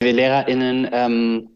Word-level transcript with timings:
wir 0.00 0.12
LehrerInnen 0.14 0.88
ähm, 0.92 1.50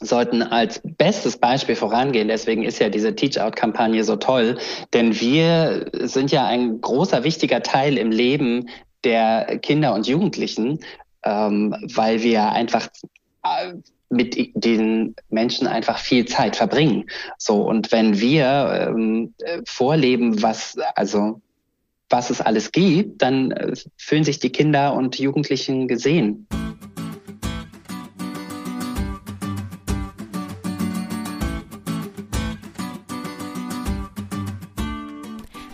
sollten 0.00 0.42
als 0.42 0.80
bestes 0.84 1.38
Beispiel 1.38 1.74
vorangehen. 1.74 2.28
Deswegen 2.28 2.64
ist 2.64 2.78
ja 2.78 2.88
diese 2.88 3.14
Teach-Out-Kampagne 3.14 4.04
so 4.04 4.16
toll, 4.16 4.58
denn 4.92 5.18
wir 5.18 5.90
sind 6.02 6.30
ja 6.30 6.46
ein 6.46 6.80
großer, 6.80 7.24
wichtiger 7.24 7.62
Teil 7.62 7.98
im 7.98 8.10
Leben 8.10 8.68
der 9.04 9.58
Kinder 9.62 9.94
und 9.94 10.06
Jugendlichen, 10.06 10.80
ähm, 11.24 11.74
weil 11.94 12.22
wir 12.22 12.52
einfach 12.52 12.88
äh, 13.42 13.72
mit 14.10 14.36
den 14.54 15.14
Menschen 15.30 15.66
einfach 15.66 15.98
viel 15.98 16.26
Zeit 16.26 16.56
verbringen. 16.56 17.06
So 17.38 17.62
und 17.62 17.90
wenn 17.90 18.20
wir 18.20 18.88
ähm, 18.88 19.34
äh, 19.38 19.60
vorleben, 19.66 20.42
was 20.42 20.76
also 20.94 21.40
was 22.10 22.30
es 22.30 22.40
alles 22.40 22.72
gibt, 22.72 23.20
dann 23.20 23.50
äh, 23.50 23.74
fühlen 23.96 24.24
sich 24.24 24.38
die 24.38 24.50
Kinder 24.50 24.94
und 24.94 25.18
Jugendlichen 25.18 25.88
gesehen. 25.88 26.46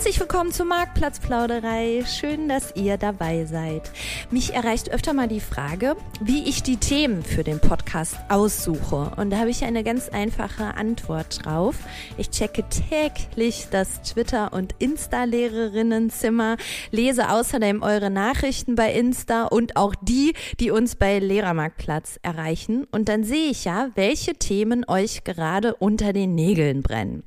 Herzlich 0.00 0.18
willkommen 0.18 0.50
zur 0.50 0.64
Marktplatzplauderei. 0.64 2.04
Schön, 2.06 2.48
dass 2.48 2.74
ihr 2.74 2.96
dabei 2.96 3.44
seid. 3.44 3.90
Mich 4.30 4.54
erreicht 4.54 4.90
öfter 4.90 5.12
mal 5.12 5.28
die 5.28 5.40
Frage, 5.40 5.94
wie 6.22 6.48
ich 6.48 6.62
die 6.62 6.78
Themen 6.78 7.22
für 7.22 7.44
den 7.44 7.60
Podcast 7.60 8.16
aussuche. 8.30 9.12
Und 9.18 9.28
da 9.28 9.36
habe 9.36 9.50
ich 9.50 9.62
eine 9.62 9.84
ganz 9.84 10.08
einfache 10.08 10.74
Antwort 10.74 11.44
drauf. 11.44 11.76
Ich 12.16 12.30
checke 12.30 12.64
täglich 12.70 13.66
das 13.70 14.00
Twitter- 14.00 14.54
und 14.54 14.74
Insta-Lehrerinnenzimmer, 14.78 16.56
lese 16.90 17.30
außerdem 17.30 17.82
eure 17.82 18.08
Nachrichten 18.08 18.76
bei 18.76 18.94
Insta 18.94 19.44
und 19.44 19.76
auch 19.76 19.94
die, 20.00 20.32
die 20.60 20.70
uns 20.70 20.96
bei 20.96 21.18
Lehrermarktplatz 21.18 22.18
erreichen. 22.22 22.86
Und 22.90 23.10
dann 23.10 23.22
sehe 23.22 23.50
ich 23.50 23.66
ja, 23.66 23.90
welche 23.96 24.32
Themen 24.32 24.86
euch 24.88 25.24
gerade 25.24 25.74
unter 25.74 26.14
den 26.14 26.34
Nägeln 26.34 26.82
brennen. 26.82 27.22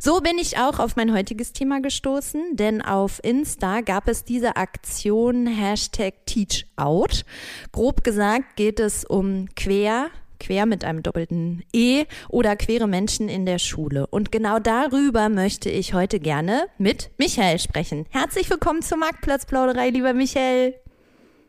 So 0.00 0.20
bin 0.20 0.38
ich 0.38 0.56
auch 0.56 0.78
auf 0.78 0.96
mein 0.96 1.12
heutiges 1.12 1.52
Thema 1.52 1.82
gestoßen 1.82 2.13
gestoßen, 2.14 2.56
denn 2.56 2.82
auf 2.82 3.20
Insta 3.22 3.80
gab 3.80 4.08
es 4.08 4.24
diese 4.24 4.56
Aktion 4.56 5.46
Hashtag 5.46 6.14
TeachOut. 6.26 7.24
Grob 7.72 8.04
gesagt 8.04 8.56
geht 8.56 8.80
es 8.80 9.04
um 9.04 9.48
quer 9.56 10.10
quer 10.40 10.66
mit 10.66 10.84
einem 10.84 11.02
doppelten 11.02 11.62
E 11.72 12.04
oder 12.28 12.54
queere 12.56 12.86
Menschen 12.86 13.28
in 13.28 13.46
der 13.46 13.58
Schule. 13.58 14.06
Und 14.08 14.30
genau 14.30 14.58
darüber 14.58 15.28
möchte 15.30 15.70
ich 15.70 15.94
heute 15.94 16.20
gerne 16.20 16.66
mit 16.76 17.10
Michael 17.16 17.58
sprechen. 17.58 18.04
Herzlich 18.10 18.50
willkommen 18.50 18.82
zur 18.82 18.98
Marktplatzplauderei, 18.98 19.88
lieber 19.88 20.12
Michael. 20.12 20.74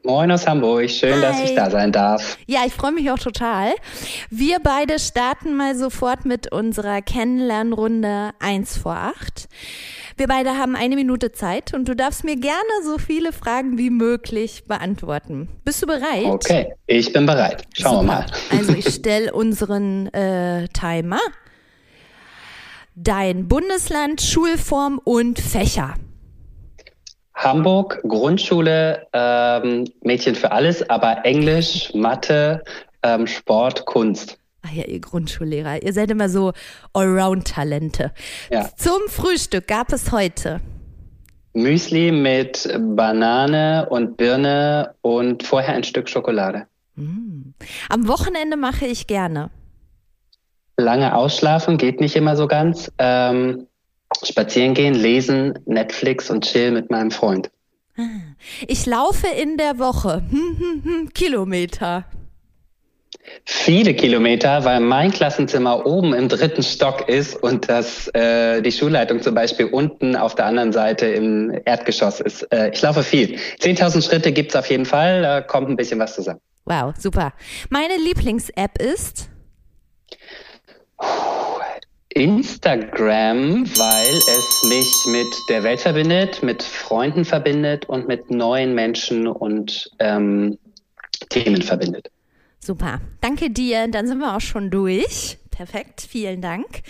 Moin 0.06 0.32
aus 0.32 0.46
Hamburg, 0.46 0.88
schön, 0.92 1.16
Hi. 1.16 1.22
dass 1.22 1.42
ich 1.42 1.56
da 1.56 1.68
sein 1.72 1.92
darf. 1.92 2.38
Ja, 2.46 2.60
ich 2.66 2.74
freue 2.74 2.92
mich 2.92 3.10
auch 3.10 3.18
total. 3.18 3.74
Wir 4.30 4.60
beide 4.60 5.00
starten 5.00 5.56
mal 5.56 5.76
sofort 5.76 6.26
mit 6.26 6.52
unserer 6.52 7.02
Kennenlernrunde 7.02 8.30
1 8.40 8.78
vor 8.78 8.94
8. 8.94 9.48
Wir 10.16 10.28
beide 10.28 10.60
haben 10.60 10.76
eine 10.76 10.96
Minute 10.96 11.32
Zeit 11.32 11.74
und 11.74 11.88
du 11.88 11.96
darfst 11.96 12.24
mir 12.24 12.36
gerne 12.36 12.70
so 12.84 13.00
viele 13.00 13.34
Fragen 13.34 13.80
wie 13.80 13.90
möglich 13.90 14.66
beantworten. 14.68 15.50
Bist 15.64 15.82
du 15.82 15.88
bereit? 15.88 16.26
Okay, 16.26 16.74
ich 16.86 17.12
bin 17.12 17.26
bereit. 17.26 17.64
Schauen 17.74 18.06
Super. 18.06 18.26
wir 18.52 18.58
mal. 18.58 18.60
Also 18.60 18.74
ich 18.74 18.88
stelle 18.94 19.34
unseren 19.34 20.14
äh, 20.14 20.68
Timer. 20.68 21.20
Dein 22.94 23.48
Bundesland, 23.48 24.22
Schulform 24.22 25.02
und 25.04 25.40
Fächer. 25.40 25.96
Hamburg, 27.36 28.02
Grundschule, 28.08 29.08
ähm, 29.14 29.86
Mädchen 30.02 30.36
für 30.36 30.52
alles, 30.52 30.90
aber 30.90 31.26
Englisch, 31.26 31.94
Mathe, 31.94 32.64
ähm, 33.04 33.28
Sport, 33.28 33.86
Kunst. 33.86 34.40
Ach 34.66 34.72
ja, 34.72 34.84
ihr 34.86 35.00
Grundschullehrer, 35.00 35.84
ihr 35.84 35.94
seid 35.94 36.10
immer 36.10 36.30
so 36.30 36.54
Allround-Talente. 36.94 38.12
Ja. 38.50 38.70
Zum 38.76 39.08
Frühstück 39.10 39.68
gab 39.68 39.94
es 39.94 40.12
heute 40.12 40.62
Müsli 41.54 42.12
mit 42.12 42.68
Banane 42.96 43.88
und 43.90 44.18
Birne 44.18 44.94
und 45.02 45.44
vorher 45.44 45.76
ein 45.76 45.84
Stück 45.84 46.10
Schokolade. 46.10 46.68
Mm. 46.96 47.54
Am 47.90 48.08
Wochenende 48.08 48.58
mache 48.58 48.86
ich 48.86 49.08
gerne. 49.08 49.52
Lange 50.78 51.16
ausschlafen 51.16 51.78
geht 51.78 52.02
nicht 52.02 52.16
immer 52.18 52.36
so 52.36 52.48
ganz. 52.48 52.92
Ähm, 52.98 53.68
spazieren 54.24 54.74
gehen, 54.74 54.94
lesen, 54.94 55.58
Netflix 55.66 56.30
und 56.30 56.46
chill 56.46 56.72
mit 56.72 56.90
meinem 56.90 57.12
Freund. 57.12 57.50
Ah. 57.98 58.04
Ich 58.68 58.86
laufe 58.86 59.28
in 59.28 59.58
der 59.58 59.80
Woche 59.80 60.24
Kilometer 61.14 62.06
viele 63.46 63.94
Kilometer, 63.94 64.64
weil 64.66 64.80
mein 64.80 65.12
Klassenzimmer 65.12 65.86
oben 65.86 66.14
im 66.14 66.30
dritten 66.30 66.64
Stock 66.64 67.08
ist 67.08 67.36
und 67.42 67.70
das, 67.70 68.08
äh, 68.10 68.62
die 68.62 68.72
Schulleitung 68.72 69.22
zum 69.22 69.36
Beispiel 69.36 69.66
unten 69.66 70.16
auf 70.16 70.36
der 70.36 70.46
anderen 70.46 70.74
Seite 70.74 71.08
im 71.08 71.60
Erdgeschoss 71.66 72.20
ist. 72.20 72.44
Äh, 72.52 72.72
ich 72.74 72.82
laufe 72.82 73.04
viel. 73.04 73.38
10.000 73.60 74.06
Schritte 74.06 74.32
gibt's 74.32 74.56
auf 74.56 74.70
jeden 74.70 74.86
Fall, 74.86 75.22
da 75.22 75.42
kommt 75.42 75.70
ein 75.70 75.76
bisschen 75.76 76.00
was 76.00 76.16
zusammen. 76.16 76.40
Wow, 76.66 76.94
super. 76.98 77.34
Meine 77.70 77.98
Lieblings-App 77.98 78.82
ist? 78.82 79.30
Instagram, 82.16 83.66
weil 83.78 84.16
es 84.16 84.64
mich 84.70 85.06
mit 85.08 85.28
der 85.50 85.64
Welt 85.64 85.82
verbindet, 85.82 86.42
mit 86.42 86.64
Freunden 86.64 87.26
verbindet 87.26 87.90
und 87.90 88.08
mit 88.08 88.32
neuen 88.32 88.74
Menschen 88.74 89.28
und 89.28 89.92
ähm, 90.00 90.58
Themen 91.30 91.62
verbindet. 91.62 92.10
Super. 92.66 93.00
Danke 93.22 93.52
dir. 93.52 93.88
Dann 93.88 94.08
sind 94.08 94.18
wir 94.18 94.36
auch 94.36 94.42
schon 94.42 94.72
durch. 94.72 95.38
Perfekt, 95.52 96.02
vielen 96.02 96.42
Dank. 96.42 96.82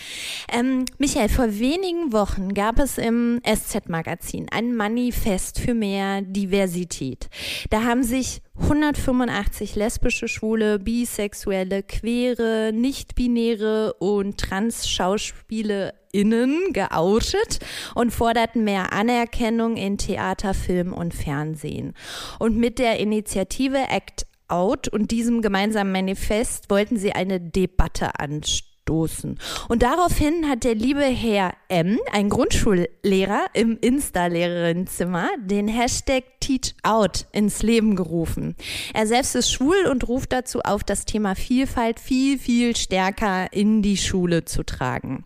Ähm, 0.51 0.85
Michael, 0.97 1.27
vor 1.27 1.59
wenigen 1.59 2.13
Wochen 2.13 2.53
gab 2.53 2.79
es 2.79 2.97
im 2.97 3.41
SZ-Magazin 3.43 4.47
ein 4.51 4.73
Manifest 4.73 5.59
für 5.59 5.73
mehr 5.75 6.21
Diversität. 6.21 7.27
Da 7.69 7.83
haben 7.83 8.03
sich 8.03 8.41
185 8.57 9.75
lesbische, 9.75 10.27
schwule, 10.27 10.79
bisexuelle, 10.79 11.83
queere, 11.83 12.71
nicht-binäre 12.73 13.93
und 13.99 14.39
trans-SchauspielerInnen 14.39 16.73
geoutet 16.73 17.59
und 17.93 18.09
forderten 18.11 18.63
mehr 18.63 18.93
Anerkennung 18.93 19.77
in 19.77 19.99
Theater, 19.99 20.55
Film 20.55 20.91
und 20.91 21.13
Fernsehen. 21.13 21.93
Und 22.39 22.57
mit 22.57 22.79
der 22.79 22.99
Initiative 22.99 23.89
Act 23.89 24.25
Out 24.47 24.87
und 24.87 25.11
diesem 25.11 25.41
gemeinsamen 25.41 25.91
Manifest 25.91 26.69
wollten 26.69 26.97
sie 26.97 27.13
eine 27.13 27.39
Debatte 27.39 28.19
anstoßen. 28.19 29.39
Und 29.67 29.83
daraufhin 29.83 30.47
hat 30.47 30.63
der 30.63 30.75
liebe 30.75 31.03
Herr 31.03 31.53
M., 31.69 31.99
ein 32.11 32.29
Grundschullehrer 32.29 33.47
im 33.53 33.77
Insta-Lehrerinnenzimmer, 33.79 35.29
den 35.39 35.67
Hashtag 35.67 36.23
TeachOut 36.39 37.25
ins 37.31 37.63
Leben 37.63 37.95
gerufen. 37.95 38.55
Er 38.93 39.07
selbst 39.07 39.35
ist 39.35 39.51
schwul 39.51 39.87
und 39.89 40.07
ruft 40.07 40.31
dazu 40.31 40.61
auf, 40.61 40.83
das 40.83 41.05
Thema 41.05 41.35
Vielfalt 41.35 41.99
viel, 41.99 42.37
viel 42.37 42.75
stärker 42.75 43.51
in 43.51 43.81
die 43.81 43.97
Schule 43.97 44.45
zu 44.45 44.63
tragen. 44.63 45.25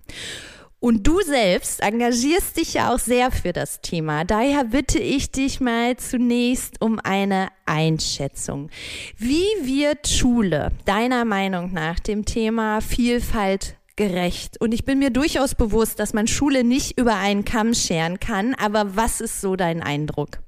Und 0.81 1.05
du 1.05 1.19
selbst 1.21 1.81
engagierst 1.81 2.55
dich 2.55 2.75
ja 2.75 2.93
auch 2.93 2.99
sehr 2.99 3.31
für 3.31 3.51
das 3.51 3.81
Thema. 3.81 4.23
Daher 4.23 4.63
bitte 4.63 4.97
ich 4.97 5.29
dich 5.29 5.59
mal 5.59 5.97
zunächst 5.97 6.81
um 6.81 6.99
eine 7.03 7.49
Einschätzung. 7.65 8.69
Wie 9.17 9.45
wird 9.61 10.07
Schule 10.07 10.71
deiner 10.85 11.25
Meinung 11.25 11.73
nach 11.73 11.99
dem 11.99 12.23
Thema 12.23 12.79
Vielfalt 12.79 13.75
gerecht? 13.97 14.55
Und 14.61 14.73
ich 14.73 14.85
bin 14.85 14.99
mir 14.99 15.09
durchaus 15.09 15.53
bewusst, 15.53 15.99
dass 15.99 16.13
man 16.13 16.27
Schule 16.27 16.63
nicht 16.63 16.97
über 16.97 17.15
einen 17.15 17.43
Kamm 17.43 17.73
scheren 17.73 18.21
kann, 18.21 18.55
aber 18.55 18.95
was 18.95 19.19
ist 19.19 19.41
so 19.41 19.57
dein 19.57 19.83
Eindruck? 19.83 20.39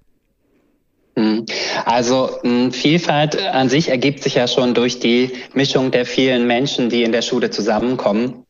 Hm. 1.17 1.45
Also 1.83 2.29
hm, 2.41 2.71
Vielfalt 2.71 3.37
an 3.37 3.67
sich 3.67 3.89
ergibt 3.89 4.23
sich 4.23 4.35
ja 4.35 4.47
schon 4.47 4.73
durch 4.73 4.99
die 4.99 5.33
Mischung 5.53 5.91
der 5.91 6.05
vielen 6.05 6.47
Menschen, 6.47 6.89
die 6.89 7.03
in 7.03 7.11
der 7.11 7.21
Schule 7.21 7.49
zusammenkommen 7.49 8.45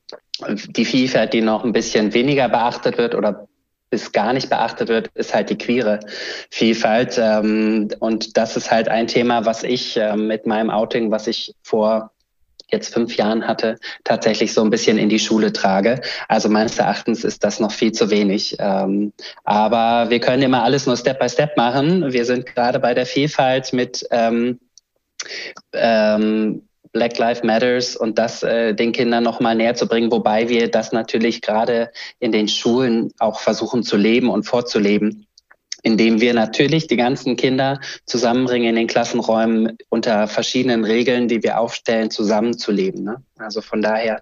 die 0.48 0.86
Vielfalt, 0.86 1.34
die 1.34 1.42
noch 1.42 1.64
ein 1.64 1.74
bisschen 1.74 2.14
weniger 2.14 2.50
beachtet 2.50 2.98
wird 2.98 3.16
oder 3.16 3.48
bis 3.90 4.12
gar 4.12 4.34
nicht 4.34 4.50
beachtet 4.50 4.88
wird, 4.88 5.10
ist 5.16 5.36
halt 5.36 5.50
die 5.50 5.58
queere 5.58 6.00
Vielfalt. 6.50 7.20
Ähm, 7.22 7.90
und 8.00 8.38
das 8.38 8.56
ist 8.56 8.72
halt 8.72 8.88
ein 8.88 9.08
Thema, 9.08 9.46
was 9.46 9.64
ich 9.64 9.98
äh, 9.98 10.16
mit 10.16 10.48
meinem 10.48 10.70
Outing, 10.70 11.12
was 11.12 11.28
ich 11.28 11.54
vor 11.62 12.12
jetzt 12.72 12.94
fünf 12.94 13.18
Jahren 13.18 13.46
hatte, 13.46 13.78
tatsächlich 14.06 14.54
so 14.54 14.64
ein 14.64 14.70
bisschen 14.70 14.98
in 14.98 15.10
die 15.10 15.20
Schule 15.20 15.52
trage. 15.52 16.00
Also 16.30 16.48
meines 16.48 16.80
Erachtens 16.80 17.26
ist 17.26 17.44
das 17.44 17.60
noch 17.60 17.72
viel 17.74 17.92
zu 17.92 18.10
wenig. 18.10 18.56
Ähm, 18.60 19.12
aber 19.44 20.10
wir 20.10 20.22
können 20.22 20.42
immer 20.42 20.64
alles 20.64 20.86
nur 20.86 20.96
Step 20.96 21.20
by 21.20 21.28
Step 21.28 21.58
machen. 21.58 22.14
Wir 22.14 22.24
sind 22.24 22.46
gerade 22.46 22.80
bei 22.80 22.94
der 22.94 23.06
Vielfalt 23.06 23.74
mit 23.74 24.08
ähm, 24.10 24.60
ähm, 25.74 26.64
Black 26.92 27.18
Lives 27.18 27.44
Matters 27.44 27.96
und 27.96 28.18
das 28.18 28.44
äh, 28.44 28.74
den 28.74 28.92
Kindern 28.92 29.24
noch 29.24 29.40
mal 29.40 29.56
näher 29.56 29.76
zu 29.76 29.88
bringen, 29.88 30.12
wobei 30.12 30.50
wir 30.50 30.70
das 30.70 30.92
natürlich 30.92 31.42
gerade 31.42 31.92
in 32.20 32.32
den 32.32 32.48
Schulen 32.48 33.12
auch 33.20 33.40
versuchen 33.40 33.84
zu 33.84 33.98
leben 33.98 34.30
und 34.30 34.44
vorzuleben 34.44 35.28
indem 35.84 36.22
wir 36.22 36.34
natürlich 36.34 36.88
die 36.88 36.96
ganzen 36.96 37.36
Kinder 37.36 37.80
zusammenbringen 38.06 38.70
in 38.70 38.76
den 38.76 38.88
Klassenräumen 38.88 39.78
unter 39.90 40.28
verschiedenen 40.28 40.86
Regeln, 40.86 41.28
die 41.28 41.42
wir 41.44 41.60
aufstellen, 41.60 42.12
zusammenzuleben. 42.12 43.04
Ne? 43.04 43.24
Also 43.38 43.62
von 43.62 43.82
daher, 43.82 44.22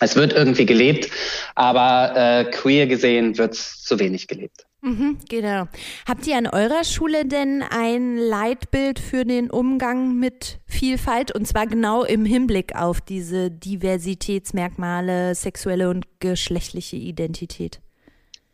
es 0.00 0.16
wird 0.16 0.32
irgendwie 0.32 0.66
gelebt, 0.66 1.10
aber 1.54 2.12
äh, 2.16 2.44
queer 2.50 2.86
gesehen 2.86 3.36
wird 3.38 3.54
es 3.54 3.82
zu 3.82 3.98
wenig 3.98 4.26
gelebt. 4.26 4.66
Mhm, 4.82 5.18
genau. 5.28 5.64
Habt 6.06 6.26
ihr 6.26 6.36
an 6.36 6.46
eurer 6.46 6.84
Schule 6.84 7.24
denn 7.26 7.64
ein 7.68 8.16
Leitbild 8.16 8.98
für 8.98 9.24
den 9.24 9.50
Umgang 9.50 10.14
mit 10.14 10.58
Vielfalt 10.66 11.34
und 11.34 11.46
zwar 11.48 11.66
genau 11.66 12.04
im 12.04 12.24
Hinblick 12.24 12.76
auf 12.76 13.00
diese 13.00 13.50
Diversitätsmerkmale, 13.50 15.34
sexuelle 15.34 15.90
und 15.90 16.06
geschlechtliche 16.20 16.96
Identität? 16.96 17.80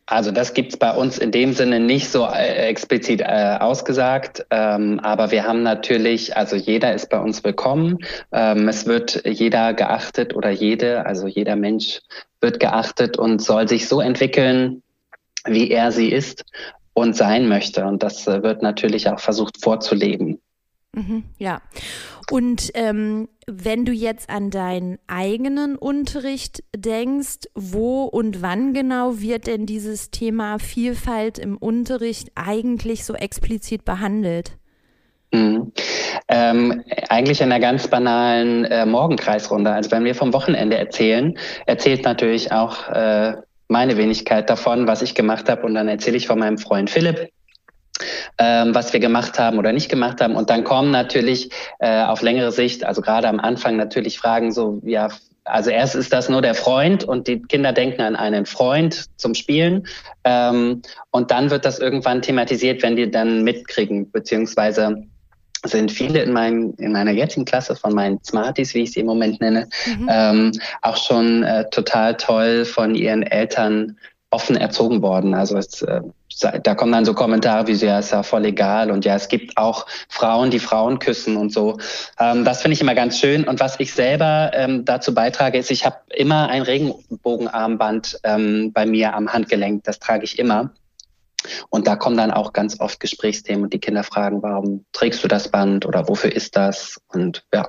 Also 0.05 0.31
das 0.31 0.53
gibt's 0.53 0.75
bei 0.75 0.91
uns 0.91 1.17
in 1.17 1.31
dem 1.31 1.53
Sinne 1.53 1.79
nicht 1.79 2.09
so 2.09 2.25
äh, 2.25 2.67
explizit 2.67 3.21
äh, 3.21 3.57
ausgesagt, 3.59 4.45
ähm, 4.49 4.99
aber 5.01 5.31
wir 5.31 5.45
haben 5.45 5.63
natürlich, 5.63 6.35
also 6.35 6.57
jeder 6.57 6.93
ist 6.93 7.09
bei 7.09 7.19
uns 7.19 7.43
willkommen. 7.43 7.99
Ähm, 8.33 8.67
es 8.67 8.85
wird 8.85 9.25
jeder 9.25 9.73
geachtet 9.73 10.35
oder 10.35 10.49
jede, 10.49 11.05
also 11.05 11.27
jeder 11.27 11.55
Mensch 11.55 12.01
wird 12.41 12.59
geachtet 12.59 13.17
und 13.17 13.41
soll 13.41 13.69
sich 13.69 13.87
so 13.87 14.01
entwickeln, 14.01 14.83
wie 15.45 15.71
er 15.71 15.91
sie 15.91 16.09
ist 16.09 16.45
und 16.93 17.15
sein 17.15 17.47
möchte. 17.47 17.85
Und 17.85 18.03
das 18.03 18.27
äh, 18.27 18.43
wird 18.43 18.61
natürlich 18.61 19.09
auch 19.09 19.19
versucht 19.19 19.61
vorzuleben. 19.61 20.39
Mhm, 20.95 21.23
ja. 21.39 21.61
Und 22.29 22.71
ähm, 22.75 23.27
wenn 23.47 23.83
du 23.83 23.91
jetzt 23.91 24.29
an 24.29 24.51
deinen 24.51 24.99
eigenen 25.07 25.75
Unterricht 25.75 26.63
denkst, 26.75 27.47
wo 27.55 28.03
und 28.03 28.41
wann 28.41 28.73
genau 28.73 29.19
wird 29.19 29.47
denn 29.47 29.65
dieses 29.65 30.11
Thema 30.11 30.59
Vielfalt 30.59 31.39
im 31.39 31.57
Unterricht 31.57 32.29
eigentlich 32.35 33.05
so 33.05 33.15
explizit 33.15 33.85
behandelt? 33.85 34.51
Mhm. 35.33 35.73
Ähm, 36.27 36.83
eigentlich 37.09 37.41
in 37.41 37.51
einer 37.51 37.59
ganz 37.59 37.87
banalen 37.87 38.65
äh, 38.65 38.85
Morgenkreisrunde. 38.85 39.71
Also 39.71 39.89
wenn 39.91 40.05
wir 40.05 40.13
vom 40.13 40.31
Wochenende 40.31 40.77
erzählen, 40.77 41.37
erzählt 41.65 42.05
natürlich 42.05 42.51
auch 42.51 42.87
äh, 42.89 43.33
meine 43.73 43.97
Wenigkeit 43.97 44.49
davon, 44.49 44.87
was 44.87 45.01
ich 45.01 45.15
gemacht 45.15 45.49
habe. 45.49 45.63
Und 45.63 45.73
dann 45.73 45.89
erzähle 45.89 46.15
ich 46.15 46.27
von 46.27 46.39
meinem 46.39 46.57
Freund 46.57 46.89
Philipp, 46.89 47.29
ähm, 48.37 48.73
was 48.73 48.93
wir 48.93 49.01
gemacht 49.01 49.37
haben 49.39 49.57
oder 49.57 49.73
nicht 49.73 49.89
gemacht 49.89 50.21
haben. 50.21 50.35
Und 50.35 50.49
dann 50.49 50.63
kommen 50.63 50.91
natürlich 50.91 51.49
äh, 51.79 52.03
auf 52.03 52.21
längere 52.21 52.51
Sicht, 52.51 52.85
also 52.85 53.01
gerade 53.01 53.27
am 53.27 53.39
Anfang 53.39 53.75
natürlich 53.75 54.17
Fragen 54.19 54.51
so, 54.51 54.79
ja, 54.85 55.09
also 55.45 55.71
erst 55.71 55.95
ist 55.95 56.13
das 56.13 56.29
nur 56.29 56.41
der 56.41 56.55
Freund 56.55 57.03
und 57.03 57.27
die 57.27 57.41
Kinder 57.41 57.73
denken 57.73 58.01
an 58.01 58.15
einen 58.15 58.45
Freund 58.45 59.05
zum 59.17 59.33
Spielen. 59.33 59.87
Ähm, 60.23 60.83
und 61.11 61.31
dann 61.31 61.49
wird 61.49 61.65
das 61.65 61.79
irgendwann 61.79 62.21
thematisiert, 62.21 62.81
wenn 62.83 62.95
die 62.95 63.11
dann 63.11 63.43
mitkriegen, 63.43 64.09
beziehungsweise 64.11 65.03
sind 65.63 65.91
viele 65.91 66.21
in, 66.21 66.33
meinem, 66.33 66.73
in 66.77 66.91
meiner 66.91 67.11
jetzigen 67.11 67.45
Klasse 67.45 67.75
von 67.75 67.93
meinen 67.93 68.23
Smarties, 68.23 68.73
wie 68.73 68.83
ich 68.83 68.91
sie 68.91 69.01
im 69.01 69.05
Moment 69.05 69.39
nenne, 69.41 69.67
mhm. 69.85 70.07
ähm, 70.09 70.51
auch 70.81 70.97
schon 70.97 71.43
äh, 71.43 71.69
total 71.69 72.15
toll 72.17 72.65
von 72.65 72.95
ihren 72.95 73.23
Eltern 73.23 73.97
offen 74.33 74.57
erzogen 74.57 75.01
worden. 75.01 75.33
Also 75.33 75.57
es, 75.57 75.81
äh, 75.83 76.01
da 76.63 76.75
kommen 76.75 76.91
dann 76.91 77.05
so 77.05 77.13
Kommentare 77.13 77.67
wie, 77.67 77.73
ja, 77.73 77.99
ist 77.99 78.11
ja 78.11 78.23
voll 78.23 78.45
egal 78.45 78.89
und 78.91 79.05
ja, 79.05 79.15
es 79.15 79.27
gibt 79.27 79.55
auch 79.57 79.85
Frauen, 80.09 80.49
die 80.49 80.59
Frauen 80.59 80.99
küssen 80.99 81.37
und 81.37 81.53
so. 81.53 81.77
Ähm, 82.19 82.43
das 82.43 82.61
finde 82.61 82.73
ich 82.73 82.81
immer 82.81 82.95
ganz 82.95 83.19
schön. 83.19 83.43
Und 83.47 83.59
was 83.59 83.79
ich 83.79 83.93
selber 83.93 84.51
ähm, 84.53 84.83
dazu 84.85 85.13
beitrage, 85.13 85.59
ist, 85.59 85.71
ich 85.71 85.85
habe 85.85 85.97
immer 86.15 86.49
ein 86.49 86.63
Regenbogenarmband 86.63 88.19
ähm, 88.23 88.71
bei 88.73 88.85
mir 88.85 89.13
am 89.13 89.31
Handgelenk. 89.31 89.83
Das 89.83 89.99
trage 89.99 90.23
ich 90.23 90.39
immer. 90.39 90.71
Und 91.69 91.87
da 91.87 91.95
kommen 91.95 92.17
dann 92.17 92.31
auch 92.31 92.53
ganz 92.53 92.79
oft 92.79 92.99
Gesprächsthemen 92.99 93.63
und 93.63 93.73
die 93.73 93.79
Kinder 93.79 94.03
fragen, 94.03 94.41
warum 94.41 94.85
trägst 94.93 95.23
du 95.23 95.27
das 95.27 95.49
Band 95.49 95.85
oder 95.85 96.07
wofür 96.07 96.31
ist 96.31 96.55
das? 96.55 96.99
Und 97.07 97.45
ja. 97.53 97.67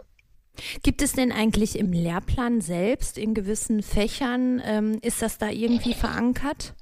Gibt 0.83 1.03
es 1.03 1.13
denn 1.13 1.33
eigentlich 1.33 1.79
im 1.79 1.93
Lehrplan 1.93 2.61
selbst 2.61 3.19
in 3.19 3.35
gewissen 3.35 3.83
Fächern, 3.83 4.63
ähm, 4.65 4.99
ist 5.03 5.21
das 5.21 5.39
da 5.39 5.49
irgendwie 5.49 5.95
verankert? 5.95 6.75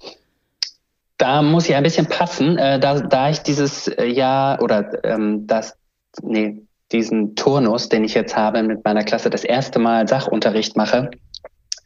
Da 1.16 1.40
muss 1.40 1.68
ich 1.68 1.74
ein 1.74 1.82
bisschen 1.82 2.06
passen, 2.06 2.58
äh, 2.58 2.78
da, 2.78 3.00
da 3.00 3.30
ich 3.30 3.38
dieses 3.38 3.90
Jahr 4.04 4.60
oder 4.60 5.04
ähm, 5.04 5.46
das, 5.46 5.76
nee, 6.20 6.62
diesen 6.90 7.34
Turnus, 7.34 7.88
den 7.88 8.04
ich 8.04 8.14
jetzt 8.14 8.36
habe 8.36 8.62
mit 8.62 8.84
meiner 8.84 9.04
Klasse, 9.04 9.30
das 9.30 9.44
erste 9.44 9.78
Mal 9.78 10.06
Sachunterricht 10.06 10.76
mache, 10.76 11.10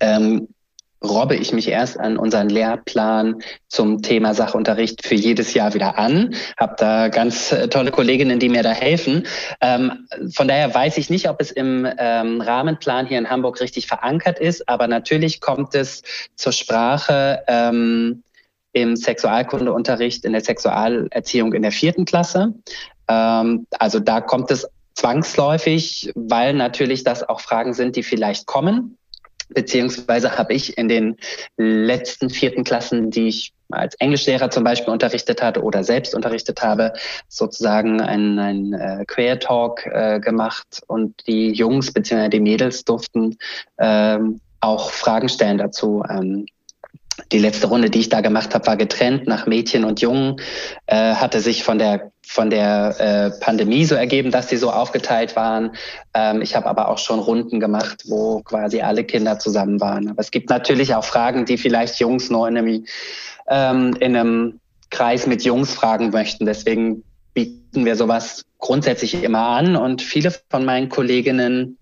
ähm, 0.00 0.48
robbe 1.08 1.36
ich 1.36 1.52
mich 1.52 1.68
erst 1.68 1.98
an 1.98 2.16
unseren 2.16 2.48
Lehrplan 2.48 3.42
zum 3.68 4.02
Thema 4.02 4.34
Sachunterricht 4.34 5.06
für 5.06 5.14
jedes 5.14 5.54
Jahr 5.54 5.74
wieder 5.74 5.98
an. 5.98 6.34
Habe 6.58 6.74
da 6.78 7.08
ganz 7.08 7.52
äh, 7.52 7.68
tolle 7.68 7.90
Kolleginnen, 7.90 8.38
die 8.38 8.48
mir 8.48 8.62
da 8.62 8.72
helfen. 8.72 9.26
Ähm, 9.60 10.06
von 10.34 10.48
daher 10.48 10.74
weiß 10.74 10.98
ich 10.98 11.10
nicht, 11.10 11.28
ob 11.28 11.40
es 11.40 11.50
im 11.50 11.86
ähm, 11.98 12.40
Rahmenplan 12.40 13.06
hier 13.06 13.18
in 13.18 13.30
Hamburg 13.30 13.60
richtig 13.60 13.86
verankert 13.86 14.38
ist, 14.38 14.68
aber 14.68 14.88
natürlich 14.88 15.40
kommt 15.40 15.74
es 15.74 16.02
zur 16.34 16.52
Sprache 16.52 17.42
ähm, 17.46 18.22
im 18.72 18.96
Sexualkundeunterricht, 18.96 20.24
in 20.24 20.32
der 20.32 20.42
Sexualerziehung 20.42 21.54
in 21.54 21.62
der 21.62 21.72
vierten 21.72 22.04
Klasse. 22.04 22.54
Ähm, 23.08 23.66
also 23.78 24.00
da 24.00 24.20
kommt 24.20 24.50
es 24.50 24.68
zwangsläufig, 24.94 26.12
weil 26.14 26.54
natürlich 26.54 27.04
das 27.04 27.28
auch 27.28 27.40
Fragen 27.40 27.74
sind, 27.74 27.96
die 27.96 28.02
vielleicht 28.02 28.46
kommen 28.46 28.98
Beziehungsweise 29.48 30.36
habe 30.36 30.54
ich 30.54 30.76
in 30.76 30.88
den 30.88 31.16
letzten 31.56 32.30
vierten 32.30 32.64
Klassen, 32.64 33.10
die 33.10 33.28
ich 33.28 33.52
als 33.70 33.94
Englischlehrer 33.96 34.50
zum 34.50 34.64
Beispiel 34.64 34.92
unterrichtet 34.92 35.42
hatte 35.42 35.62
oder 35.62 35.82
selbst 35.82 36.14
unterrichtet 36.14 36.62
habe, 36.62 36.92
sozusagen 37.28 38.00
einen, 38.00 38.38
einen 38.38 38.72
äh, 38.74 39.04
Queer 39.06 39.38
Talk 39.38 39.86
äh, 39.86 40.20
gemacht 40.20 40.82
und 40.86 41.26
die 41.26 41.50
Jungs 41.52 41.92
bzw. 41.92 42.28
die 42.28 42.40
Mädels 42.40 42.84
durften 42.84 43.36
ähm, 43.78 44.40
auch 44.60 44.90
Fragen 44.90 45.28
stellen 45.28 45.58
dazu. 45.58 46.02
Ähm, 46.08 46.46
die 47.32 47.38
letzte 47.38 47.68
Runde, 47.68 47.90
die 47.90 48.00
ich 48.00 48.08
da 48.08 48.20
gemacht 48.20 48.54
habe, 48.54 48.66
war 48.66 48.76
getrennt 48.76 49.26
nach 49.26 49.46
Mädchen 49.46 49.84
und 49.84 50.00
Jungen, 50.00 50.36
äh, 50.86 51.14
hatte 51.14 51.40
sich 51.40 51.64
von 51.64 51.78
der 51.78 52.10
von 52.28 52.50
der 52.50 52.96
äh, 52.98 53.40
Pandemie 53.40 53.84
so 53.84 53.94
ergeben, 53.94 54.32
dass 54.32 54.48
sie 54.48 54.56
so 54.56 54.70
aufgeteilt 54.70 55.36
waren. 55.36 55.76
Ähm, 56.12 56.42
ich 56.42 56.56
habe 56.56 56.66
aber 56.66 56.88
auch 56.88 56.98
schon 56.98 57.20
Runden 57.20 57.60
gemacht, 57.60 58.02
wo 58.06 58.40
quasi 58.42 58.80
alle 58.80 59.04
Kinder 59.04 59.38
zusammen 59.38 59.80
waren. 59.80 60.08
Aber 60.10 60.20
es 60.20 60.32
gibt 60.32 60.50
natürlich 60.50 60.92
auch 60.96 61.04
Fragen, 61.04 61.44
die 61.44 61.56
vielleicht 61.56 62.00
Jungs 62.00 62.28
nur 62.28 62.48
in 62.48 62.58
einem, 62.58 62.84
ähm, 63.48 63.96
in 64.00 64.16
einem 64.16 64.60
Kreis 64.90 65.28
mit 65.28 65.44
Jungs 65.44 65.72
fragen 65.72 66.10
möchten. 66.10 66.46
Deswegen 66.46 67.04
bieten 67.32 67.84
wir 67.84 67.94
sowas 67.94 68.44
grundsätzlich 68.58 69.22
immer 69.22 69.46
an 69.46 69.76
und 69.76 70.02
viele 70.02 70.32
von 70.50 70.64
meinen 70.64 70.88
Kolleginnen 70.88 71.78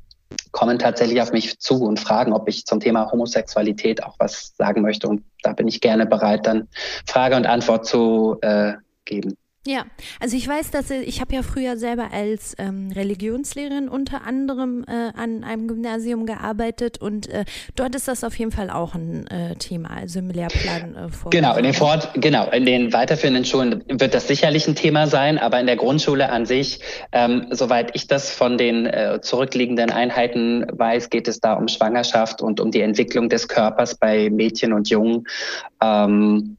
kommen 0.54 0.78
tatsächlich 0.78 1.20
auf 1.20 1.32
mich 1.32 1.58
zu 1.58 1.82
und 1.82 1.98
fragen, 1.98 2.32
ob 2.32 2.48
ich 2.48 2.64
zum 2.64 2.78
Thema 2.78 3.10
Homosexualität 3.10 4.04
auch 4.04 4.14
was 4.20 4.54
sagen 4.56 4.82
möchte. 4.82 5.08
Und 5.08 5.24
da 5.42 5.52
bin 5.52 5.66
ich 5.66 5.80
gerne 5.80 6.06
bereit, 6.06 6.46
dann 6.46 6.68
Frage 7.06 7.34
und 7.34 7.44
Antwort 7.44 7.86
zu 7.86 8.38
äh, 8.40 8.74
geben. 9.04 9.36
Ja, 9.66 9.86
also 10.20 10.36
ich 10.36 10.46
weiß, 10.46 10.72
dass 10.72 10.90
ich 10.90 11.22
habe 11.22 11.34
ja 11.34 11.42
früher 11.42 11.78
selber 11.78 12.08
als 12.12 12.54
ähm, 12.58 12.92
Religionslehrerin 12.94 13.88
unter 13.88 14.22
anderem 14.26 14.84
äh, 14.86 15.18
an 15.18 15.42
einem 15.42 15.68
Gymnasium 15.68 16.26
gearbeitet 16.26 17.00
und 17.00 17.30
äh, 17.30 17.46
dort 17.74 17.94
ist 17.94 18.06
das 18.06 18.24
auf 18.24 18.38
jeden 18.38 18.50
Fall 18.50 18.68
auch 18.68 18.94
ein 18.94 19.26
äh, 19.28 19.54
Thema, 19.54 19.88
also 19.88 20.18
im 20.18 20.28
Lehrplan 20.28 20.94
äh, 20.94 21.08
vor. 21.08 21.30
Genau, 21.30 21.56
in 21.56 21.64
den 21.64 21.72
Fort, 21.72 22.10
genau, 22.12 22.50
in 22.50 22.66
den 22.66 22.92
weiterführenden 22.92 23.46
Schulen 23.46 23.82
wird 23.88 24.12
das 24.12 24.28
sicherlich 24.28 24.68
ein 24.68 24.74
Thema 24.74 25.06
sein, 25.06 25.38
aber 25.38 25.58
in 25.58 25.66
der 25.66 25.76
Grundschule 25.76 26.30
an 26.30 26.44
sich, 26.44 26.80
ähm, 27.12 27.46
soweit 27.50 27.96
ich 27.96 28.06
das 28.06 28.30
von 28.30 28.58
den 28.58 28.84
äh, 28.84 29.20
zurückliegenden 29.22 29.90
Einheiten 29.90 30.66
weiß, 30.72 31.08
geht 31.08 31.26
es 31.26 31.40
da 31.40 31.54
um 31.54 31.68
Schwangerschaft 31.68 32.42
und 32.42 32.60
um 32.60 32.70
die 32.70 32.82
Entwicklung 32.82 33.30
des 33.30 33.48
Körpers 33.48 33.94
bei 33.94 34.28
Mädchen 34.28 34.74
und 34.74 34.90
Jungen. 34.90 35.26
Ähm, 35.82 36.58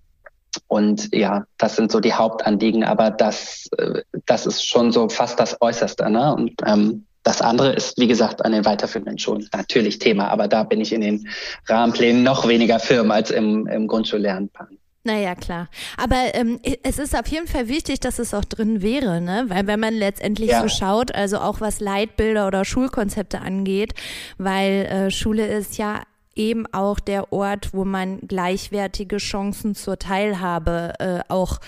und 0.68 1.14
ja, 1.14 1.46
das 1.58 1.76
sind 1.76 1.92
so 1.92 2.00
die 2.00 2.14
Hauptanliegen, 2.14 2.84
aber 2.84 3.12
das, 3.12 3.70
äh, 3.78 4.02
das 4.26 4.46
ist 4.46 4.66
schon 4.66 4.92
so 4.92 5.08
fast 5.10 5.40
das 5.40 5.62
Äußerste. 5.62 6.10
Ne? 6.10 6.34
Und 6.34 6.54
ähm, 6.66 7.06
das 7.24 7.42
andere 7.42 7.74
ist, 7.74 7.98
wie 7.98 8.08
gesagt, 8.08 8.46
an 8.46 8.52
den 8.52 8.66
weiterführenden 8.66 9.18
Schulen 9.18 9.48
natürlich 9.54 10.00
Thema, 10.00 10.28
aber 10.30 10.48
da 10.48 10.64
bin 10.64 10.82
ich 10.82 10.94
in 10.94 11.02
den 11.02 11.28
Rahmenplänen 11.68 12.24
noch 12.24 12.48
weniger 12.48 12.80
firm 12.80 13.12
als 13.12 13.32
im, 13.32 13.68
im 13.68 13.88
Grundschullernplan. 13.88 14.78
Naja, 15.04 15.36
klar. 15.36 15.70
Aber 15.98 16.34
ähm, 16.34 16.60
es 16.82 16.98
ist 16.98 17.16
auf 17.16 17.28
jeden 17.28 17.46
Fall 17.46 17.68
wichtig, 17.68 18.00
dass 18.00 18.18
es 18.18 18.34
auch 18.34 18.44
drin 18.44 18.82
wäre, 18.82 19.22
ne? 19.22 19.46
Weil 19.50 19.68
wenn 19.68 19.80
man 19.80 19.94
letztendlich 19.94 20.50
ja. 20.50 20.64
so 20.64 20.68
schaut, 20.68 21.14
also 21.14 21.38
auch 21.38 21.62
was 21.62 21.80
Leitbilder 21.80 22.48
oder 22.48 22.66
Schulkonzepte 22.66 23.40
angeht, 23.40 23.94
weil 24.40 24.86
äh, 24.86 25.12
Schule 25.12 25.46
ist 25.46 25.78
ja 25.78 26.02
eben 26.36 26.66
auch 26.74 27.00
der 27.00 27.32
Ort, 27.32 27.74
wo 27.74 27.86
man 27.86 28.20
gleichwertige 28.22 29.18
Chancen 29.18 29.76
zur 29.76 29.98
Teilhabe 29.98 30.94
äh, 31.00 31.20
auch 31.30 31.60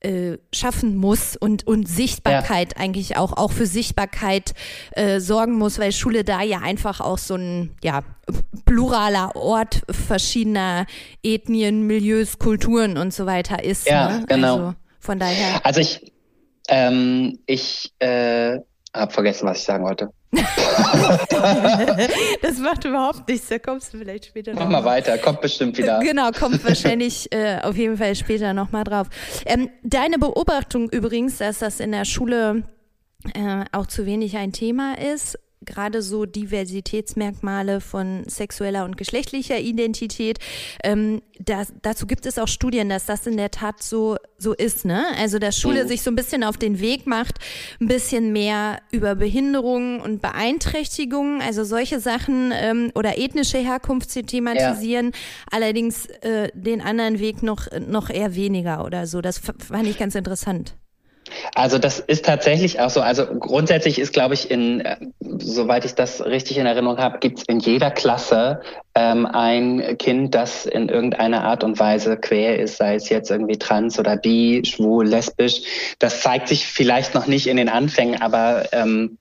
äh, 0.00 0.38
schaffen 0.52 0.96
muss 0.96 1.36
und, 1.36 1.66
und 1.66 1.88
Sichtbarkeit 1.88 2.74
ja. 2.74 2.82
eigentlich 2.82 3.16
auch, 3.16 3.36
auch 3.36 3.52
für 3.52 3.66
Sichtbarkeit 3.66 4.52
äh, 4.92 5.20
sorgen 5.20 5.52
muss, 5.52 5.78
weil 5.78 5.92
Schule 5.92 6.24
da 6.24 6.42
ja 6.42 6.58
einfach 6.58 7.00
auch 7.00 7.18
so 7.18 7.36
ein 7.36 7.76
ja, 7.82 8.02
pluraler 8.64 9.36
Ort 9.36 9.82
verschiedener 9.88 10.86
Ethnien, 11.22 11.86
Milieus, 11.86 12.38
Kulturen 12.38 12.98
und 12.98 13.14
so 13.14 13.26
weiter 13.26 13.62
ist. 13.62 13.86
Ja, 13.88 14.18
ne? 14.18 14.26
genau. 14.26 14.54
Also 14.54 14.74
von 14.98 15.18
daher. 15.18 15.64
Also 15.64 15.80
ich, 15.80 16.12
ähm, 16.68 17.38
ich 17.46 17.92
äh, 18.00 18.58
habe 18.94 19.12
vergessen, 19.12 19.46
was 19.46 19.58
ich 19.58 19.64
sagen 19.64 19.84
wollte. 19.84 20.10
das 22.42 22.58
macht 22.58 22.86
überhaupt 22.86 23.28
nichts, 23.28 23.48
da 23.48 23.58
kommst 23.58 23.92
du 23.92 23.98
vielleicht 23.98 24.24
später 24.26 24.54
noch. 24.54 24.60
Mach 24.60 24.70
mal 24.70 24.84
weiter, 24.84 25.18
kommt 25.18 25.42
bestimmt 25.42 25.76
wieder. 25.76 25.98
Genau, 26.00 26.30
kommt 26.30 26.64
wahrscheinlich 26.68 27.30
äh, 27.32 27.58
auf 27.62 27.76
jeden 27.76 27.98
Fall 27.98 28.14
später 28.14 28.54
nochmal 28.54 28.84
drauf. 28.84 29.08
Ähm, 29.44 29.68
deine 29.82 30.18
Beobachtung 30.18 30.88
übrigens, 30.88 31.36
dass 31.38 31.58
das 31.58 31.80
in 31.80 31.92
der 31.92 32.06
Schule 32.06 32.62
äh, 33.34 33.64
auch 33.72 33.86
zu 33.86 34.06
wenig 34.06 34.36
ein 34.38 34.52
Thema 34.52 34.94
ist, 34.98 35.38
gerade 35.64 36.02
so 36.02 36.26
Diversitätsmerkmale 36.26 37.80
von 37.80 38.24
sexueller 38.26 38.84
und 38.84 38.96
geschlechtlicher 38.96 39.58
Identität. 39.58 40.38
Ähm, 40.82 41.22
das, 41.38 41.72
dazu 41.82 42.06
gibt 42.06 42.26
es 42.26 42.38
auch 42.38 42.48
Studien, 42.48 42.88
dass 42.88 43.06
das 43.06 43.26
in 43.26 43.36
der 43.36 43.50
Tat 43.50 43.82
so, 43.82 44.16
so 44.38 44.52
ist. 44.52 44.84
Ne? 44.84 45.04
Also, 45.18 45.38
dass 45.38 45.58
Schule 45.58 45.84
mhm. 45.84 45.88
sich 45.88 46.02
so 46.02 46.10
ein 46.10 46.16
bisschen 46.16 46.44
auf 46.44 46.56
den 46.56 46.80
Weg 46.80 47.06
macht, 47.06 47.38
ein 47.80 47.88
bisschen 47.88 48.32
mehr 48.32 48.80
über 48.90 49.14
Behinderungen 49.14 50.00
und 50.00 50.22
Beeinträchtigungen, 50.22 51.40
also 51.40 51.64
solche 51.64 52.00
Sachen 52.00 52.52
ähm, 52.54 52.92
oder 52.94 53.18
ethnische 53.18 53.58
Herkunft 53.58 54.10
zu 54.10 54.22
thematisieren, 54.22 55.06
ja. 55.06 55.18
allerdings 55.50 56.06
äh, 56.06 56.50
den 56.54 56.80
anderen 56.80 57.18
Weg 57.18 57.42
noch, 57.42 57.66
noch 57.86 58.10
eher 58.10 58.34
weniger 58.34 58.84
oder 58.84 59.06
so. 59.06 59.20
Das 59.20 59.38
fand 59.38 59.86
ich 59.86 59.98
ganz 59.98 60.14
interessant. 60.14 60.74
Also 61.54 61.78
das 61.78 62.00
ist 62.00 62.24
tatsächlich 62.24 62.80
auch 62.80 62.90
so. 62.90 63.00
Also 63.00 63.26
grundsätzlich 63.26 63.98
ist, 63.98 64.12
glaube 64.12 64.34
ich, 64.34 64.50
in, 64.50 64.80
äh, 64.80 64.96
soweit 65.38 65.84
ich 65.84 65.94
das 65.94 66.24
richtig 66.24 66.58
in 66.58 66.66
Erinnerung 66.66 66.98
habe, 66.98 67.18
gibt 67.18 67.38
es 67.38 67.44
in 67.44 67.60
jeder 67.60 67.90
Klasse 67.90 68.60
ähm, 68.94 69.26
ein 69.26 69.96
Kind, 69.98 70.34
das 70.34 70.66
in 70.66 70.88
irgendeiner 70.88 71.44
Art 71.44 71.64
und 71.64 71.78
Weise 71.78 72.16
quer 72.16 72.58
ist, 72.58 72.76
sei 72.76 72.94
es 72.94 73.08
jetzt 73.08 73.30
irgendwie 73.30 73.58
trans 73.58 73.98
oder 73.98 74.16
bi, 74.16 74.62
schwul, 74.64 75.06
lesbisch. 75.06 75.62
Das 75.98 76.20
zeigt 76.20 76.48
sich 76.48 76.66
vielleicht 76.66 77.14
noch 77.14 77.26
nicht 77.26 77.46
in 77.46 77.56
den 77.56 77.68
Anfängen, 77.68 78.20
aber 78.20 78.64
ähm, 78.72 79.18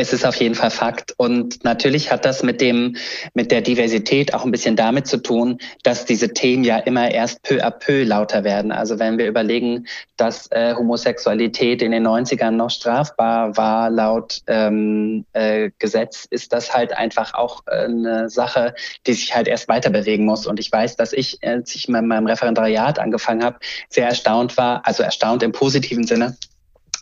es 0.00 0.12
ist 0.12 0.24
auf 0.24 0.36
jeden 0.36 0.54
Fall 0.54 0.70
Fakt. 0.70 1.14
Und 1.16 1.62
natürlich 1.64 2.10
hat 2.10 2.24
das 2.24 2.42
mit 2.42 2.60
dem, 2.60 2.96
mit 3.34 3.50
der 3.50 3.60
Diversität 3.60 4.34
auch 4.34 4.44
ein 4.44 4.50
bisschen 4.50 4.76
damit 4.76 5.06
zu 5.06 5.18
tun, 5.18 5.58
dass 5.82 6.06
diese 6.06 6.32
Themen 6.32 6.64
ja 6.64 6.78
immer 6.78 7.10
erst 7.10 7.42
peu 7.42 7.62
à 7.62 7.70
peu 7.70 8.04
lauter 8.04 8.42
werden. 8.44 8.72
Also 8.72 8.98
wenn 8.98 9.18
wir 9.18 9.26
überlegen, 9.26 9.86
dass 10.16 10.50
äh, 10.50 10.74
Homosexualität 10.74 11.82
in 11.82 11.92
den 11.92 12.06
90ern 12.06 12.52
noch 12.52 12.70
strafbar 12.70 13.56
war 13.56 13.90
laut 13.90 14.40
ähm, 14.46 15.24
äh, 15.32 15.70
Gesetz, 15.78 16.26
ist 16.30 16.52
das 16.52 16.74
halt 16.74 16.96
einfach 16.96 17.34
auch 17.34 17.62
äh, 17.66 17.84
eine 17.84 18.30
Sache, 18.30 18.74
die 19.06 19.12
sich 19.12 19.34
halt 19.34 19.48
erst 19.48 19.68
weiter 19.68 19.90
bewegen 19.90 20.24
muss. 20.24 20.46
Und 20.46 20.58
ich 20.58 20.72
weiß, 20.72 20.96
dass 20.96 21.12
ich, 21.12 21.38
als 21.42 21.74
ich 21.74 21.88
mit 21.88 22.04
meinem 22.04 22.26
Referendariat 22.26 22.98
angefangen 22.98 23.44
habe, 23.44 23.58
sehr 23.88 24.06
erstaunt 24.06 24.56
war, 24.56 24.86
also 24.86 25.02
erstaunt 25.02 25.42
im 25.42 25.52
positiven 25.52 26.06
Sinne, 26.06 26.36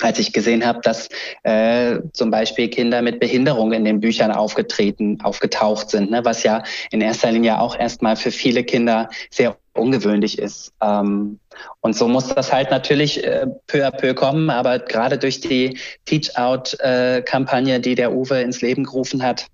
als 0.01 0.19
ich 0.19 0.33
gesehen 0.33 0.65
habe, 0.65 0.81
dass 0.83 1.09
äh, 1.43 1.99
zum 2.13 2.31
Beispiel 2.31 2.69
Kinder 2.69 3.03
mit 3.03 3.21
Behinderung 3.21 3.73
in 3.73 3.85
den 3.85 4.01
Büchern 4.01 4.31
aufgetreten, 4.31 5.19
aufgetaucht 5.23 5.91
sind, 5.91 6.11
ne, 6.11 6.25
was 6.25 6.43
ja 6.43 6.63
in 6.91 7.01
erster 7.01 7.33
Linie 7.33 7.61
auch 7.61 7.79
erstmal 7.79 8.17
für 8.17 8.31
viele 8.31 8.65
Kinder 8.65 9.09
sehr 9.31 9.57
ungewöhnlich 9.75 10.39
ist. 10.39 10.73
Ähm, 10.83 11.39
und 11.81 11.97
so 11.97 12.09
muss 12.09 12.29
das 12.29 12.53
halt 12.53 12.71
natürlich 12.71 13.25
äh, 13.25 13.47
peu 13.67 13.87
à 13.87 13.91
peu 13.91 14.15
kommen, 14.15 14.51
aber 14.51 14.79
gerade 14.79 15.19
durch 15.19 15.41
die 15.41 15.79
Teach-Out-Kampagne, 16.05 17.77
äh, 17.77 17.81
die 17.81 17.95
der 17.95 18.13
Uwe 18.13 18.41
ins 18.41 18.61
Leben 18.61 18.85
gerufen 18.85 19.23
hat, 19.23 19.47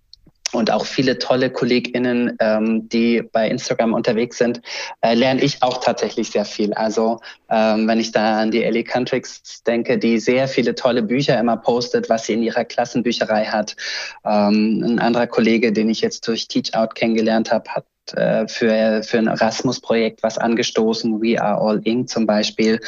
und 0.54 0.70
auch 0.70 0.86
viele 0.86 1.18
tolle 1.18 1.50
KollegInnen, 1.50 2.36
ähm, 2.40 2.88
die 2.88 3.22
bei 3.32 3.48
Instagram 3.48 3.92
unterwegs 3.92 4.38
sind, 4.38 4.60
äh, 5.00 5.14
lerne 5.14 5.42
ich 5.42 5.62
auch 5.62 5.78
tatsächlich 5.78 6.30
sehr 6.30 6.44
viel. 6.44 6.72
Also 6.74 7.20
ähm, 7.50 7.86
wenn 7.88 8.00
ich 8.00 8.12
da 8.12 8.40
an 8.40 8.50
die 8.50 8.64
Ellie 8.64 8.84
Countryx 8.84 9.62
denke, 9.64 9.98
die 9.98 10.18
sehr 10.18 10.48
viele 10.48 10.74
tolle 10.74 11.02
Bücher 11.02 11.38
immer 11.38 11.56
postet, 11.56 12.08
was 12.08 12.26
sie 12.26 12.34
in 12.34 12.42
ihrer 12.42 12.64
Klassenbücherei 12.64 13.46
hat. 13.46 13.76
Ähm, 14.24 14.82
ein 14.84 14.98
anderer 14.98 15.26
Kollege, 15.26 15.72
den 15.72 15.90
ich 15.90 16.00
jetzt 16.00 16.26
durch 16.28 16.48
Teach 16.48 16.74
Out 16.74 16.94
kennengelernt 16.94 17.50
habe, 17.50 17.70
hat 17.70 17.84
äh, 18.12 18.46
für, 18.48 19.02
für 19.02 19.18
ein 19.18 19.26
Erasmus-Projekt 19.28 20.22
was 20.22 20.36
angestoßen, 20.38 21.22
We 21.22 21.40
Are 21.40 21.60
All 21.60 21.80
Inc. 21.84 22.08
zum 22.08 22.26
Beispiel. 22.26 22.80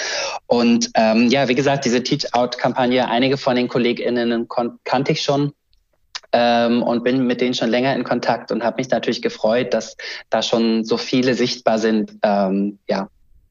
Und 0.46 0.90
ähm, 0.94 1.28
ja, 1.28 1.48
wie 1.48 1.54
gesagt, 1.54 1.84
diese 1.84 2.02
Teach-Out-Kampagne, 2.02 3.08
einige 3.08 3.38
von 3.38 3.56
den 3.56 3.68
KollegInnen 3.68 4.46
kannte 4.84 5.12
ich 5.12 5.22
schon 5.22 5.52
ähm, 6.32 6.82
und 6.82 7.04
bin 7.04 7.26
mit 7.26 7.40
denen 7.40 7.54
schon 7.54 7.70
länger 7.70 7.94
in 7.94 8.04
Kontakt 8.04 8.50
und 8.52 8.62
habe 8.62 8.76
mich 8.78 8.90
natürlich 8.90 9.22
gefreut, 9.22 9.74
dass 9.74 9.96
da 10.30 10.42
schon 10.42 10.84
so 10.84 10.96
viele 10.96 11.34
sichtbar 11.34 11.78
sind. 11.78 12.12
Ähm, 12.22 12.78
ja, 12.88 13.08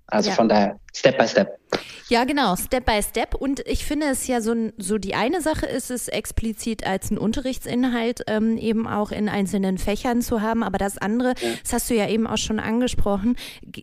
also 0.07 0.29
ja. 0.29 0.35
von 0.35 0.49
daher 0.49 0.79
Step 0.93 1.17
by 1.17 1.27
Step. 1.27 1.59
Ja, 2.07 2.23
genau, 2.23 2.55
Step 2.55 2.85
by 2.85 3.01
Step. 3.01 3.33
Und 3.33 3.61
ich 3.65 3.83
finde 3.83 4.07
es 4.07 4.27
ja 4.27 4.39
so, 4.39 4.53
so 4.77 4.99
die 4.99 5.15
eine 5.15 5.41
Sache 5.41 5.65
ist 5.65 5.89
es 5.89 6.07
explizit 6.07 6.85
als 6.85 7.09
ein 7.09 7.17
Unterrichtsinhalt 7.17 8.21
ähm, 8.27 8.57
eben 8.57 8.87
auch 8.87 9.11
in 9.11 9.27
einzelnen 9.27 9.79
Fächern 9.79 10.21
zu 10.21 10.41
haben. 10.41 10.61
Aber 10.63 10.77
das 10.77 10.99
andere, 10.99 11.29
ja. 11.29 11.49
das 11.63 11.73
hast 11.73 11.89
du 11.89 11.95
ja 11.95 12.07
eben 12.07 12.27
auch 12.27 12.37
schon 12.37 12.59
angesprochen, 12.59 13.35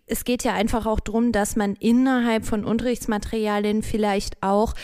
es 0.06 0.24
geht 0.24 0.44
ja 0.44 0.52
einfach 0.54 0.86
auch 0.86 1.00
darum, 1.00 1.32
dass 1.32 1.56
man 1.56 1.74
innerhalb 1.74 2.44
von 2.44 2.64
Unterrichtsmaterialien 2.64 3.82
vielleicht 3.82 4.40
auch 4.40 4.74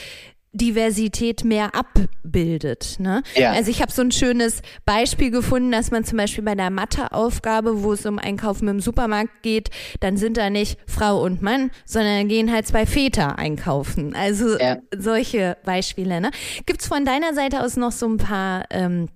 Diversität 0.52 1.44
mehr 1.44 1.74
abbildet. 1.74 2.96
Ne? 2.98 3.22
Ja. 3.34 3.52
Also 3.52 3.70
ich 3.70 3.82
habe 3.82 3.92
so 3.92 4.02
ein 4.02 4.12
schönes 4.12 4.62
Beispiel 4.84 5.30
gefunden, 5.30 5.70
dass 5.70 5.90
man 5.90 6.04
zum 6.04 6.18
Beispiel 6.18 6.44
bei 6.44 6.54
der 6.54 6.70
Matheaufgabe, 6.70 7.82
wo 7.82 7.92
es 7.92 8.06
um 8.06 8.18
Einkaufen 8.18 8.68
im 8.68 8.80
Supermarkt 8.80 9.42
geht, 9.42 9.70
dann 10.00 10.16
sind 10.16 10.36
da 10.36 10.50
nicht 10.50 10.78
Frau 10.86 11.22
und 11.22 11.42
Mann, 11.42 11.70
sondern 11.84 12.28
gehen 12.28 12.52
halt 12.52 12.66
zwei 12.66 12.86
Väter 12.86 13.38
einkaufen. 13.38 14.14
Also 14.16 14.58
ja. 14.58 14.78
solche 14.96 15.56
Beispiele. 15.64 16.20
Ne? 16.20 16.30
Gibt 16.66 16.80
es 16.80 16.88
von 16.88 17.04
deiner 17.04 17.34
Seite 17.34 17.62
aus 17.62 17.76
noch 17.76 17.92
so 17.92 18.06
ein 18.06 18.16
paar 18.16 18.64
ähm, 18.70 19.08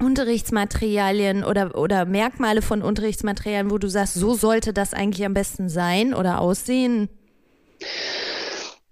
Unterrichtsmaterialien 0.00 1.44
oder, 1.44 1.76
oder 1.76 2.04
Merkmale 2.04 2.62
von 2.62 2.82
Unterrichtsmaterialien, 2.82 3.70
wo 3.70 3.78
du 3.78 3.88
sagst, 3.88 4.14
so 4.14 4.34
sollte 4.34 4.72
das 4.72 4.94
eigentlich 4.94 5.26
am 5.26 5.34
besten 5.34 5.68
sein 5.68 6.14
oder 6.14 6.40
aussehen? 6.40 7.08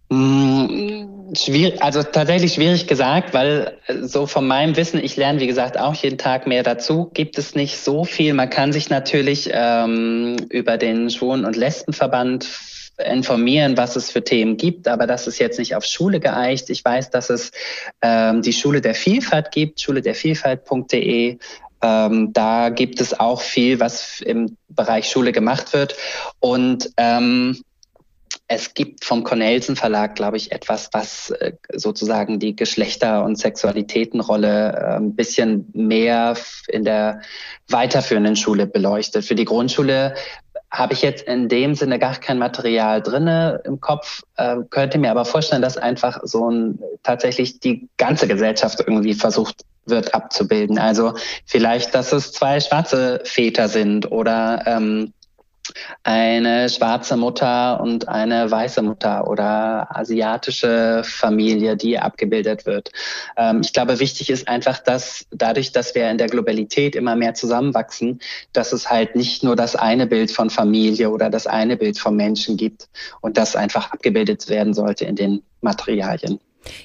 Mm, 0.08 1.34
schwierig, 1.34 1.82
also 1.82 2.02
tatsächlich 2.02 2.54
schwierig 2.54 2.86
gesagt, 2.86 3.34
weil 3.34 3.76
äh, 3.86 4.02
so 4.02 4.26
von 4.26 4.46
meinem 4.46 4.76
Wissen, 4.76 5.02
ich 5.02 5.16
lerne 5.16 5.40
wie 5.40 5.48
gesagt 5.48 5.78
auch 5.78 5.94
jeden 5.94 6.18
Tag 6.18 6.46
mehr 6.46 6.62
dazu, 6.62 7.10
gibt 7.12 7.38
es 7.38 7.54
nicht 7.54 7.78
so 7.78 8.04
viel. 8.04 8.32
Man 8.34 8.48
kann 8.48 8.72
sich 8.72 8.88
natürlich 8.88 9.50
ähm, 9.52 10.36
über 10.50 10.76
den 10.76 11.10
Schwulen- 11.10 11.44
und 11.44 11.56
Lesbenverband 11.56 12.48
informieren, 13.04 13.76
was 13.76 13.96
es 13.96 14.10
für 14.10 14.24
Themen 14.24 14.56
gibt, 14.56 14.88
aber 14.88 15.06
das 15.06 15.26
ist 15.26 15.38
jetzt 15.38 15.58
nicht 15.58 15.74
auf 15.74 15.84
Schule 15.84 16.20
geeicht. 16.20 16.70
Ich 16.70 16.84
weiß, 16.84 17.10
dass 17.10 17.28
es 17.28 17.50
ähm, 18.00 18.42
die 18.42 18.52
Schule 18.54 18.80
der 18.80 18.94
Vielfalt 18.94 19.50
gibt, 19.50 19.80
schule 19.80 20.00
der 20.02 20.14
Vielfalt.de. 20.14 21.36
Ähm, 21.82 22.32
da 22.32 22.68
gibt 22.70 23.00
es 23.00 23.18
auch 23.18 23.42
viel, 23.42 23.80
was 23.80 24.20
im 24.20 24.56
Bereich 24.68 25.10
Schule 25.10 25.32
gemacht 25.32 25.74
wird. 25.74 25.94
Und 26.40 26.90
ähm, 26.96 27.60
es 28.48 28.74
gibt 28.74 29.04
vom 29.04 29.24
Cornelsen 29.24 29.76
Verlag, 29.76 30.14
glaube 30.14 30.36
ich, 30.36 30.52
etwas, 30.52 30.88
was 30.92 31.30
äh, 31.30 31.52
sozusagen 31.72 32.38
die 32.38 32.56
Geschlechter- 32.56 33.24
und 33.24 33.36
Sexualitätenrolle 33.36 34.72
äh, 34.72 34.96
ein 34.96 35.14
bisschen 35.14 35.68
mehr 35.72 36.36
in 36.68 36.84
der 36.84 37.20
weiterführenden 37.68 38.36
Schule 38.36 38.66
beleuchtet. 38.66 39.24
Für 39.24 39.34
die 39.34 39.44
Grundschule 39.44 40.14
habe 40.70 40.92
ich 40.92 41.02
jetzt 41.02 41.26
in 41.26 41.48
dem 41.48 41.74
Sinne 41.74 41.98
gar 41.98 42.16
kein 42.16 42.38
Material 42.38 43.00
drinne 43.00 43.62
im 43.64 43.80
Kopf, 43.80 44.22
äh, 44.36 44.56
könnte 44.70 44.98
mir 44.98 45.10
aber 45.10 45.24
vorstellen, 45.24 45.62
dass 45.62 45.76
einfach 45.76 46.20
so 46.24 46.50
ein 46.50 46.78
tatsächlich 47.02 47.60
die 47.60 47.88
ganze 47.96 48.26
Gesellschaft 48.26 48.80
irgendwie 48.80 49.14
versucht 49.14 49.64
wird 49.86 50.14
abzubilden. 50.14 50.78
Also 50.78 51.14
vielleicht, 51.44 51.94
dass 51.94 52.12
es 52.12 52.32
zwei 52.32 52.60
schwarze 52.60 53.20
Väter 53.24 53.68
sind 53.68 54.10
oder 54.10 54.62
ähm, 54.66 55.12
eine 56.02 56.68
schwarze 56.68 57.16
Mutter 57.16 57.80
und 57.80 58.08
eine 58.08 58.50
weiße 58.50 58.82
Mutter 58.82 59.28
oder 59.28 59.88
asiatische 59.96 61.02
Familie, 61.04 61.76
die 61.76 61.98
abgebildet 61.98 62.66
wird. 62.66 62.90
Ähm, 63.36 63.60
ich 63.62 63.72
glaube, 63.72 64.00
wichtig 64.00 64.30
ist 64.30 64.48
einfach, 64.48 64.78
dass 64.78 65.26
dadurch, 65.30 65.72
dass 65.72 65.94
wir 65.94 66.10
in 66.10 66.18
der 66.18 66.28
Globalität 66.28 66.96
immer 66.96 67.16
mehr 67.16 67.34
zusammenwachsen, 67.34 68.20
dass 68.52 68.72
es 68.72 68.90
halt 68.90 69.16
nicht 69.16 69.42
nur 69.42 69.56
das 69.56 69.76
eine 69.76 70.06
Bild 70.06 70.30
von 70.30 70.50
Familie 70.50 71.10
oder 71.10 71.30
das 71.30 71.46
eine 71.46 71.76
Bild 71.76 71.98
von 71.98 72.16
Menschen 72.16 72.56
gibt 72.56 72.88
und 73.20 73.36
das 73.36 73.56
einfach 73.56 73.92
abgebildet 73.92 74.48
werden 74.48 74.74
sollte 74.74 75.04
in 75.04 75.16
den 75.16 75.42
Materialien. 75.60 76.40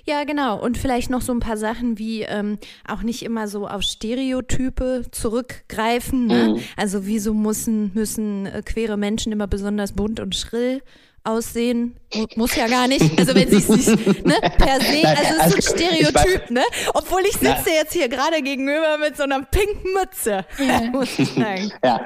Ja, 0.05 0.23
genau. 0.23 0.61
Und 0.61 0.77
vielleicht 0.77 1.09
noch 1.09 1.21
so 1.21 1.33
ein 1.33 1.39
paar 1.39 1.57
Sachen 1.57 1.97
wie 1.97 2.23
ähm, 2.23 2.57
auch 2.87 3.01
nicht 3.03 3.23
immer 3.23 3.47
so 3.47 3.67
auf 3.67 3.83
Stereotype 3.83 5.05
zurückgreifen. 5.11 6.27
Ne? 6.27 6.55
Mhm. 6.55 6.63
Also 6.77 7.05
wieso 7.05 7.33
müssen, 7.33 7.91
müssen 7.93 8.45
äh, 8.45 8.61
queere 8.63 8.97
Menschen 8.97 9.31
immer 9.31 9.47
besonders 9.47 9.93
bunt 9.93 10.19
und 10.19 10.35
schrill 10.35 10.81
aussehen. 11.23 11.95
Muss 12.35 12.55
ja 12.55 12.67
gar 12.67 12.87
nicht. 12.87 13.17
Also 13.17 13.35
wenn 13.35 13.49
sie 13.49 13.57
es 13.57 13.69
nicht, 13.69 14.25
ne, 14.25 14.35
per 14.57 14.81
se, 14.81 15.07
also 15.07 15.21
es 15.21 15.29
ist 15.29 15.29
so 15.29 15.35
ein 15.35 15.39
also, 15.39 15.61
Stereotyp, 15.61 16.49
ne? 16.49 16.61
Obwohl 16.93 17.21
ich 17.21 17.33
sitze 17.33 17.69
jetzt 17.69 17.93
hier 17.93 18.09
gerade 18.09 18.41
gegenüber 18.41 18.97
mit 18.97 19.15
so 19.15 19.23
einer 19.23 19.41
pinken 19.43 19.93
Mütze, 19.93 20.45
ja. 20.59 20.81
muss 20.91 21.17
ich 21.17 21.29
sagen. 21.29 21.71
Ja. 21.83 22.01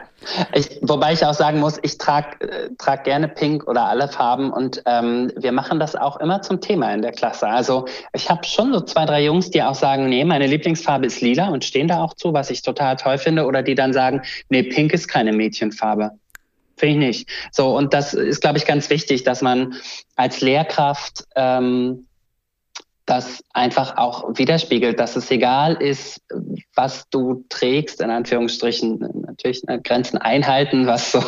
Ich, 0.54 0.80
wobei 0.82 1.14
ich 1.14 1.26
auch 1.26 1.34
sagen 1.34 1.60
muss, 1.60 1.80
ich 1.84 1.98
trage 1.98 2.42
äh, 2.42 2.70
trag 2.78 3.04
gerne 3.04 3.28
pink 3.28 3.68
oder 3.68 3.86
alle 3.86 4.08
Farben 4.08 4.52
und 4.52 4.82
ähm, 4.86 5.32
wir 5.36 5.52
machen 5.52 5.80
das 5.80 5.96
auch 5.96 6.18
immer 6.18 6.42
zum 6.42 6.62
Thema 6.62 6.94
in 6.94 7.02
der 7.02 7.12
Klasse. 7.12 7.48
Also 7.48 7.86
ich 8.14 8.30
habe 8.30 8.44
schon 8.46 8.74
so 8.74 8.82
zwei, 8.82 9.06
drei 9.06 9.24
Jungs, 9.24 9.50
die 9.52 9.62
auch 9.64 9.76
sagen, 9.76 10.10
nee, 10.10 10.26
meine 10.26 10.48
Lieblingsfarbe 10.48 11.06
ist 11.06 11.22
lila 11.22 11.50
und 11.50 11.64
stehen 11.64 11.88
da 11.88 12.04
auch 12.04 12.14
zu, 12.16 12.34
was 12.34 12.50
ich 12.50 12.62
total 12.62 12.96
toll 12.96 13.18
finde. 13.18 13.46
Oder 13.46 13.64
die 13.64 13.76
dann 13.76 13.94
sagen, 13.94 14.22
nee, 14.50 14.64
pink 14.64 14.94
ist 14.94 15.08
keine 15.08 15.32
Mädchenfarbe. 15.32 16.12
Finde 16.78 16.94
ich 16.94 17.00
nicht. 17.00 17.30
So, 17.52 17.76
und 17.76 17.94
das 17.94 18.14
ist, 18.14 18.42
glaube 18.42 18.58
ich, 18.58 18.66
ganz 18.66 18.90
wichtig, 18.90 19.24
dass 19.24 19.42
man 19.42 19.76
als 20.16 20.42
Lehrkraft 20.42 21.26
ähm, 21.36 22.08
das 23.06 23.44
einfach 23.54 23.98
auch 23.98 24.24
widerspiegelt, 24.36 25.00
dass 25.00 25.16
es 25.16 25.30
egal 25.30 25.76
ist, 25.76 26.22
was 26.74 27.08
du 27.10 27.46
trägst, 27.50 28.02
in 28.02 28.10
Anführungsstrichen, 28.10 29.00
natürlich 29.26 29.64
ne, 29.64 29.80
Grenzen 29.82 30.18
einhalten, 30.18 30.88
was 30.88 31.12
so, 31.12 31.24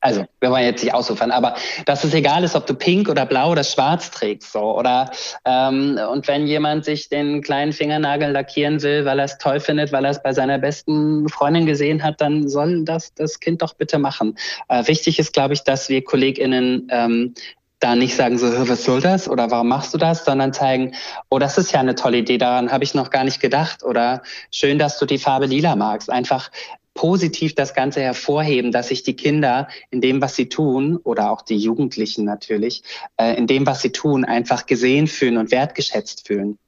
also 0.00 0.24
wir 0.40 0.50
wollen 0.50 0.64
jetzt 0.64 0.84
nicht 0.84 0.92
ausufern, 0.92 1.30
aber 1.30 1.54
dass 1.86 2.04
es 2.04 2.12
egal 2.12 2.44
ist, 2.44 2.54
ob 2.54 2.66
du 2.66 2.74
pink 2.74 3.08
oder 3.08 3.24
blau 3.24 3.52
oder 3.52 3.64
schwarz 3.64 4.10
trägst, 4.10 4.52
so, 4.52 4.78
oder, 4.78 5.10
ähm, 5.46 5.98
und 6.10 6.28
wenn 6.28 6.46
jemand 6.46 6.84
sich 6.84 7.08
den 7.08 7.40
kleinen 7.40 7.72
Fingernagel 7.72 8.30
lackieren 8.30 8.82
will, 8.82 9.04
weil 9.06 9.18
er 9.18 9.24
es 9.24 9.38
toll 9.38 9.60
findet, 9.60 9.90
weil 9.90 10.04
er 10.04 10.10
es 10.10 10.22
bei 10.22 10.34
seiner 10.34 10.58
besten 10.58 11.28
Freundin 11.28 11.64
gesehen 11.64 12.02
hat, 12.02 12.20
dann 12.20 12.48
soll 12.48 12.84
das 12.84 13.14
das 13.14 13.40
Kind 13.40 13.62
doch 13.62 13.74
bitte 13.74 13.98
machen. 13.98 14.36
Äh, 14.68 14.86
wichtig 14.86 15.18
ist, 15.18 15.32
glaube 15.32 15.54
ich, 15.54 15.64
dass 15.64 15.88
wir 15.88 16.04
KollegInnen 16.04 16.88
ähm, 16.90 17.34
da 17.82 17.96
nicht 17.96 18.14
sagen 18.14 18.38
so, 18.38 18.46
was 18.68 18.84
soll 18.84 19.00
das 19.00 19.28
oder 19.28 19.50
warum 19.50 19.68
machst 19.68 19.92
du 19.92 19.98
das, 19.98 20.24
sondern 20.24 20.52
zeigen, 20.52 20.94
oh, 21.30 21.38
das 21.38 21.58
ist 21.58 21.72
ja 21.72 21.80
eine 21.80 21.94
tolle 21.94 22.18
Idee, 22.18 22.38
daran 22.38 22.70
habe 22.70 22.84
ich 22.84 22.94
noch 22.94 23.10
gar 23.10 23.24
nicht 23.24 23.40
gedacht 23.40 23.82
oder 23.82 24.22
schön, 24.50 24.78
dass 24.78 24.98
du 24.98 25.06
die 25.06 25.18
Farbe 25.18 25.46
lila 25.46 25.74
magst. 25.76 26.10
Einfach 26.10 26.50
positiv 26.94 27.54
das 27.54 27.74
Ganze 27.74 28.00
hervorheben, 28.00 28.70
dass 28.70 28.88
sich 28.88 29.02
die 29.02 29.16
Kinder 29.16 29.68
in 29.90 30.00
dem, 30.00 30.20
was 30.20 30.36
sie 30.36 30.48
tun, 30.48 30.98
oder 31.02 31.30
auch 31.30 31.42
die 31.42 31.56
Jugendlichen 31.56 32.24
natürlich, 32.24 32.82
äh, 33.16 33.36
in 33.36 33.46
dem, 33.46 33.66
was 33.66 33.80
sie 33.80 33.92
tun, 33.92 34.24
einfach 34.24 34.66
gesehen 34.66 35.06
fühlen 35.06 35.38
und 35.38 35.50
wertgeschätzt 35.50 36.26
fühlen. 36.26 36.58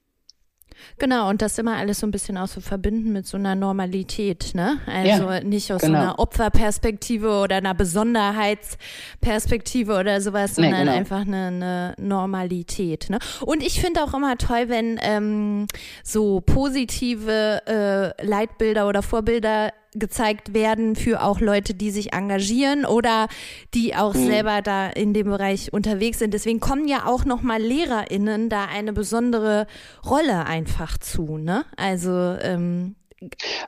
Genau, 0.98 1.28
und 1.28 1.42
das 1.42 1.58
immer 1.58 1.76
alles 1.76 2.00
so 2.00 2.06
ein 2.06 2.10
bisschen 2.10 2.38
auch 2.38 2.48
so 2.48 2.60
verbinden 2.60 3.12
mit 3.12 3.26
so 3.26 3.36
einer 3.36 3.54
Normalität, 3.54 4.52
ne? 4.54 4.78
Also 4.86 5.30
ja, 5.30 5.40
nicht 5.40 5.70
aus 5.72 5.82
genau. 5.82 5.92
so 5.92 5.98
einer 6.02 6.18
Opferperspektive 6.18 7.40
oder 7.40 7.56
einer 7.56 7.74
Besonderheitsperspektive 7.74 9.98
oder 9.98 10.20
sowas, 10.20 10.54
sondern 10.54 10.72
nee, 10.72 10.80
genau. 10.80 10.96
einfach 10.96 11.22
eine, 11.22 11.46
eine, 11.46 11.94
Normalität, 11.98 13.08
ne? 13.10 13.18
Und 13.44 13.62
ich 13.62 13.80
finde 13.80 14.04
auch 14.04 14.14
immer 14.14 14.38
toll, 14.38 14.68
wenn 14.68 15.00
ähm, 15.02 15.66
so 16.02 16.40
positive 16.40 17.60
äh, 17.66 18.12
Leitbilder 18.24 18.88
oder 18.88 19.02
Vorbilder 19.02 19.72
gezeigt 19.94 20.54
werden 20.54 20.96
für 20.96 21.22
auch 21.22 21.40
Leute, 21.40 21.74
die 21.74 21.90
sich 21.90 22.12
engagieren 22.12 22.84
oder 22.84 23.28
die 23.74 23.94
auch 23.94 24.14
mhm. 24.14 24.26
selber 24.26 24.62
da 24.62 24.88
in 24.88 25.14
dem 25.14 25.28
Bereich 25.28 25.72
unterwegs 25.72 26.18
sind. 26.18 26.34
Deswegen 26.34 26.60
kommen 26.60 26.88
ja 26.88 27.06
auch 27.06 27.24
nochmal 27.24 27.60
LehrerInnen 27.60 28.48
da 28.48 28.66
eine 28.66 28.92
besondere 28.92 29.66
Rolle 30.04 30.46
einfach 30.46 30.98
zu, 30.98 31.38
ne? 31.38 31.64
Also 31.76 32.36
ähm, 32.42 32.96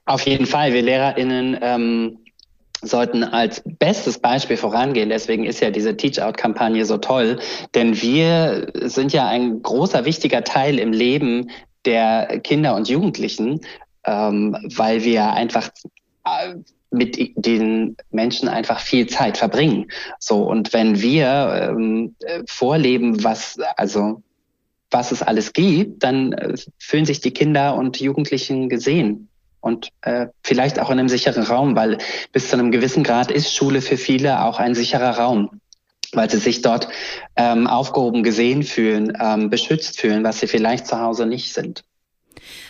auf 0.04 0.23
jeden 0.23 0.47
Fall. 0.47 0.73
Wir 0.73 0.83
LehrerInnen 0.83 1.58
ähm, 1.62 2.19
sollten 2.82 3.25
als 3.25 3.62
bestes 3.65 4.19
Beispiel 4.19 4.56
vorangehen. 4.56 5.08
Deswegen 5.08 5.45
ist 5.45 5.60
ja 5.60 5.71
diese 5.71 5.97
Teach-Out-Kampagne 5.97 6.84
so 6.84 6.99
toll, 6.99 7.39
denn 7.75 8.00
wir 8.00 8.71
sind 8.82 9.12
ja 9.12 9.26
ein 9.28 9.62
großer, 9.62 10.04
wichtiger 10.04 10.45
Teil 10.45 10.78
im 10.78 10.93
Leben 10.93 11.50
der 11.84 12.41
Kinder 12.43 12.75
und 12.75 12.89
Jugendlichen, 12.89 13.60
ähm, 14.04 14.56
weil 14.76 15.04
wir 15.04 15.32
einfach 15.32 15.71
mit 16.91 17.32
den 17.36 17.97
Menschen 18.10 18.49
einfach 18.49 18.80
viel 18.80 19.06
Zeit 19.06 19.39
verbringen. 19.39 19.91
So 20.19 20.45
und 20.45 20.73
wenn 20.73 21.00
wir 21.00 21.75
ähm, 21.76 22.15
vorleben, 22.47 23.23
was 23.23 23.58
also 23.76 24.23
was 24.91 25.12
es 25.12 25.23
alles 25.23 25.52
gibt, 25.52 26.02
dann 26.02 26.32
äh, 26.32 26.54
fühlen 26.78 27.04
sich 27.04 27.21
die 27.21 27.32
Kinder 27.32 27.75
und 27.75 28.00
Jugendlichen 28.00 28.69
gesehen 28.69 29.28
und 29.60 29.89
äh, 30.02 30.28
vielleicht 30.43 30.78
auch 30.78 30.91
in 30.91 30.99
einem 30.99 31.08
sicheren 31.08 31.43
Raum, 31.43 31.76
weil 31.76 31.99
bis 32.32 32.50
zu 32.50 32.56
einem 32.56 32.71
gewissen 32.71 33.02
Grad 33.02 33.30
ist 33.30 33.54
Schule 33.54 33.82
für 33.82 33.97
viele 33.97 34.45
auch 34.45 34.58
ein 34.58 34.75
sicherer 34.75 35.19
Raum, 35.19 35.60
weil 36.12 36.30
sie 36.30 36.39
sich 36.39 36.62
dort 36.62 36.89
ähm, 37.34 37.67
aufgehoben 37.67 38.23
gesehen 38.23 38.62
fühlen, 38.62 39.17
ähm, 39.21 39.50
beschützt 39.50 40.00
fühlen, 40.00 40.23
was 40.23 40.39
sie 40.41 40.47
vielleicht 40.47 40.86
zu 40.86 41.00
Hause 41.00 41.26
nicht 41.26 41.52
sind. 41.52 41.82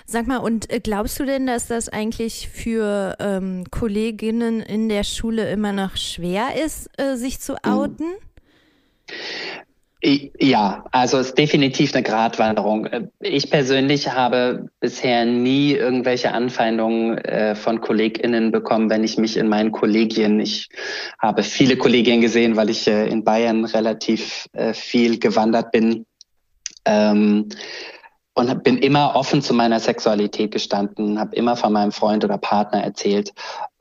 Sag 0.06 0.26
mal, 0.26 0.38
und 0.38 0.70
äh, 0.72 0.80
glaubst 0.80 1.18
du 1.20 1.24
denn, 1.24 1.46
dass 1.46 1.66
das 1.66 1.88
eigentlich 1.88 2.48
für 2.48 3.16
ähm, 3.20 3.64
Kolleginnen 3.70 4.60
in 4.60 4.88
der 4.88 5.04
Schule 5.04 5.50
immer 5.50 5.72
noch 5.72 5.96
schwer 5.96 6.48
ist, 6.64 6.88
äh, 6.98 7.16
sich 7.16 7.40
zu 7.40 7.52
mhm. 7.52 7.58
outen? 7.70 8.06
Ja, 10.38 10.84
also 10.92 11.18
es 11.18 11.28
ist 11.28 11.38
definitiv 11.38 11.92
eine 11.92 12.02
Gratwanderung. 12.04 12.88
Ich 13.18 13.50
persönlich 13.50 14.12
habe 14.12 14.68
bisher 14.78 15.24
nie 15.24 15.72
irgendwelche 15.72 16.32
Anfeindungen 16.32 17.18
äh, 17.18 17.56
von 17.56 17.80
KollegInnen 17.80 18.52
bekommen, 18.52 18.88
wenn 18.88 19.02
ich 19.02 19.18
mich 19.18 19.36
in 19.36 19.48
meinen 19.48 19.72
Kollegien, 19.72 20.38
ich 20.38 20.68
habe 21.18 21.42
viele 21.42 21.76
Kollegien 21.76 22.20
gesehen, 22.20 22.56
weil 22.56 22.70
ich 22.70 22.86
äh, 22.86 23.08
in 23.08 23.24
Bayern 23.24 23.64
relativ 23.64 24.46
äh, 24.52 24.74
viel 24.74 25.18
gewandert 25.18 25.72
bin. 25.72 26.06
Ähm, 26.84 27.48
und 28.36 28.62
bin 28.62 28.76
immer 28.76 29.16
offen 29.16 29.40
zu 29.40 29.54
meiner 29.54 29.80
Sexualität 29.80 30.50
gestanden, 30.50 31.18
habe 31.18 31.34
immer 31.34 31.56
von 31.56 31.72
meinem 31.72 31.90
Freund 31.90 32.22
oder 32.22 32.36
Partner 32.36 32.84
erzählt. 32.84 33.32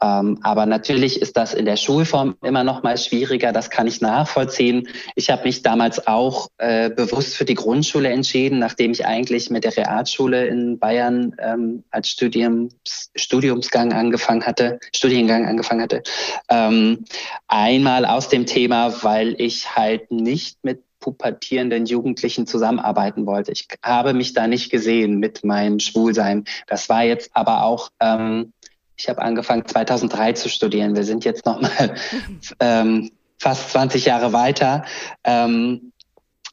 Ähm, 0.01 0.39
aber 0.43 0.65
natürlich 0.65 1.21
ist 1.21 1.35
das 1.35 1.53
in 1.53 1.65
der 1.65 1.75
Schulform 1.75 2.35
immer 2.41 2.63
noch 2.63 2.81
mal 2.81 2.97
schwieriger. 2.97 3.51
Das 3.51 3.69
kann 3.69 3.85
ich 3.85 3.99
nachvollziehen. 3.99 4.87
Ich 5.15 5.29
habe 5.29 5.43
mich 5.43 5.61
damals 5.61 6.07
auch 6.07 6.47
äh, 6.57 6.89
bewusst 6.89 7.35
für 7.35 7.43
die 7.43 7.53
Grundschule 7.53 8.07
entschieden, 8.07 8.59
nachdem 8.59 8.91
ich 8.91 9.05
eigentlich 9.05 9.49
mit 9.49 9.65
der 9.65 9.75
Realschule 9.75 10.47
in 10.47 10.79
Bayern 10.79 11.35
ähm, 11.39 11.83
als 11.91 12.07
Studiums, 12.07 13.11
Studiumsgang 13.13 13.91
angefangen 13.91 14.45
hatte, 14.45 14.79
Studiengang 14.95 15.45
angefangen 15.47 15.81
hatte. 15.81 16.01
Ähm, 16.49 17.03
einmal 17.49 18.05
aus 18.05 18.29
dem 18.29 18.45
Thema, 18.45 19.03
weil 19.03 19.35
ich 19.37 19.75
halt 19.75 20.11
nicht 20.11 20.59
mit 20.63 20.84
pubertierenden 21.05 21.85
Jugendlichen 21.85 22.47
zusammenarbeiten 22.47 23.27
wollte. 23.27 23.51
Ich 23.51 23.67
habe 23.83 24.15
mich 24.15 24.33
da 24.33 24.47
nicht 24.47 24.71
gesehen 24.71 25.19
mit 25.19 25.43
meinem 25.43 25.79
Schwulsein. 25.79 26.45
Das 26.65 26.89
war 26.89 27.03
jetzt 27.03 27.29
aber 27.33 27.63
auch, 27.63 27.89
ähm, 27.99 28.53
ich 28.97 29.07
habe 29.07 29.21
angefangen 29.21 29.67
2003 29.67 30.33
zu 30.33 30.49
studieren. 30.49 30.95
Wir 30.95 31.03
sind 31.03 31.23
jetzt 31.23 31.45
noch 31.45 31.61
mal 31.61 31.93
ähm, 32.59 33.11
fast 33.37 33.69
20 33.69 34.05
Jahre 34.05 34.33
weiter. 34.33 34.85
Ähm, 35.23 35.91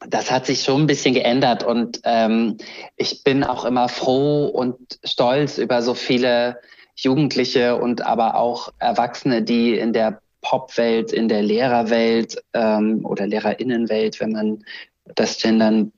das 0.07 0.29
hat 0.29 0.45
sich 0.45 0.61
schon 0.61 0.81
ein 0.81 0.87
bisschen 0.87 1.15
geändert 1.15 1.63
und 1.63 2.01
ähm, 2.03 2.57
ich 2.95 3.23
bin 3.23 3.43
auch 3.43 3.65
immer 3.65 3.89
froh 3.89 4.45
und 4.45 4.99
stolz 5.03 5.57
über 5.57 5.81
so 5.81 5.95
viele 5.95 6.59
Jugendliche 6.95 7.77
und 7.77 8.05
aber 8.05 8.35
auch 8.35 8.71
Erwachsene, 8.77 9.41
die 9.41 9.75
in 9.79 9.93
der 9.93 10.21
Popwelt, 10.43 11.11
in 11.11 11.27
der 11.27 11.41
Lehrerwelt 11.41 12.37
ähm, 12.53 13.03
oder 13.03 13.25
Lehrerinnenwelt, 13.25 14.19
wenn 14.19 14.31
man 14.31 14.63
das 15.15 15.41
Gendern 15.41 15.91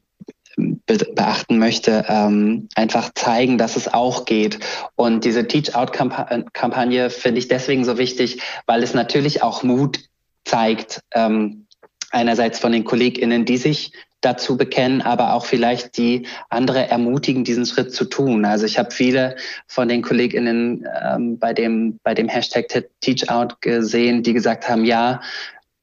be 0.58 0.97
beachten 0.97 1.60
möchte, 1.60 2.05
ähm, 2.08 2.69
einfach 2.75 3.12
zeigen, 3.13 3.58
dass 3.58 3.75
es 3.75 3.93
auch 3.93 4.25
geht. 4.25 4.60
Und 4.95 5.25
diese 5.25 5.47
Teach-Out-Kampagne 5.47 7.10
finde 7.10 7.39
ich 7.39 7.49
deswegen 7.49 7.84
so 7.84 7.97
wichtig, 7.97 8.41
weil 8.65 8.81
es 8.81 8.93
natürlich 8.93 9.43
auch 9.43 9.63
Mut 9.63 9.99
zeigt, 10.45 11.01
ähm, 11.13 11.67
einerseits 12.12 12.60
von 12.60 12.71
den 12.71 12.86
KollegInnen, 12.86 13.43
die 13.43 13.58
sich 13.58 13.91
dazu 14.25 14.57
bekennen, 14.57 15.01
aber 15.01 15.33
auch 15.33 15.45
vielleicht 15.45 15.97
die 15.97 16.27
andere 16.49 16.89
ermutigen, 16.89 17.43
diesen 17.43 17.65
Schritt 17.65 17.93
zu 17.93 18.05
tun. 18.05 18.45
Also 18.45 18.65
ich 18.65 18.77
habe 18.77 18.91
viele 18.91 19.35
von 19.67 19.88
den 19.88 20.01
KollegInnen 20.01 20.88
ähm, 21.03 21.38
bei 21.39 21.53
dem 21.53 21.99
bei 22.03 22.13
dem 22.13 22.27
Hashtag 22.27 22.67
Teachout 23.01 23.55
gesehen, 23.61 24.23
die 24.23 24.33
gesagt 24.33 24.67
haben, 24.67 24.85
ja, 24.85 25.21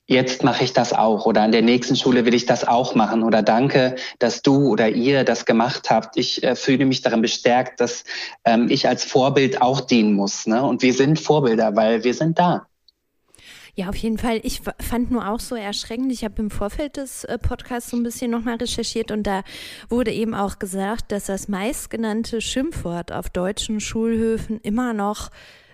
jetzt 0.07 0.44
mache 0.44 0.64
ich 0.64 0.72
das 0.72 0.92
auch 0.92 1.26
oder 1.26 1.42
an 1.42 1.52
der 1.52 1.62
nächsten 1.62 1.96
Schule 1.96 2.24
will 2.26 2.35
ich 2.35 2.46
das 2.46 2.66
auch 2.66 2.94
machen 2.94 3.22
oder 3.22 3.42
danke, 3.42 3.96
dass 4.18 4.42
du 4.42 4.68
oder 4.68 4.88
ihr 4.88 5.24
das 5.24 5.46
gemacht 5.46 5.90
habt. 5.90 6.16
Ich 6.16 6.42
äh, 6.42 6.57
fühle 6.57 6.85
mich 6.85 7.02
darin 7.02 7.22
bestärkt, 7.22 7.81
dass 7.81 8.05
ähm, 8.44 8.68
ich 8.68 8.88
als 8.88 9.05
Vorbild 9.05 9.62
auch 9.62 9.81
dienen 9.81 10.14
muss. 10.14 10.46
Ne? 10.46 10.62
Und 10.62 10.83
wir 10.83 10.92
sind 10.92 11.20
Vorbilder, 11.20 11.76
weil 11.76 12.05
wir 12.05 12.14
sind 12.14 12.38
da. 12.38 12.66
Ja, 13.74 13.88
auf 13.88 13.96
jeden 13.96 14.18
Fall. 14.18 14.40
Ich 14.42 14.61
fand 14.80 15.11
nur 15.11 15.26
auch 15.26 15.40
so 15.40 15.54
erschreckend. 15.54 16.12
Ich 16.12 16.24
habe 16.24 16.42
im 16.42 16.50
Vorfeld 16.50 16.98
des 16.98 17.24
äh, 17.24 17.38
Podcasts 17.38 17.90
so 17.90 17.96
ein 17.96 18.02
bisschen 18.02 18.30
nochmal 18.30 18.56
recherchiert 18.56 19.11
und 19.11 19.22
da 19.22 19.42
wurde 19.88 20.12
eben 20.12 20.35
auch 20.35 20.58
gesagt, 20.58 21.11
dass 21.11 21.24
das 21.24 21.48
meistgenannte 21.48 22.42
Schimpfwort 22.42 23.12
auf 23.12 23.30
deutschen 23.30 23.80
Schulhöfen 23.80 24.61
immer 24.61 24.92
noch 24.92 25.30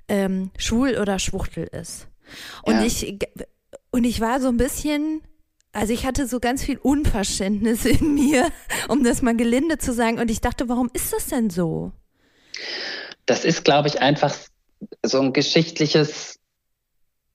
ähm, 0.06 0.52
schwul 0.56 0.96
oder 0.96 1.18
Schwuchtel 1.18 1.64
ist. 1.64 2.06
Und 2.62 2.76
ja. 2.76 2.84
ich 2.84 3.18
und 3.90 4.04
ich 4.04 4.20
war 4.20 4.40
so 4.40 4.48
ein 4.48 4.58
bisschen, 4.58 5.22
also 5.72 5.92
ich 5.92 6.06
hatte 6.06 6.28
so 6.28 6.38
ganz 6.38 6.62
viel 6.62 6.78
Unverständnis 6.78 7.84
in 7.84 8.14
mir, 8.14 8.48
um 8.86 9.02
das 9.02 9.22
mal 9.22 9.36
gelinde 9.36 9.78
zu 9.78 9.92
sagen. 9.92 10.20
Und 10.20 10.30
ich 10.30 10.40
dachte, 10.40 10.68
warum 10.68 10.88
ist 10.92 11.12
das 11.12 11.26
denn 11.26 11.50
so? 11.50 11.90
Das 13.26 13.44
ist, 13.44 13.64
glaube 13.64 13.88
ich, 13.88 14.00
einfach 14.00 14.34
so 15.04 15.20
ein 15.20 15.32
geschichtliches 15.32 16.37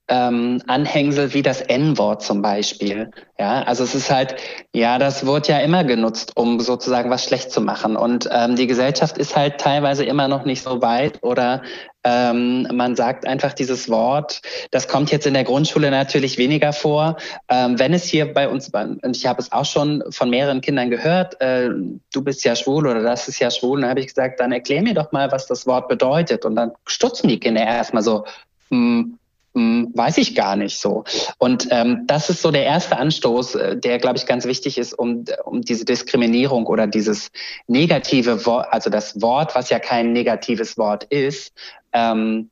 ähm, 0.10 0.62
Anhängsel 0.68 1.34
wie 1.34 1.42
das 1.42 1.62
N-Wort 1.62 2.22
zum 2.22 2.42
Beispiel. 2.42 3.10
Ja, 3.39 3.63
also 3.63 3.84
es 3.84 3.96
ist 3.96 4.12
halt, 4.12 4.36
ja, 4.74 4.98
das 4.98 5.26
wird 5.26 5.48
ja 5.48 5.60
immer 5.60 5.84
genutzt, 5.84 6.34
um 6.36 6.60
sozusagen 6.60 7.10
was 7.10 7.24
schlecht 7.24 7.52
zu 7.52 7.62
machen. 7.62 7.96
Und 7.96 8.28
ähm, 8.32 8.56
die 8.56 8.68
Gesellschaft 8.68 9.18
ist 9.18 9.36
halt 9.36 9.60
teilweise 9.60 10.04
immer 10.04 10.28
noch 10.28 10.44
nicht 10.44 10.62
so 10.62 10.82
weit 10.82 11.24
oder 11.24 11.62
ähm, 12.04 12.68
man 12.74 12.98
sagt 12.98 13.26
einfach 13.26 13.54
dieses 13.54 13.89
Wort. 13.89 14.42
Das 14.72 14.89
kommt 14.89 15.10
jetzt 15.10 15.26
in 15.26 15.34
der 15.34 15.46
Grundschule 15.46 15.89
natürlich 15.89 16.38
weniger 16.38 16.74
vor. 16.74 17.16
Ähm, 17.48 17.80
wenn 17.80 17.94
es 17.94 18.04
hier 18.04 18.34
bei 18.34 18.50
uns, 18.50 18.70
und 18.74 19.16
ich 19.16 19.26
habe 19.26 19.42
es 19.42 19.54
auch 19.54 19.66
schon 19.66 20.04
von 20.10 20.30
mehreren 20.30 20.60
Kindern 20.60 20.89
gehört, 20.89 21.39
äh, 21.39 21.70
du 21.70 22.22
bist 22.22 22.44
ja 22.44 22.58
schwul 22.58 22.88
oder 22.88 23.02
das 23.02 23.30
ist 23.30 23.39
ja 23.39 23.50
schwul, 23.50 23.80
dann 23.80 23.89
habe 23.89 24.02
ich 24.02 24.08
gesagt, 24.08 24.42
dann 24.42 24.52
erklär 24.52 24.82
mir 24.82 24.94
doch 24.94 25.13
mal, 25.13 25.32
was 25.32 25.48
das 25.48 25.66
Wort 25.66 25.88
bedeutet. 25.88 26.44
Und 26.44 26.58
dann 26.58 26.74
stutzen 26.86 27.30
die 27.30 27.39
Kinder 27.39 27.62
erstmal 27.62 28.04
so, 28.04 28.26
hm, 28.70 29.18
hm, 29.56 29.92
weiß 29.94 30.18
ich 30.18 30.36
gar 30.36 30.56
nicht 30.56 30.80
so. 30.80 31.04
Und 31.38 31.68
ähm, 31.70 32.04
das 32.08 32.30
ist 32.30 32.42
so 32.42 32.50
der 32.50 32.66
erste 32.66 32.98
Anstoß, 32.98 33.56
äh, 33.56 33.78
der, 33.78 34.00
glaube 34.00 34.18
ich, 34.18 34.26
ganz 34.26 34.46
wichtig 34.46 34.78
ist, 34.78 34.94
um, 34.94 35.26
um 35.46 35.62
diese 35.62 35.86
Diskriminierung 35.86 36.66
oder 36.66 36.88
dieses 36.88 37.32
negative 37.68 38.46
Wort, 38.46 38.68
also 38.72 38.89
das 38.89 39.22
Wort, 39.22 39.54
was 39.54 39.70
ja 39.70 39.80
kein 39.80 40.12
negatives 40.12 40.78
Wort 40.78 41.04
ist, 41.06 41.54
ähm, 41.94 42.50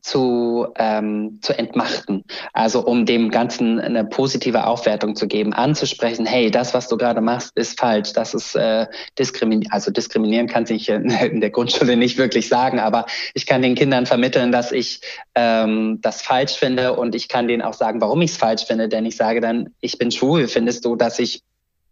zu, 0.00 0.66
ähm, 0.76 1.38
zu 1.42 1.56
entmachten. 1.56 2.24
Also 2.52 2.84
um 2.84 3.04
dem 3.06 3.30
Ganzen 3.30 3.78
eine 3.78 4.04
positive 4.04 4.66
Aufwertung 4.66 5.14
zu 5.14 5.26
geben, 5.26 5.52
anzusprechen, 5.52 6.26
hey, 6.26 6.50
das, 6.50 6.74
was 6.74 6.88
du 6.88 6.96
gerade 6.96 7.20
machst, 7.20 7.52
ist 7.56 7.78
falsch. 7.78 8.12
Das 8.12 8.34
ist 8.34 8.54
äh, 8.56 8.86
diskriminieren. 9.18 9.72
Also 9.72 9.90
diskriminieren 9.90 10.48
kann 10.48 10.66
sich 10.66 10.88
in 10.88 11.40
der 11.40 11.50
Grundschule 11.50 11.96
nicht 11.96 12.18
wirklich 12.18 12.48
sagen, 12.48 12.80
aber 12.80 13.06
ich 13.34 13.46
kann 13.46 13.62
den 13.62 13.74
Kindern 13.74 14.06
vermitteln, 14.06 14.50
dass 14.50 14.72
ich 14.72 15.00
ähm, 15.34 15.98
das 16.00 16.22
falsch 16.22 16.54
finde 16.54 16.94
und 16.94 17.14
ich 17.14 17.28
kann 17.28 17.48
denen 17.48 17.62
auch 17.62 17.74
sagen, 17.74 18.00
warum 18.00 18.22
ich 18.22 18.32
es 18.32 18.36
falsch 18.36 18.64
finde, 18.64 18.88
denn 18.88 19.04
ich 19.06 19.16
sage 19.16 19.40
dann, 19.40 19.70
ich 19.80 19.98
bin 19.98 20.10
schwul. 20.10 20.48
Findest 20.48 20.84
du, 20.84 20.96
dass 20.96 21.18
ich 21.18 21.42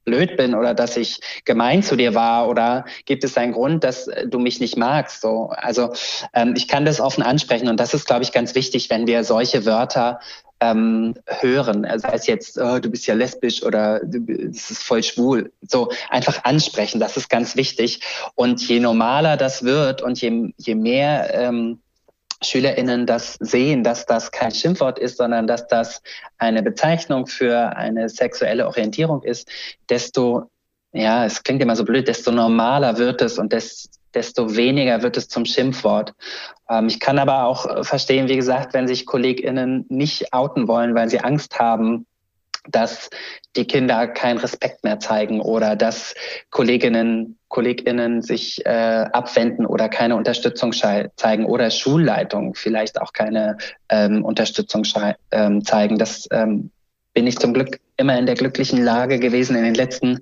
blöd 0.04 0.36
bin 0.36 0.54
oder 0.54 0.74
dass 0.74 0.96
ich 0.96 1.20
gemein 1.44 1.82
zu 1.82 1.96
dir 1.96 2.14
war 2.14 2.48
oder 2.48 2.84
gibt 3.04 3.24
es 3.24 3.36
einen 3.36 3.52
Grund, 3.52 3.84
dass 3.84 4.08
du 4.26 4.38
mich 4.38 4.60
nicht 4.60 4.76
magst? 4.76 5.20
So, 5.20 5.50
also 5.50 5.92
ähm, 6.34 6.54
ich 6.56 6.68
kann 6.68 6.84
das 6.84 7.00
offen 7.00 7.22
ansprechen 7.22 7.68
und 7.68 7.78
das 7.78 7.94
ist, 7.94 8.06
glaube 8.06 8.22
ich, 8.22 8.32
ganz 8.32 8.54
wichtig, 8.54 8.90
wenn 8.90 9.06
wir 9.06 9.24
solche 9.24 9.66
Wörter 9.66 10.20
ähm, 10.60 11.14
hören, 11.26 11.86
sei 11.96 12.12
es 12.12 12.26
jetzt, 12.26 12.58
oh, 12.58 12.78
du 12.78 12.90
bist 12.90 13.06
ja 13.06 13.14
lesbisch 13.14 13.62
oder 13.62 14.00
das 14.04 14.70
ist 14.70 14.82
voll 14.82 15.02
schwul. 15.02 15.52
So 15.62 15.90
einfach 16.10 16.44
ansprechen, 16.44 17.00
das 17.00 17.16
ist 17.16 17.30
ganz 17.30 17.56
wichtig. 17.56 18.00
Und 18.34 18.66
je 18.68 18.78
normaler 18.78 19.36
das 19.36 19.64
wird 19.64 20.02
und 20.02 20.20
je, 20.20 20.52
je 20.58 20.74
mehr 20.74 21.34
ähm, 21.34 21.80
SchülerInnen 22.42 23.06
das 23.06 23.34
sehen, 23.40 23.84
dass 23.84 24.06
das 24.06 24.30
kein 24.30 24.50
Schimpfwort 24.52 24.98
ist, 24.98 25.18
sondern 25.18 25.46
dass 25.46 25.66
das 25.66 26.02
eine 26.38 26.62
Bezeichnung 26.62 27.26
für 27.26 27.76
eine 27.76 28.08
sexuelle 28.08 28.66
Orientierung 28.66 29.22
ist, 29.22 29.48
desto, 29.88 30.50
ja, 30.92 31.24
es 31.24 31.42
klingt 31.42 31.62
immer 31.62 31.76
so 31.76 31.84
blöd, 31.84 32.08
desto 32.08 32.32
normaler 32.32 32.98
wird 32.98 33.20
es 33.22 33.38
und 33.38 33.52
des, 33.52 33.90
desto 34.14 34.56
weniger 34.56 35.02
wird 35.02 35.16
es 35.16 35.28
zum 35.28 35.44
Schimpfwort. 35.44 36.14
Ähm, 36.68 36.88
ich 36.88 36.98
kann 36.98 37.18
aber 37.18 37.44
auch 37.44 37.84
verstehen, 37.84 38.28
wie 38.28 38.36
gesagt, 38.36 38.74
wenn 38.74 38.88
sich 38.88 39.06
KollegInnen 39.06 39.86
nicht 39.88 40.32
outen 40.32 40.66
wollen, 40.66 40.94
weil 40.94 41.08
sie 41.08 41.20
Angst 41.20 41.58
haben, 41.58 42.06
dass 42.68 43.10
die 43.56 43.66
Kinder 43.66 44.06
keinen 44.06 44.38
Respekt 44.38 44.84
mehr 44.84 45.00
zeigen 45.00 45.40
oder 45.40 45.76
dass 45.76 46.14
Kolleginnen, 46.50 47.38
KollegInnen 47.48 48.22
sich 48.22 48.64
äh, 48.66 49.06
abwenden 49.12 49.66
oder 49.66 49.88
keine 49.88 50.16
Unterstützung 50.16 50.72
zeigen 50.72 51.46
oder 51.46 51.70
Schulleitungen 51.70 52.54
vielleicht 52.54 53.00
auch 53.00 53.12
keine 53.12 53.56
ähm, 53.88 54.24
Unterstützung 54.24 54.84
ähm, 55.32 55.64
zeigen. 55.64 55.98
Das 55.98 56.28
ähm, 56.30 56.70
bin 57.12 57.26
ich 57.26 57.38
zum 57.38 57.54
Glück 57.54 57.80
immer 57.96 58.18
in 58.18 58.26
der 58.26 58.36
glücklichen 58.36 58.82
Lage 58.84 59.18
gewesen 59.18 59.56
in 59.56 59.64
den 59.64 59.74
letzten 59.74 60.20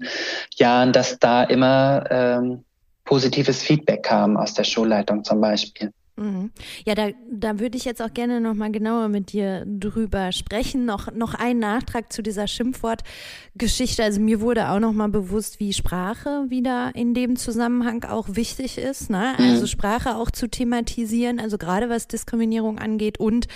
Jahren, 0.57 0.93
dass 0.93 1.19
da 1.19 1.45
immer 1.45 2.05
ähm, 2.11 2.65
positives 3.05 3.63
Feedback 3.63 4.03
kam 4.03 4.37
aus 4.37 4.55
der 4.55 4.65
Schulleitung 4.65 5.25
zum 5.25 5.41
Beispiel. 5.41 5.93
Mhm. 6.19 6.51
Ja, 6.85 6.95
da, 6.95 7.11
da 7.31 7.61
würde 7.61 7.79
ich 7.79 7.85
jetzt 7.85 8.03
auch 8.03 8.13
gerne 8.13 8.41
noch 8.41 8.55
mal 8.55 8.73
genauer 8.73 9.09
mit 9.09 9.33
dir 9.33 9.65
drüber 9.67 10.33
sprechen. 10.33 10.85
Noch, 10.85 11.13
noch 11.13 11.35
ein 11.35 11.59
Nachtrag 11.59 12.13
zu 12.13 12.23
dieser 12.23 12.47
Schimpfwortgeschichte. 12.47 14.03
Also 14.03 14.21
mir 14.21 14.41
wurde 14.41 14.71
auch 14.71 14.81
noch 14.81 14.93
mal 14.93 15.09
bewusst, 15.09 15.61
wie 15.61 15.73
Sprache 15.73 16.47
wieder 16.49 16.91
in 16.95 17.15
dem 17.15 17.37
Zusammenhang 17.37 18.05
auch 18.05 18.29
wichtig 18.31 18.79
ist. 18.79 19.11
Ne? 19.11 19.39
Also 19.39 19.63
mhm. 19.63 19.67
Sprache 19.69 20.17
auch 20.17 20.31
zu 20.31 20.49
thematisieren, 20.49 21.39
also 21.39 21.57
gerade 21.57 21.89
was 21.89 22.09
Diskriminierung 22.09 22.79
angeht. 22.79 23.19
Und 23.21 23.47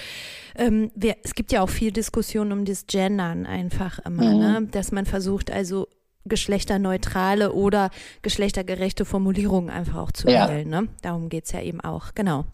ähm, 0.54 0.90
wir, 0.94 1.16
es 1.24 1.34
gibt 1.34 1.52
ja 1.52 1.62
auch 1.62 1.70
viel 1.70 1.92
Diskussion 1.92 2.52
um 2.52 2.64
das 2.64 2.86
Gendern 2.86 3.46
einfach 3.46 3.98
immer, 4.00 4.32
mhm. 4.32 4.38
ne? 4.38 4.68
dass 4.70 4.92
man 4.92 5.06
versucht, 5.06 5.50
also 5.50 5.88
geschlechterneutrale 6.24 7.52
oder 7.52 7.90
geschlechtergerechte 8.22 9.04
Formulierungen 9.04 9.70
einfach 9.70 9.96
auch 9.96 10.12
zu 10.12 10.28
ja. 10.28 10.48
wählen. 10.48 10.68
Ne? 10.68 10.88
Darum 11.02 11.28
geht's 11.28 11.52
ja 11.52 11.60
eben 11.60 11.80
auch, 11.80 12.14
genau. 12.14 12.44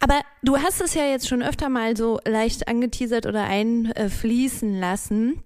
Aber 0.00 0.20
du 0.42 0.58
hast 0.58 0.80
es 0.80 0.94
ja 0.94 1.04
jetzt 1.04 1.28
schon 1.28 1.42
öfter 1.42 1.68
mal 1.68 1.96
so 1.96 2.18
leicht 2.24 2.68
angeteasert 2.68 3.26
oder 3.26 3.44
einfließen 3.44 4.78
lassen. 4.78 5.42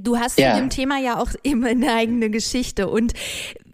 Du 0.00 0.18
hast 0.18 0.38
ja. 0.38 0.54
zu 0.54 0.60
dem 0.60 0.70
Thema 0.70 0.98
ja 0.98 1.20
auch 1.20 1.30
eben 1.44 1.64
eine 1.64 1.92
eigene 1.92 2.30
Geschichte. 2.30 2.88
Und 2.88 3.12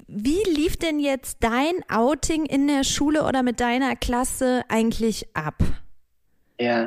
wie 0.06 0.42
lief 0.50 0.76
denn 0.76 0.98
jetzt 1.00 1.38
dein 1.40 1.72
Outing 1.88 2.44
in 2.44 2.68
der 2.68 2.84
Schule 2.84 3.24
oder 3.24 3.42
mit 3.42 3.60
deiner 3.60 3.96
Klasse 3.96 4.62
eigentlich 4.68 5.26
ab? 5.34 5.54
Ja, 6.60 6.86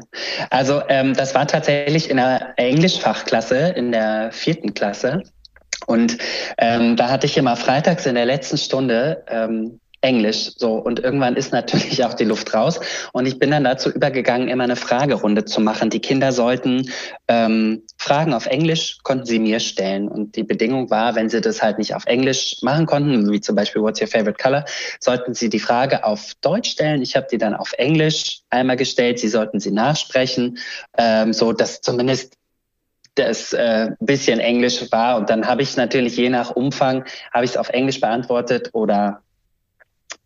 also 0.51 0.81
ähm, 0.89 1.15
das 1.15 1.33
war 1.33 1.47
tatsächlich 1.47 2.09
in 2.09 2.17
der 2.17 2.53
Englischfachklasse 2.57 3.73
in 3.75 3.91
der 3.91 4.31
vierten 4.31 4.73
Klasse. 4.73 5.23
Und 5.87 6.17
ähm, 6.57 6.95
da 6.95 7.09
hatte 7.09 7.25
ich 7.25 7.37
immer 7.37 7.55
freitags 7.55 8.05
in 8.05 8.15
der 8.15 8.25
letzten 8.25 8.57
Stunde 8.57 9.23
ähm, 9.27 9.79
Englisch 10.05 10.51
so 10.55 10.73
und 10.75 10.99
irgendwann 10.99 11.35
ist 11.35 11.51
natürlich 11.51 12.05
auch 12.05 12.13
die 12.13 12.25
Luft 12.25 12.53
raus 12.53 12.79
und 13.11 13.25
ich 13.25 13.39
bin 13.39 13.51
dann 13.51 13.63
dazu 13.63 13.89
übergegangen, 13.89 14.47
immer 14.47 14.63
eine 14.63 14.75
Fragerunde 14.75 15.45
zu 15.45 15.61
machen. 15.61 15.89
Die 15.89 15.99
Kinder 15.99 16.31
sollten 16.31 16.91
ähm, 17.27 17.81
Fragen 17.97 18.33
auf 18.33 18.45
Englisch 18.45 18.99
konnten 19.01 19.25
sie 19.25 19.39
mir 19.39 19.59
stellen 19.59 20.07
und 20.07 20.35
die 20.35 20.43
Bedingung 20.43 20.91
war, 20.91 21.15
wenn 21.15 21.29
sie 21.29 21.41
das 21.41 21.61
halt 21.63 21.79
nicht 21.79 21.95
auf 21.95 22.05
Englisch 22.05 22.57
machen 22.61 22.85
konnten, 22.85 23.31
wie 23.31 23.41
zum 23.41 23.55
Beispiel 23.55 23.81
What's 23.81 23.99
your 23.99 24.07
favorite 24.07 24.41
color, 24.41 24.65
sollten 24.99 25.33
sie 25.33 25.49
die 25.49 25.59
Frage 25.59 26.03
auf 26.03 26.33
Deutsch 26.41 26.69
stellen. 26.69 27.01
Ich 27.01 27.15
habe 27.15 27.27
die 27.31 27.39
dann 27.39 27.55
auf 27.55 27.73
Englisch 27.73 28.41
einmal 28.51 28.77
gestellt. 28.77 29.19
Sie 29.19 29.27
sollten 29.27 29.59
sie 29.59 29.71
nachsprechen, 29.71 30.59
ähm, 30.97 31.33
so 31.33 31.51
dass 31.51 31.81
zumindest 31.81 32.33
das 33.15 33.53
äh, 33.53 33.91
bisschen 33.99 34.39
Englisch 34.39 34.91
war. 34.91 35.17
Und 35.17 35.29
dann 35.29 35.47
habe 35.47 35.61
ich 35.61 35.75
natürlich 35.77 36.17
je 36.17 36.29
nach 36.29 36.51
Umfang, 36.51 37.05
habe 37.33 37.45
ich 37.45 37.51
es 37.51 37.57
auf 37.57 37.69
Englisch 37.69 37.99
beantwortet 37.99 38.69
oder 38.73 39.21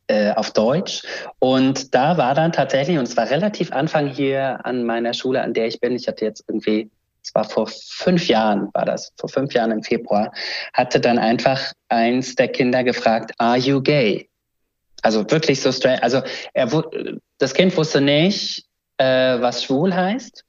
äh, 0.07 0.31
auf 0.33 0.51
Deutsch. 0.51 1.03
Und 1.37 1.93
da 1.93 2.17
war 2.17 2.33
dann 2.33 2.51
tatsächlich, 2.51 2.97
und 2.97 3.07
es 3.07 3.15
war 3.15 3.29
relativ 3.29 3.71
Anfang 3.71 4.07
hier 4.07 4.65
an 4.65 4.83
meiner 4.83 5.13
Schule, 5.13 5.41
an 5.41 5.53
der 5.53 5.67
ich 5.67 5.79
bin, 5.79 5.95
ich 5.95 6.07
hatte 6.07 6.25
jetzt 6.25 6.43
irgendwie, 6.47 6.89
es 7.23 7.33
war 7.35 7.43
vor 7.43 7.67
fünf 7.67 8.27
Jahren, 8.27 8.69
war 8.73 8.85
das, 8.85 9.13
vor 9.17 9.29
fünf 9.29 9.53
Jahren 9.53 9.71
im 9.71 9.83
Februar, 9.83 10.33
hatte 10.73 10.99
dann 10.99 11.19
einfach 11.19 11.73
eins 11.89 12.35
der 12.35 12.47
Kinder 12.47 12.83
gefragt, 12.83 13.31
are 13.37 13.57
you 13.57 13.81
gay? 13.81 14.27
Also 15.01 15.29
wirklich 15.29 15.61
so 15.61 15.71
straight, 15.71 16.01
also 16.01 16.21
er, 16.53 16.67
das 17.37 17.53
Kind 17.53 17.77
wusste 17.77 18.01
nicht, 18.01 18.65
äh, 18.97 19.39
was 19.39 19.63
schwul 19.63 19.95
heißt 19.95 20.43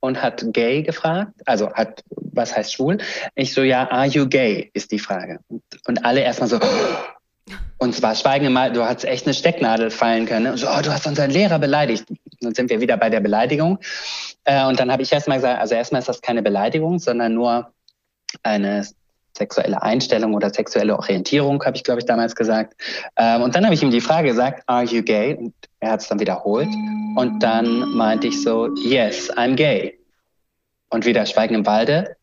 und 0.00 0.22
hat 0.22 0.44
gay 0.52 0.82
gefragt, 0.82 1.32
also 1.46 1.72
hat, 1.72 2.02
was 2.10 2.56
heißt 2.56 2.72
schwul? 2.72 2.98
Ich 3.34 3.54
so, 3.54 3.62
ja, 3.62 3.90
are 3.90 4.06
you 4.06 4.26
gay, 4.26 4.70
ist 4.74 4.92
die 4.92 4.98
Frage. 4.98 5.40
Und, 5.48 5.62
und 5.86 6.04
alle 6.04 6.20
erstmal 6.20 6.48
so, 6.48 6.60
und 7.78 7.94
zwar 7.94 8.14
schweigen 8.14 8.52
mal, 8.52 8.72
du 8.72 8.84
hast 8.84 9.04
echt 9.04 9.26
eine 9.26 9.34
Stecknadel 9.34 9.90
fallen 9.90 10.26
können. 10.26 10.52
Und 10.52 10.58
so, 10.58 10.68
oh, 10.68 10.80
du 10.82 10.92
hast 10.92 11.06
unseren 11.06 11.30
Lehrer 11.30 11.58
beleidigt. 11.58 12.04
Dann 12.40 12.54
sind 12.54 12.70
wir 12.70 12.80
wieder 12.80 12.96
bei 12.96 13.10
der 13.10 13.20
Beleidigung. 13.20 13.78
Äh, 14.44 14.66
und 14.66 14.78
dann 14.78 14.92
habe 14.92 15.02
ich 15.02 15.12
erstmal 15.12 15.38
gesagt, 15.38 15.60
also 15.60 15.74
erstmal 15.74 16.00
ist 16.00 16.08
das 16.08 16.20
keine 16.20 16.42
Beleidigung, 16.42 16.98
sondern 16.98 17.34
nur 17.34 17.72
eine 18.42 18.86
sexuelle 19.36 19.82
Einstellung 19.82 20.34
oder 20.34 20.52
sexuelle 20.52 20.96
Orientierung, 20.96 21.62
habe 21.64 21.76
ich, 21.76 21.84
glaube 21.84 22.00
ich, 22.00 22.06
damals 22.06 22.34
gesagt. 22.34 22.74
Ähm, 23.16 23.42
und 23.42 23.54
dann 23.54 23.64
habe 23.64 23.74
ich 23.74 23.82
ihm 23.82 23.90
die 23.90 24.00
Frage 24.00 24.28
gesagt, 24.28 24.62
are 24.66 24.84
you 24.84 25.02
gay? 25.02 25.34
Und 25.34 25.54
er 25.80 25.92
hat 25.92 26.00
es 26.00 26.08
dann 26.08 26.20
wiederholt. 26.20 26.68
Und 27.16 27.42
dann 27.42 27.90
meinte 27.96 28.28
ich 28.28 28.42
so, 28.42 28.74
yes, 28.76 29.30
I'm 29.36 29.54
gay. 29.54 29.98
Und 30.90 31.06
wieder 31.06 31.26
Schweigen 31.26 31.54
im 31.54 31.66
Walde. 31.66 32.16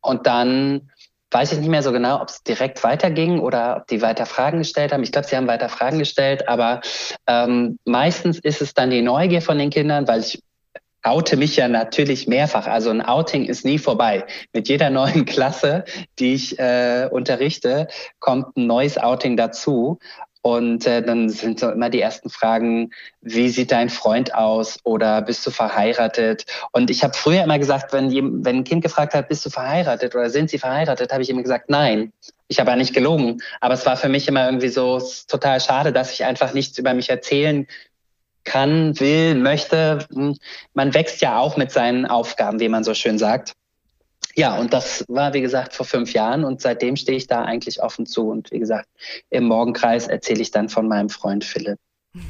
Und 0.00 0.26
dann 0.26 0.90
weiß 1.30 1.52
ich 1.52 1.58
nicht 1.58 1.68
mehr 1.68 1.82
so 1.82 1.90
genau, 1.90 2.22
ob 2.22 2.28
es 2.28 2.42
direkt 2.44 2.84
weiterging 2.84 3.40
oder 3.40 3.78
ob 3.78 3.88
die 3.88 4.02
weiter 4.02 4.24
Fragen 4.24 4.58
gestellt 4.58 4.92
haben. 4.92 5.02
Ich 5.02 5.10
glaube, 5.10 5.26
sie 5.26 5.36
haben 5.36 5.48
weiter 5.48 5.68
Fragen 5.68 5.98
gestellt, 5.98 6.48
aber 6.48 6.80
ähm, 7.26 7.78
meistens 7.84 8.38
ist 8.38 8.62
es 8.62 8.72
dann 8.72 8.90
die 8.90 9.02
Neugier 9.02 9.42
von 9.42 9.58
den 9.58 9.70
Kindern, 9.70 10.06
weil 10.06 10.20
ich 10.20 10.40
oute 11.02 11.36
mich 11.36 11.56
ja 11.56 11.68
natürlich 11.68 12.28
mehrfach. 12.28 12.66
Also 12.66 12.90
ein 12.90 13.02
Outing 13.02 13.44
ist 13.44 13.64
nie 13.64 13.78
vorbei. 13.78 14.24
Mit 14.52 14.68
jeder 14.68 14.90
neuen 14.90 15.24
Klasse, 15.26 15.84
die 16.18 16.34
ich 16.34 16.58
äh, 16.58 17.08
unterrichte, 17.10 17.88
kommt 18.20 18.56
ein 18.56 18.66
neues 18.66 18.96
Outing 18.96 19.36
dazu. 19.36 19.98
Und 20.46 20.86
äh, 20.86 21.02
dann 21.02 21.30
sind 21.30 21.58
so 21.58 21.70
immer 21.70 21.88
die 21.88 22.02
ersten 22.02 22.28
Fragen, 22.28 22.90
wie 23.22 23.48
sieht 23.48 23.72
dein 23.72 23.88
Freund 23.88 24.34
aus 24.34 24.78
oder 24.84 25.22
bist 25.22 25.46
du 25.46 25.50
verheiratet? 25.50 26.44
Und 26.70 26.90
ich 26.90 27.02
habe 27.02 27.14
früher 27.14 27.44
immer 27.44 27.58
gesagt, 27.58 27.94
wenn, 27.94 28.44
wenn 28.44 28.56
ein 28.56 28.64
Kind 28.64 28.82
gefragt 28.82 29.14
hat, 29.14 29.28
bist 29.28 29.46
du 29.46 29.48
verheiratet 29.48 30.14
oder 30.14 30.28
sind 30.28 30.50
sie 30.50 30.58
verheiratet, 30.58 31.14
habe 31.14 31.22
ich 31.22 31.30
immer 31.30 31.40
gesagt, 31.40 31.70
nein. 31.70 32.12
Ich 32.48 32.60
habe 32.60 32.70
ja 32.70 32.76
nicht 32.76 32.92
gelogen. 32.92 33.40
Aber 33.62 33.72
es 33.72 33.86
war 33.86 33.96
für 33.96 34.10
mich 34.10 34.28
immer 34.28 34.44
irgendwie 34.44 34.68
so 34.68 35.00
total 35.28 35.62
schade, 35.62 35.92
dass 35.92 36.12
ich 36.12 36.26
einfach 36.26 36.52
nichts 36.52 36.76
über 36.76 36.92
mich 36.92 37.08
erzählen 37.08 37.66
kann, 38.44 39.00
will, 39.00 39.36
möchte. 39.36 40.06
Hm, 40.12 40.36
man 40.74 40.92
wächst 40.92 41.22
ja 41.22 41.38
auch 41.38 41.56
mit 41.56 41.72
seinen 41.72 42.04
Aufgaben, 42.04 42.60
wie 42.60 42.68
man 42.68 42.84
so 42.84 42.92
schön 42.92 43.18
sagt. 43.18 43.54
Ja, 44.36 44.56
und 44.58 44.72
das 44.72 45.04
war, 45.08 45.32
wie 45.32 45.40
gesagt, 45.40 45.74
vor 45.74 45.86
fünf 45.86 46.12
Jahren 46.12 46.44
und 46.44 46.60
seitdem 46.60 46.96
stehe 46.96 47.16
ich 47.16 47.26
da 47.26 47.42
eigentlich 47.42 47.82
offen 47.82 48.06
zu. 48.06 48.28
Und 48.28 48.50
wie 48.50 48.58
gesagt, 48.58 48.88
im 49.30 49.44
Morgenkreis 49.44 50.08
erzähle 50.08 50.42
ich 50.42 50.50
dann 50.50 50.68
von 50.68 50.88
meinem 50.88 51.08
Freund 51.08 51.44
Philipp. 51.44 51.78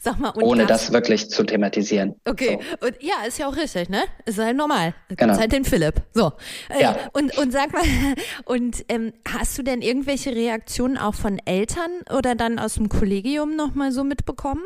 Sag 0.00 0.18
mal, 0.18 0.32
ohne 0.40 0.66
das 0.66 0.92
wirklich 0.92 1.30
zu 1.30 1.44
thematisieren. 1.44 2.14
Okay, 2.24 2.58
so. 2.60 2.86
und 2.86 3.02
ja, 3.02 3.14
ist 3.26 3.38
ja 3.38 3.48
auch 3.48 3.56
richtig, 3.56 3.88
ne? 3.88 4.04
Ist 4.24 4.38
halt 4.38 4.56
normal. 4.56 4.94
Genau. 5.08 5.32
Ist 5.32 5.40
halt 5.40 5.52
den 5.52 5.64
Philipp. 5.64 6.02
So. 6.12 6.32
Äh, 6.68 6.82
ja. 6.82 6.96
Und, 7.12 7.36
und 7.38 7.52
sag 7.52 7.72
mal, 7.72 7.82
und 8.44 8.84
ähm, 8.88 9.12
hast 9.28 9.58
du 9.58 9.62
denn 9.62 9.82
irgendwelche 9.82 10.34
Reaktionen 10.34 10.96
auch 10.96 11.14
von 11.14 11.40
Eltern 11.44 11.90
oder 12.16 12.34
dann 12.34 12.58
aus 12.58 12.74
dem 12.74 12.88
Kollegium 12.88 13.56
nochmal 13.56 13.90
so 13.92 14.04
mitbekommen? 14.04 14.64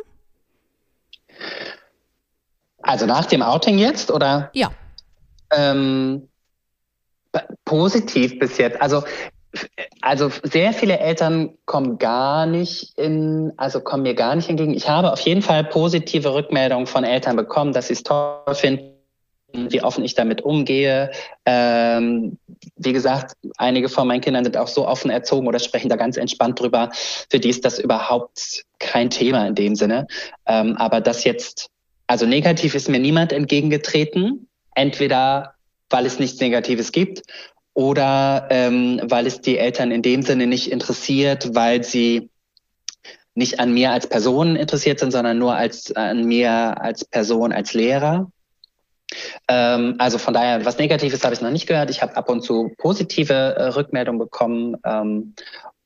Also 2.83 3.07
nach 3.07 3.27
dem 3.27 3.43
Outing 3.43 3.79
jetzt, 3.79 4.11
oder? 4.11 4.51
Ja. 4.53 4.71
Ähm, 5.51 6.28
positiv 7.65 8.39
bis 8.39 8.59
jetzt. 8.59 8.81
Also 8.81 9.03
also 10.01 10.31
sehr 10.43 10.73
viele 10.73 10.99
Eltern 10.99 11.57
kommen 11.65 11.99
gar 11.99 12.47
nicht 12.47 12.97
in, 12.99 13.53
also 13.57 13.81
kommen 13.81 14.03
mir 14.03 14.15
gar 14.15 14.37
nicht 14.37 14.49
entgegen. 14.49 14.75
Ich 14.75 14.89
habe 14.89 15.13
auf 15.13 15.21
jeden 15.21 15.43
Fall 15.43 15.65
positive 15.65 16.35
Rückmeldungen 16.35 16.87
von 16.87 17.05
Eltern 17.05 17.37
bekommen, 17.37 17.73
dass 17.73 17.89
sie 17.89 17.95
es 17.95 18.03
toll 18.03 18.43
finden, 18.53 18.95
wie 19.53 19.83
offen 19.83 20.05
ich 20.05 20.15
damit 20.15 20.43
umgehe. 20.43 21.11
Ähm, 21.47 22.39
wie 22.77 22.93
gesagt, 22.93 23.33
einige 23.57 23.89
von 23.89 24.07
meinen 24.07 24.21
Kindern 24.21 24.45
sind 24.45 24.57
auch 24.57 24.69
so 24.69 24.87
offen 24.87 25.11
erzogen 25.11 25.47
oder 25.47 25.59
sprechen 25.59 25.89
da 25.89 25.97
ganz 25.97 26.17
entspannt 26.17 26.61
drüber. 26.61 26.91
Für 26.93 27.41
die 27.41 27.49
ist 27.49 27.65
das 27.65 27.79
überhaupt 27.79 28.65
kein 28.79 29.11
Thema 29.11 29.47
in 29.47 29.55
dem 29.55 29.75
Sinne. 29.75 30.07
Ähm, 30.47 30.77
aber 30.77 31.01
das 31.01 31.25
jetzt, 31.25 31.69
also 32.07 32.27
negativ 32.27 32.75
ist 32.75 32.89
mir 32.89 33.01
niemand 33.01 33.33
entgegengetreten. 33.33 34.49
Entweder 34.75 35.55
weil 35.91 36.07
es 36.07 36.19
nichts 36.19 36.41
Negatives 36.41 36.93
gibt 36.93 37.23
oder 37.75 38.49
ähm, 38.51 39.01
weil 39.05 39.27
es 39.27 39.41
die 39.41 39.59
Eltern 39.59 39.91
in 39.91 40.03
dem 40.03 40.23
Sinne 40.23 40.47
nicht 40.47 40.71
interessiert, 40.71 41.55
weil 41.55 41.85
sie 41.85 42.31
nicht 43.35 43.61
an 43.61 43.73
mir 43.73 43.93
als 43.93 44.09
Person 44.09 44.57
interessiert 44.57 44.99
sind, 44.99 45.13
sondern 45.13 45.39
nur 45.39 45.55
als 45.55 45.95
an 45.95 46.25
mir 46.25 46.51
als 46.81 47.05
Person, 47.05 47.53
als 47.53 47.73
Lehrer. 47.73 48.31
Ähm, 49.47 49.95
also 49.99 50.19
von 50.19 50.35
daher, 50.35 50.65
was 50.65 50.79
Negatives 50.79 51.23
habe 51.25 51.35
ich 51.35 51.41
noch 51.41 51.53
nicht 51.53 51.69
gehört. 51.69 51.89
Ich 51.91 52.03
habe 52.03 52.17
ab 52.17 52.29
und 52.29 52.43
zu 52.43 52.73
positive 52.79 53.33
äh, 53.33 53.63
Rückmeldungen 53.69 54.19
bekommen. 54.19 54.77
Ähm, 54.85 55.35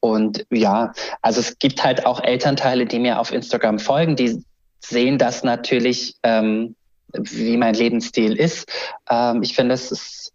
und 0.01 0.47
ja, 0.51 0.93
also 1.21 1.41
es 1.41 1.59
gibt 1.59 1.85
halt 1.85 2.07
auch 2.07 2.25
Elternteile, 2.25 2.87
die 2.87 2.99
mir 2.99 3.21
auf 3.21 3.31
Instagram 3.33 3.79
folgen, 3.79 4.17
die 4.17 4.43
sehen 4.81 5.19
das 5.19 5.45
natürlich 5.45 6.17
ähm, 6.25 6.75
wie 7.12 7.57
mein 7.57 7.75
Lebensstil 7.75 8.37
ist. 8.37 8.68
Ähm, 9.09 9.42
ich 9.42 9.55
finde, 9.55 9.75
es 9.75 9.92
ist, 9.92 10.33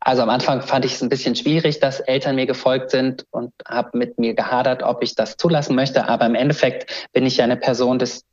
also 0.00 0.22
am 0.22 0.30
Anfang 0.30 0.62
fand 0.62 0.84
ich 0.84 0.94
es 0.94 1.02
ein 1.02 1.08
bisschen 1.08 1.34
schwierig, 1.34 1.80
dass 1.80 2.00
Eltern 2.00 2.36
mir 2.36 2.46
gefolgt 2.46 2.90
sind 2.90 3.26
und 3.30 3.52
habe 3.66 3.96
mit 3.98 4.18
mir 4.18 4.34
gehadert, 4.34 4.82
ob 4.82 5.02
ich 5.02 5.14
das 5.14 5.36
zulassen 5.36 5.74
möchte. 5.74 6.08
Aber 6.08 6.26
im 6.26 6.34
Endeffekt 6.34 7.08
bin 7.12 7.26
ich 7.26 7.38
ja 7.38 7.44
eine 7.44 7.56
Person 7.56 7.98
des 7.98 8.24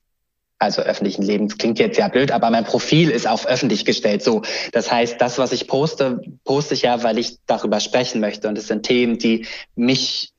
also 0.63 0.81
öffentlichen 0.81 1.23
Lebens 1.23 1.57
klingt 1.57 1.77
jetzt 1.77 1.97
ja 1.97 2.07
blöd, 2.07 2.31
aber 2.31 2.49
mein 2.49 2.63
Profil 2.63 3.09
ist 3.09 3.27
auf 3.27 3.45
öffentlich 3.45 3.83
gestellt. 3.83 4.23
So, 4.23 4.43
das 4.71 4.89
heißt, 4.89 5.19
das, 5.19 5.37
was 5.37 5.51
ich 5.51 5.67
poste, 5.67 6.21
poste 6.45 6.73
ich 6.73 6.83
ja, 6.83 7.03
weil 7.03 7.17
ich 7.17 7.37
darüber 7.47 7.81
sprechen 7.81 8.21
möchte. 8.21 8.47
Und 8.47 8.57
es 8.57 8.67
sind 8.67 8.83
Themen, 8.83 9.17
die 9.17 9.45
mich 9.75 10.31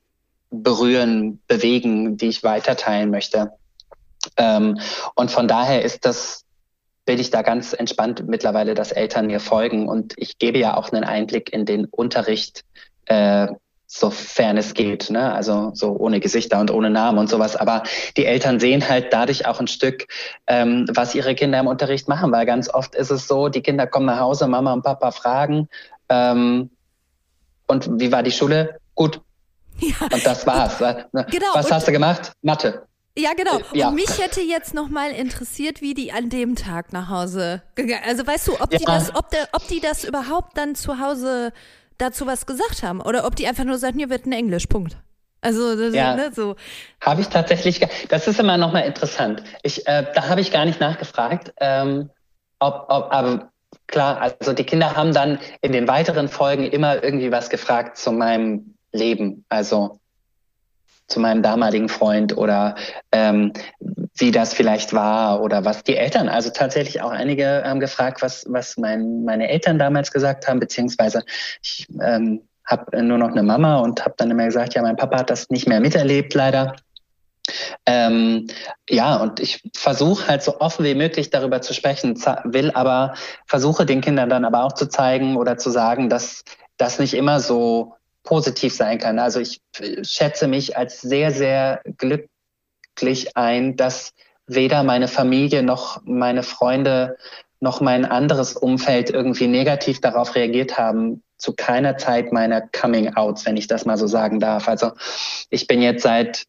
berühren, 0.51 1.41
bewegen, 1.47 2.17
die 2.17 2.29
ich 2.29 2.43
weiterteilen 2.43 3.11
möchte. 3.11 3.53
Ähm, 4.37 4.79
und 5.15 5.31
von 5.31 5.47
daher 5.47 5.83
ist 5.83 6.07
das 6.07 6.44
bin 7.05 7.19
ich 7.19 7.31
da 7.31 7.43
ganz 7.43 7.73
entspannt 7.73 8.27
mittlerweile, 8.27 8.75
dass 8.75 8.93
Eltern 8.93 9.27
mir 9.27 9.41
folgen. 9.41 9.89
Und 9.89 10.15
ich 10.17 10.39
gebe 10.39 10.59
ja 10.59 10.77
auch 10.77 10.91
einen 10.91 11.05
Einblick 11.05 11.53
in 11.53 11.67
den 11.67 11.87
Unterricht, 11.87 12.65
äh, 13.07 13.49
sofern 13.87 14.57
es 14.57 14.75
geht, 14.75 15.11
ne? 15.11 15.33
also 15.33 15.71
so 15.75 15.93
ohne 15.97 16.19
Gesichter 16.19 16.59
und 16.59 16.71
ohne 16.71 16.91
Namen 16.91 17.19
und 17.19 17.29
sowas. 17.29 17.55
Aber 17.55 17.83
die 18.17 18.27
Eltern 18.27 18.59
sehen 18.59 18.89
halt 18.89 19.13
dadurch 19.13 19.47
auch 19.47 19.61
ein 19.61 19.69
Stück, 19.69 20.07
ähm, 20.47 20.87
was 20.93 21.15
ihre 21.15 21.35
Kinder 21.35 21.61
im 21.61 21.67
Unterricht 21.67 22.09
machen, 22.09 22.33
weil 22.33 22.47
ganz 22.47 22.69
oft 22.69 22.95
ist 22.95 23.11
es 23.11 23.29
so, 23.29 23.49
die 23.49 23.63
Kinder 23.63 23.87
kommen 23.87 24.07
nach 24.07 24.19
Hause, 24.19 24.49
Mama 24.49 24.73
und 24.73 24.83
Papa 24.83 25.13
fragen, 25.13 25.69
ähm, 26.09 26.71
und 27.67 27.89
wie 27.99 28.13
war 28.13 28.23
die 28.23 28.33
Schule? 28.33 28.79
Gut. 28.95 29.21
Ja. 29.79 29.95
Und 30.13 30.25
das 30.25 30.47
war's. 30.47 30.79
Genau. 31.31 31.47
Was 31.55 31.73
hast 31.73 31.89
du 31.89 31.93
gemacht? 31.93 32.33
Mathe. 32.43 32.87
Ja, 33.17 33.31
genau. 33.35 33.59
Äh, 33.59 33.79
ja. 33.79 33.89
Und 33.89 33.95
mich 33.95 34.19
hätte 34.19 34.41
jetzt 34.41 34.75
nochmal 34.75 35.13
interessiert, 35.13 35.81
wie 35.81 35.95
die 35.95 36.13
an 36.13 36.31
dem 36.31 36.57
Tag 36.57 36.93
nach 36.93 37.09
Hause 37.09 37.63
gegangen 37.75 38.03
Also 38.07 38.27
weißt 38.27 38.49
du, 38.49 38.61
ob 38.61 38.73
ja. 38.73 38.79
die 38.79 38.85
das, 38.85 39.15
ob, 39.15 39.31
der, 39.31 39.49
ob 39.53 39.67
die 39.69 39.81
das 39.81 40.05
überhaupt 40.05 40.57
dann 40.57 40.75
zu 40.75 40.99
Hause 40.99 41.53
dazu 41.99 42.27
was 42.27 42.47
gesagt 42.47 42.83
haben 42.83 43.01
oder 43.01 43.25
ob 43.25 43.37
die 43.37 43.47
einfach 43.47 43.65
nur 43.65 43.79
sagen, 43.79 43.99
hier 43.99 44.11
wird 44.11 44.27
ein 44.27 44.33
Englisch, 44.33 44.67
Punkt. 44.67 44.97
Also 45.41 45.75
ja. 45.91 46.17
ne, 46.17 46.33
so. 46.35 46.57
Habe 47.03 47.21
ich 47.21 47.29
tatsächlich, 47.29 47.87
das 48.09 48.27
ist 48.27 48.41
immer 48.41 48.57
nochmal 48.57 48.85
interessant. 48.85 49.45
Ich, 49.63 49.87
äh, 49.87 50.07
da 50.15 50.29
habe 50.29 50.41
ich 50.41 50.51
gar 50.51 50.65
nicht 50.65 50.81
nachgefragt, 50.81 51.53
ähm, 51.61 52.11
ob, 52.59 52.87
ob, 52.89 53.13
aber 53.13 53.53
klar, 53.87 54.21
also 54.21 54.55
die 54.55 54.65
Kinder 54.65 54.97
haben 54.97 55.13
dann 55.13 55.39
in 55.61 55.73
den 55.73 55.87
weiteren 55.87 56.29
Folgen 56.29 56.65
immer 56.65 57.03
irgendwie 57.05 57.31
was 57.31 57.51
gefragt 57.51 57.99
zu 57.99 58.11
meinem 58.11 58.75
Leben. 58.93 59.45
Also 59.51 60.01
zu 61.07 61.21
meinem 61.21 61.43
damaligen 61.43 61.89
Freund 61.89 62.37
oder 62.37 62.75
ähm, 63.13 63.53
wie 64.17 64.31
das 64.31 64.55
vielleicht 64.55 64.93
war 64.93 65.43
oder 65.43 65.65
was 65.65 65.83
die 65.83 65.97
Eltern, 65.97 66.29
also 66.29 66.51
tatsächlich 66.51 67.03
auch 67.03 67.11
einige 67.11 67.63
haben 67.65 67.81
gefragt, 67.81 68.23
was, 68.23 68.47
was 68.49 68.77
mein, 68.77 69.25
meine 69.25 69.49
Eltern 69.49 69.79
damals 69.79 70.11
gesagt 70.11 70.49
haben, 70.49 70.61
beziehungsweise 70.61 71.23
ich 71.63 71.89
ähm, 72.01 72.43
habe 72.65 73.03
nur 73.03 73.19
noch 73.19 73.31
eine 73.31 73.43
Mama 73.43 73.79
und 73.79 74.05
habe 74.05 74.15
dann 74.17 74.31
immer 74.31 74.47
gesagt, 74.47 74.75
ja, 74.75 74.83
mein 74.83 74.97
Papa 74.97 75.19
hat 75.19 75.31
das 75.31 75.51
nicht 75.51 75.69
mehr 75.69 75.81
miterlebt, 75.81 76.33
leider. 76.35 76.75
Ähm, 77.85 78.47
ja, 78.89 79.17
und 79.17 79.39
ich 79.41 79.69
versuche 79.77 80.29
halt 80.29 80.43
so 80.43 80.61
offen 80.61 80.85
wie 80.85 80.95
möglich 80.95 81.29
darüber 81.29 81.61
zu 81.61 81.75
sprechen, 81.75 82.17
will 82.45 82.71
aber, 82.73 83.15
versuche 83.47 83.85
den 83.85 84.01
Kindern 84.01 84.31
dann 84.31 84.47
aber 84.47 84.65
auch 84.65 84.73
zu 84.73 84.89
zeigen 84.89 85.37
oder 85.37 85.59
zu 85.59 85.71
sagen, 85.71 86.09
dass 86.09 86.45
das 86.79 86.99
nicht 86.99 87.15
immer 87.15 87.41
so 87.41 87.95
positiv 88.25 88.75
sein 88.75 88.99
kann. 88.99 89.19
Also 89.19 89.41
ich 89.41 89.61
schätze 90.03 90.49
mich 90.49 90.77
als 90.77 91.01
sehr, 91.01 91.31
sehr 91.31 91.83
glücklich 91.97 93.37
ein, 93.37 93.77
dass 93.77 94.13
weder 94.47 94.83
meine 94.83 95.09
Familie 95.09 95.63
noch 95.63 96.03
meine 96.05 96.43
Freunde 96.43 97.17
noch 97.61 97.81
mein 97.81 98.05
anderes 98.05 98.55
Umfeld 98.55 99.09
irgendwie 99.09 99.47
negativ 99.47 100.01
darauf 100.01 100.35
reagiert 100.35 100.77
haben, 100.77 101.23
zu 101.39 101.55
keiner 101.55 101.97
Zeit 101.97 102.31
meiner 102.31 102.61
Coming-Outs, 102.61 103.47
wenn 103.47 103.57
ich 103.57 103.69
das 103.69 103.87
mal 103.87 103.97
so 103.97 104.07
sagen 104.07 104.39
darf. 104.39 104.69
Also 104.69 104.93
ich 105.49 105.67
bin 105.67 105.81
jetzt 105.81 106.03
seit 106.03 106.45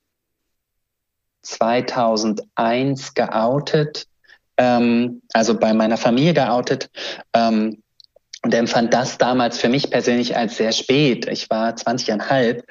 2001 1.44 3.14
geoutet 3.14 4.08
ähm, 4.58 5.22
also 5.34 5.58
bei 5.58 5.74
meiner 5.74 5.98
Familie 5.98 6.34
geoutet. 6.34 6.90
Ähm, 7.34 7.82
und 8.46 8.54
empfand 8.54 8.94
das 8.94 9.18
damals 9.18 9.58
für 9.58 9.70
mich 9.70 9.90
persönlich 9.90 10.38
als 10.38 10.58
sehr 10.58 10.72
spät. 10.72 11.28
Ich 11.28 11.50
war 11.50 11.74
20,5 11.74 12.62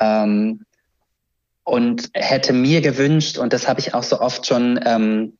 ähm, 0.00 0.64
und 1.64 2.08
hätte 2.14 2.54
mir 2.54 2.80
gewünscht, 2.80 3.36
und 3.36 3.52
das 3.52 3.68
habe 3.68 3.78
ich 3.78 3.92
auch 3.92 4.04
so 4.04 4.22
oft 4.22 4.46
schon 4.46 4.80
ähm, 4.86 5.36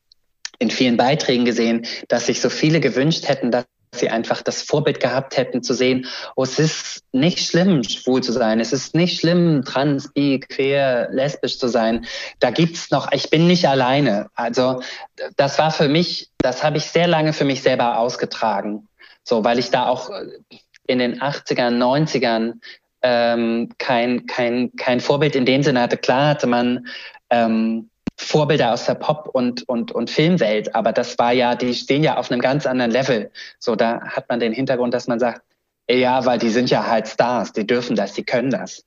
in 0.59 0.69
vielen 0.69 0.95
Beiträgen 0.95 1.43
gesehen, 1.43 1.87
dass 2.07 2.27
sich 2.27 2.39
so 2.39 2.51
viele 2.51 2.81
gewünscht 2.81 3.27
hätten, 3.27 3.49
dass 3.49 3.65
sie 3.95 4.11
einfach 4.11 4.43
das 4.43 4.61
Vorbild 4.61 4.99
gehabt 4.99 5.37
hätten 5.37 5.63
zu 5.63 5.73
sehen, 5.73 6.05
oh, 6.35 6.43
es 6.43 6.59
ist 6.59 7.01
nicht 7.11 7.39
schlimm, 7.39 7.83
schwul 7.83 8.21
zu 8.21 8.31
sein, 8.31 8.59
es 8.59 8.71
ist 8.71 8.93
nicht 8.93 9.19
schlimm, 9.19 9.63
trans, 9.65 10.13
bi, 10.13 10.39
queer, 10.39 11.09
lesbisch 11.11 11.57
zu 11.57 11.67
sein. 11.67 12.05
Da 12.39 12.51
gibt's 12.51 12.91
noch, 12.91 13.11
ich 13.11 13.31
bin 13.31 13.47
nicht 13.47 13.67
alleine. 13.67 14.27
Also 14.35 14.83
das 15.35 15.57
war 15.57 15.71
für 15.71 15.87
mich, 15.87 16.29
das 16.37 16.63
habe 16.63 16.77
ich 16.77 16.85
sehr 16.85 17.07
lange 17.07 17.33
für 17.33 17.45
mich 17.45 17.63
selber 17.63 17.97
ausgetragen. 17.97 18.87
So, 19.29 19.43
weil 19.43 19.59
ich 19.59 19.69
da 19.69 19.85
auch 19.85 20.09
in 20.87 20.97
den 20.97 21.21
80ern, 21.21 21.77
90ern 21.77 22.53
ähm, 23.03 23.69
kein, 23.77 24.25
kein, 24.25 24.75
kein 24.75 24.99
Vorbild 24.99 25.35
in 25.35 25.45
dem 25.45 25.61
Sinne 25.61 25.81
hatte. 25.81 25.97
Klar 25.97 26.29
hatte 26.29 26.47
man 26.47 26.87
ähm, 27.29 27.91
Vorbilder 28.17 28.73
aus 28.73 28.85
der 28.85 28.95
Pop- 28.95 29.29
und, 29.31 29.69
und, 29.69 29.91
und 29.91 30.09
Filmwelt, 30.09 30.73
aber 30.73 30.93
das 30.93 31.19
war 31.19 31.31
ja, 31.31 31.53
die 31.53 31.75
stehen 31.75 32.03
ja 32.03 32.17
auf 32.17 32.31
einem 32.31 32.41
ganz 32.41 32.65
anderen 32.65 32.89
Level. 32.89 33.31
So, 33.59 33.75
da 33.75 34.01
hat 34.01 34.27
man 34.29 34.39
den 34.39 34.51
Hintergrund, 34.51 34.95
dass 34.95 35.07
man 35.07 35.19
sagt, 35.19 35.43
ja, 35.87 36.25
weil 36.25 36.39
die 36.39 36.49
sind 36.49 36.71
ja 36.71 36.87
halt 36.87 37.07
Stars, 37.07 37.53
die 37.53 37.67
dürfen 37.67 37.95
das, 37.95 38.13
die 38.13 38.23
können 38.23 38.49
das. 38.49 38.83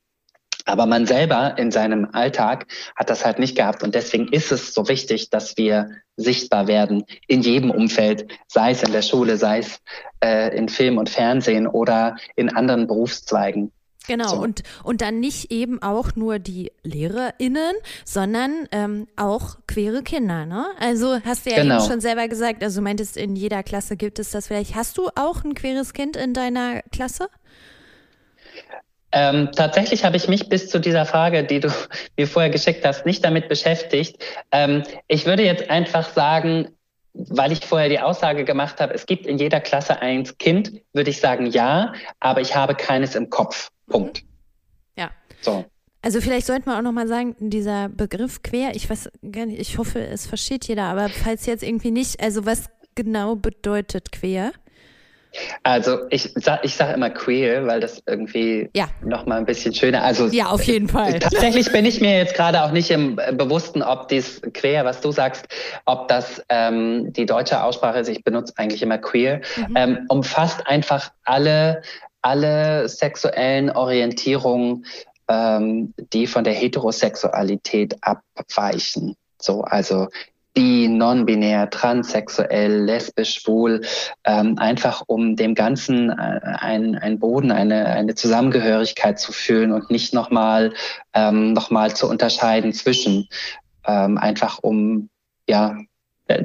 Aber 0.65 0.87
man 0.87 1.07
selber 1.07 1.57
in 1.59 1.71
seinem 1.71 2.09
Alltag 2.13 2.67
hat 2.97 3.11
das 3.11 3.25
halt 3.25 3.39
nicht 3.39 3.57
gehabt. 3.57 3.83
Und 3.83 3.95
deswegen 3.95 4.29
ist 4.29 4.53
es 4.53 4.75
so 4.75 4.89
wichtig, 4.89 5.31
dass 5.31 5.57
wir 5.57 5.91
sichtbar 6.17 6.67
werden 6.67 7.05
in 7.27 7.43
jedem 7.43 7.71
Umfeld, 7.71 8.31
sei 8.49 8.73
es 8.73 8.83
in 8.83 8.93
der 8.93 9.03
Schule, 9.03 9.37
sei 9.37 9.59
es 9.59 9.81
äh, 10.23 10.57
in 10.57 10.69
Film 10.69 10.99
und 10.99 11.09
Fernsehen 11.09 11.67
oder 11.67 12.17
in 12.37 12.55
anderen 12.55 12.87
Berufszweigen. 12.87 13.73
Genau, 14.07 14.29
so. 14.29 14.37
und, 14.37 14.63
und 14.83 15.01
dann 15.01 15.21
nicht 15.21 15.53
eben 15.53 15.81
auch 15.81 16.17
nur 16.17 16.39
die 16.39 16.73
LehrerInnen, 16.83 17.75
sondern 18.05 18.67
ähm, 18.73 19.07
auch 19.17 19.59
queere 19.67 20.03
Kinder, 20.03 20.45
ne? 20.45 20.67
Also 20.81 21.21
hast 21.25 21.47
du 21.47 21.51
ja 21.51 21.63
genau. 21.63 21.79
eben 21.79 21.89
schon 21.89 22.01
selber 22.01 22.27
gesagt, 22.27 22.65
also 22.65 22.83
meintest, 22.83 23.17
in 23.17 23.37
jeder 23.37 23.63
Klasse 23.63 23.97
gibt 23.97 24.19
es 24.19 24.31
das 24.31 24.49
vielleicht. 24.49 24.75
Hast 24.75 24.99
du 24.99 25.09
auch 25.15 25.45
ein 25.45 25.55
queeres 25.55 25.93
Kind 25.93 26.17
in 26.17 26.35
deiner 26.35 26.83
Klasse? 26.91 27.29
Ähm, 29.13 29.51
tatsächlich 29.55 30.05
habe 30.05 30.17
ich 30.17 30.27
mich 30.29 30.49
bis 30.49 30.69
zu 30.69 30.79
dieser 30.79 31.05
Frage, 31.05 31.45
die 31.45 31.61
du 31.61 31.69
mir 32.17 32.27
vorher 32.27 32.51
geschickt 32.51 32.85
hast, 32.85 33.07
nicht 33.07 33.25
damit 33.25 33.49
beschäftigt. 33.49 34.23
Ähm, 34.51 34.83
ich 35.09 35.27
würde 35.27 35.45
jetzt 35.45 35.71
einfach 35.71 36.09
sagen, 36.09 36.69
weil 37.15 37.53
ich 37.53 37.65
vorher 37.65 37.89
die 37.89 38.01
Aussage 38.01 38.45
gemacht 38.45 38.81
habe, 38.81 38.95
es 38.95 39.07
gibt 39.07 39.27
in 39.27 39.39
jeder 39.39 39.61
Klasse 39.61 40.01
ein 40.01 40.25
Kind, 40.39 40.73
würde 40.93 41.11
ich 41.11 41.21
sagen 41.21 41.47
ja, 41.47 41.93
aber 42.21 42.41
ich 42.41 42.57
habe 42.57 42.75
keines 42.75 43.15
im 43.15 43.29
Kopf. 43.29 43.71
Punkt. 43.87 44.25
Ja. 44.97 45.11
So. 45.43 45.67
Also 46.01 46.21
vielleicht 46.21 46.47
sollten 46.47 46.67
wir 46.67 46.79
auch 46.79 46.83
nochmal 46.83 47.07
sagen, 47.07 47.37
dieser 47.39 47.89
Begriff 47.89 48.43
quer, 48.43 48.75
ich 48.75 48.91
weiß 48.91 49.11
gar 49.31 49.47
nicht, 49.47 49.61
ich 49.61 49.79
hoffe, 49.79 50.01
es 50.01 50.27
versteht 50.27 50.67
jeder, 50.67 50.85
aber 50.85 51.09
falls 51.09 51.47
jetzt 51.47 51.63
irgendwie 51.63 51.93
nicht, 51.93 52.21
also 52.21 52.45
was 52.45 52.71
genau 52.95 53.37
bedeutet 53.37 54.11
quer? 54.11 54.53
Also 55.63 56.01
ich 56.11 56.33
sag, 56.35 56.65
ich 56.65 56.75
sage 56.75 56.95
immer 56.95 57.11
queer, 57.11 57.67
weil 57.67 57.81
das 57.81 58.03
irgendwie 58.07 58.71
ja. 58.75 58.89
noch 59.03 59.27
mal 59.27 59.39
ein 59.39 59.47
bisschen 59.47 59.75
schöner. 59.75 60.03
Also 60.03 60.27
ja, 60.27 60.47
auf 60.47 60.63
jeden 60.65 60.89
Fall. 60.89 61.19
Tatsächlich 61.19 61.71
bin 61.73 61.85
ich 61.85 62.01
mir 62.01 62.17
jetzt 62.17 62.35
gerade 62.35 62.63
auch 62.63 62.73
nicht 62.73 62.91
im 62.91 63.17
Bewussten, 63.17 63.83
ob 63.83 64.09
dies 64.09 64.41
queer, 64.55 64.85
was 64.85 65.01
du 65.01 65.13
sagst, 65.13 65.47
ob 65.87 66.09
das 66.09 66.43
ähm, 66.49 67.13
die 67.13 67.27
deutsche 67.27 67.63
Aussprache 67.63 68.01
ist. 68.01 68.09
Ich 68.09 68.25
benutze 68.25 68.53
eigentlich 68.57 68.83
immer 68.83 68.99
queer. 68.99 69.41
Mhm. 69.57 69.77
Ähm, 69.77 69.99
umfasst 70.09 70.67
einfach 70.67 71.11
alle 71.25 71.83
alle 72.23 72.89
sexuellen 72.89 73.71
Orientierungen, 73.71 74.87
ähm, 75.29 75.93
die 76.13 76.27
von 76.27 76.45
der 76.45 76.55
Heterosexualität 76.55 77.97
abweichen. 78.01 79.17
So, 79.41 79.63
also 79.63 80.09
bi, 80.55 80.89
non-binär, 80.89 81.71
transsexuell, 81.71 82.85
lesbisch, 82.85 83.41
schwul, 83.41 83.81
ähm, 84.25 84.59
einfach 84.59 85.03
um 85.07 85.37
dem 85.37 85.55
Ganzen 85.55 86.11
äh, 86.11 86.41
einen, 86.59 86.97
einen 86.97 87.19
Boden, 87.19 87.51
eine, 87.51 87.87
eine 87.87 88.15
Zusammengehörigkeit 88.15 89.19
zu 89.19 89.33
fühlen 89.33 89.73
und 89.73 89.91
nicht 89.91 90.13
nochmal 90.13 90.75
ähm, 91.15 91.53
noch 91.53 91.71
zu 91.95 92.09
unterscheiden 92.09 92.73
zwischen, 92.73 93.29
ähm, 93.87 94.19
einfach 94.19 94.59
um 94.63 95.09
ja 95.49 95.77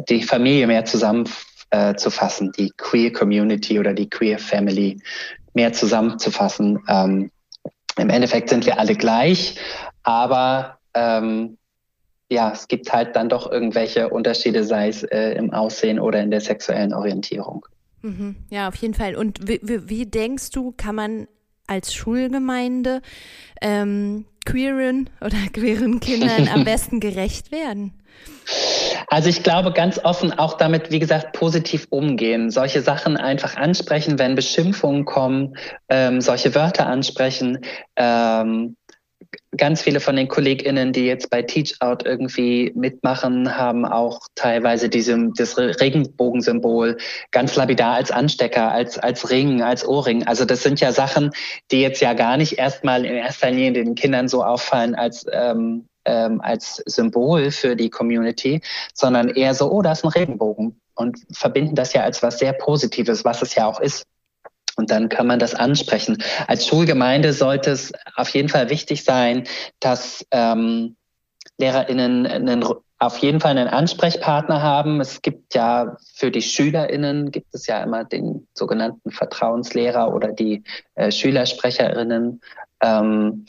die 0.09 0.23
Familie 0.23 0.67
mehr 0.67 0.85
zusammenzufassen, 0.85 2.49
äh, 2.49 2.51
die 2.57 2.71
Queer 2.77 3.11
Community 3.11 3.79
oder 3.79 3.93
die 3.93 4.09
Queer 4.09 4.39
Family 4.39 4.99
mehr 5.53 5.73
zusammenzufassen. 5.73 6.79
Ähm, 6.87 7.31
Im 7.97 8.09
Endeffekt 8.09 8.49
sind 8.49 8.65
wir 8.65 8.79
alle 8.79 8.95
gleich, 8.95 9.55
aber 10.03 10.77
ähm, 10.93 11.56
ja, 12.29 12.51
es 12.51 12.67
gibt 12.67 12.91
halt 12.91 13.15
dann 13.15 13.29
doch 13.29 13.49
irgendwelche 13.51 14.09
Unterschiede, 14.09 14.63
sei 14.63 14.89
es 14.89 15.03
äh, 15.03 15.31
im 15.31 15.53
Aussehen 15.53 15.99
oder 15.99 16.21
in 16.21 16.31
der 16.31 16.41
sexuellen 16.41 16.93
Orientierung. 16.93 17.65
Mhm. 18.01 18.35
Ja, 18.49 18.67
auf 18.67 18.75
jeden 18.75 18.93
Fall. 18.93 19.15
Und 19.15 19.47
wie, 19.47 19.59
wie, 19.63 19.89
wie, 19.89 20.05
denkst 20.05 20.51
du, 20.51 20.73
kann 20.75 20.95
man 20.95 21.27
als 21.67 21.93
Schulgemeinde 21.93 23.01
ähm, 23.61 24.25
queeren 24.45 25.09
oder 25.21 25.37
queeren 25.53 25.99
Kindern 25.99 26.47
am 26.53 26.63
besten 26.65 26.99
gerecht 26.99 27.51
werden? 27.51 27.93
Also 29.07 29.29
ich 29.29 29.43
glaube 29.43 29.71
ganz 29.71 29.99
offen 30.03 30.33
auch 30.33 30.55
damit, 30.55 30.91
wie 30.91 30.99
gesagt, 30.99 31.33
positiv 31.33 31.87
umgehen. 31.89 32.49
Solche 32.49 32.81
Sachen 32.81 33.15
einfach 33.15 33.55
ansprechen, 33.55 34.19
wenn 34.19 34.35
Beschimpfungen 34.35 35.05
kommen, 35.05 35.57
ähm, 35.87 36.19
solche 36.19 36.55
Wörter 36.55 36.87
ansprechen. 36.87 37.59
Ähm, 37.95 38.75
ganz 39.57 39.81
viele 39.81 39.99
von 39.99 40.15
den 40.15 40.27
KollegInnen, 40.27 40.93
die 40.93 41.05
jetzt 41.05 41.29
bei 41.29 41.41
Teach 41.41 41.75
Out 41.79 42.05
irgendwie 42.05 42.71
mitmachen, 42.75 43.57
haben 43.57 43.85
auch 43.85 44.21
teilweise 44.35 44.89
diese, 44.89 45.31
das 45.35 45.57
Regenbogensymbol 45.57 46.97
ganz 47.31 47.55
lapidar 47.55 47.95
als 47.95 48.11
Anstecker, 48.11 48.71
als, 48.71 48.97
als 48.97 49.29
Ring, 49.29 49.61
als 49.61 49.85
Ohrring. 49.85 50.25
Also 50.25 50.45
das 50.45 50.63
sind 50.63 50.79
ja 50.79 50.91
Sachen, 50.91 51.31
die 51.71 51.81
jetzt 51.81 52.01
ja 52.01 52.13
gar 52.13 52.37
nicht 52.37 52.57
erstmal 52.57 53.05
in 53.05 53.15
erster 53.15 53.51
Linie 53.51 53.73
den 53.73 53.95
Kindern 53.95 54.27
so 54.27 54.43
auffallen 54.43 54.95
als 54.95 55.25
ähm, 55.31 55.85
ähm, 56.07 56.41
als 56.41 56.81
Symbol 56.85 57.51
für 57.51 57.75
die 57.75 57.89
Community, 57.89 58.61
sondern 58.93 59.27
eher 59.27 59.53
so, 59.53 59.69
oh, 59.69 59.81
da 59.81 59.91
ist 59.91 60.05
ein 60.05 60.09
Regenbogen 60.09 60.79
und 60.95 61.19
verbinden 61.31 61.75
das 61.75 61.93
ja 61.93 62.03
als 62.03 62.23
was 62.23 62.39
sehr 62.39 62.53
Positives, 62.53 63.25
was 63.25 63.41
es 63.41 63.53
ja 63.55 63.67
auch 63.67 63.79
ist. 63.79 64.05
Und 64.77 64.91
dann 64.91 65.09
kann 65.09 65.27
man 65.27 65.39
das 65.39 65.55
ansprechen. 65.55 66.23
Als 66.45 66.67
Schulgemeinde 66.67 67.33
sollte 67.33 67.71
es 67.71 67.91
auf 68.15 68.29
jeden 68.29 68.47
Fall 68.47 68.69
wichtig 68.69 69.03
sein, 69.03 69.43
dass 69.79 70.25
ähm, 70.31 70.95
LehrerInnen 71.57 72.27
einen, 72.27 72.63
auf 72.99 73.17
jeden 73.17 73.39
Fall 73.39 73.57
einen 73.57 73.67
Ansprechpartner 73.67 74.61
haben. 74.61 75.01
Es 75.01 75.23
gibt 75.23 75.55
ja 75.55 75.97
für 76.13 76.29
die 76.29 76.43
SchülerInnen 76.43 77.31
gibt 77.31 77.55
es 77.55 77.65
ja 77.65 77.81
immer 77.81 78.03
den 78.03 78.47
sogenannten 78.53 79.11
Vertrauenslehrer 79.11 80.13
oder 80.13 80.31
die 80.31 80.63
äh, 80.93 81.11
SchülersprecherInnen. 81.11 82.41
Ähm, 82.81 83.45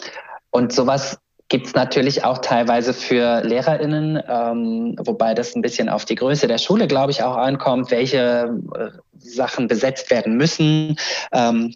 und 0.50 0.72
sowas 0.72 1.18
gibt 1.48 1.66
es 1.66 1.74
natürlich 1.74 2.24
auch 2.24 2.38
teilweise 2.38 2.92
für 2.92 3.42
LehrerInnen, 3.42 4.22
ähm, 4.28 4.96
wobei 4.98 5.34
das 5.34 5.54
ein 5.54 5.62
bisschen 5.62 5.88
auf 5.88 6.04
die 6.04 6.14
Größe 6.14 6.46
der 6.46 6.58
Schule, 6.58 6.86
glaube 6.86 7.10
ich, 7.10 7.22
auch 7.22 7.36
ankommt, 7.36 7.90
welche 7.90 8.54
äh, 8.74 8.90
Sachen 9.18 9.66
besetzt 9.66 10.10
werden 10.10 10.36
müssen. 10.36 10.96
Ähm, 11.32 11.74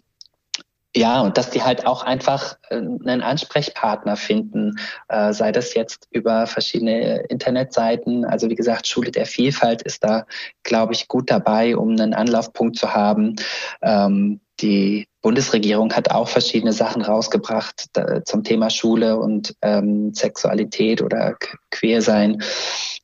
ja, 0.95 1.21
und 1.21 1.39
dass 1.39 1.49
die 1.49 1.63
halt 1.63 1.87
auch 1.87 2.03
einfach 2.03 2.55
äh, 2.69 2.75
einen 2.75 3.23
Ansprechpartner 3.23 4.15
finden, 4.15 4.75
äh, 5.09 5.33
sei 5.33 5.51
das 5.51 5.73
jetzt 5.73 6.07
über 6.11 6.45
verschiedene 6.45 7.23
Internetseiten. 7.29 8.25
Also 8.25 8.49
wie 8.49 8.55
gesagt, 8.55 8.87
Schule 8.87 9.09
der 9.09 9.25
Vielfalt 9.25 9.81
ist 9.81 10.03
da, 10.03 10.27
glaube 10.61 10.93
ich, 10.93 11.07
gut 11.07 11.31
dabei, 11.31 11.75
um 11.75 11.89
einen 11.89 12.13
Anlaufpunkt 12.13 12.77
zu 12.77 12.93
haben. 12.93 13.37
Ähm, 13.81 14.39
die 14.59 15.07
Bundesregierung 15.23 15.93
hat 15.93 16.11
auch 16.11 16.27
verschiedene 16.27 16.73
Sachen 16.73 17.01
rausgebracht 17.01 17.85
da, 17.93 18.23
zum 18.25 18.43
Thema 18.43 18.69
Schule 18.69 19.17
und 19.17 19.55
ähm, 19.61 20.13
Sexualität 20.13 21.01
oder 21.01 21.35
Queersein. 21.71 22.43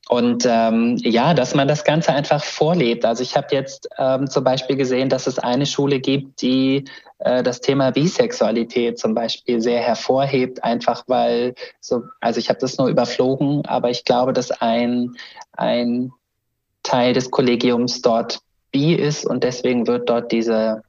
Und 0.10 0.46
ähm, 0.46 0.98
ja, 0.98 1.34
dass 1.34 1.56
man 1.56 1.68
das 1.68 1.86
Ganze 1.86 2.12
einfach 2.12 2.44
vorlebt. 2.44 3.06
Also 3.06 3.24
ich 3.24 3.38
habe 3.38 3.48
jetzt 3.52 3.88
ähm, 3.98 4.30
zum 4.30 4.44
Beispiel 4.44 4.76
gesehen, 4.76 5.08
dass 5.08 5.28
es 5.28 5.40
eine 5.40 5.66
Schule 5.66 6.00
gibt, 6.02 6.42
die 6.42 6.84
äh, 7.20 7.42
das 7.42 7.62
Thema 7.62 7.92
Bisexualität 7.92 9.00
zum 9.00 9.14
Beispiel 9.14 9.62
sehr 9.62 9.80
hervorhebt, 9.80 10.64
einfach 10.64 11.04
weil 11.08 11.56
so, 11.80 12.04
also 12.20 12.40
ich 12.40 12.50
habe 12.50 12.60
das 12.60 12.78
nur 12.78 12.90
überflogen, 12.90 13.66
aber 13.66 13.92
ich 13.92 14.04
glaube, 14.04 14.34
dass 14.34 14.52
ein, 14.52 15.16
ein 15.54 16.12
Teil 16.84 17.14
des 17.14 17.32
Kollegiums 17.32 18.02
dort 18.02 18.40
bi 18.72 18.94
ist 18.94 19.26
und 19.26 19.44
deswegen 19.44 19.88
wird 19.88 20.10
dort 20.10 20.32
diese 20.32 20.84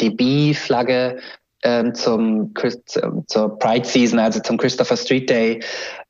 die 0.00 0.10
Bi-Flagge 0.10 1.18
ähm, 1.64 1.94
zum, 1.94 2.52
zur 3.26 3.58
Pride 3.58 3.86
Season, 3.86 4.18
also 4.18 4.40
zum 4.40 4.58
Christopher 4.58 4.96
Street 4.96 5.28
Day, 5.28 5.60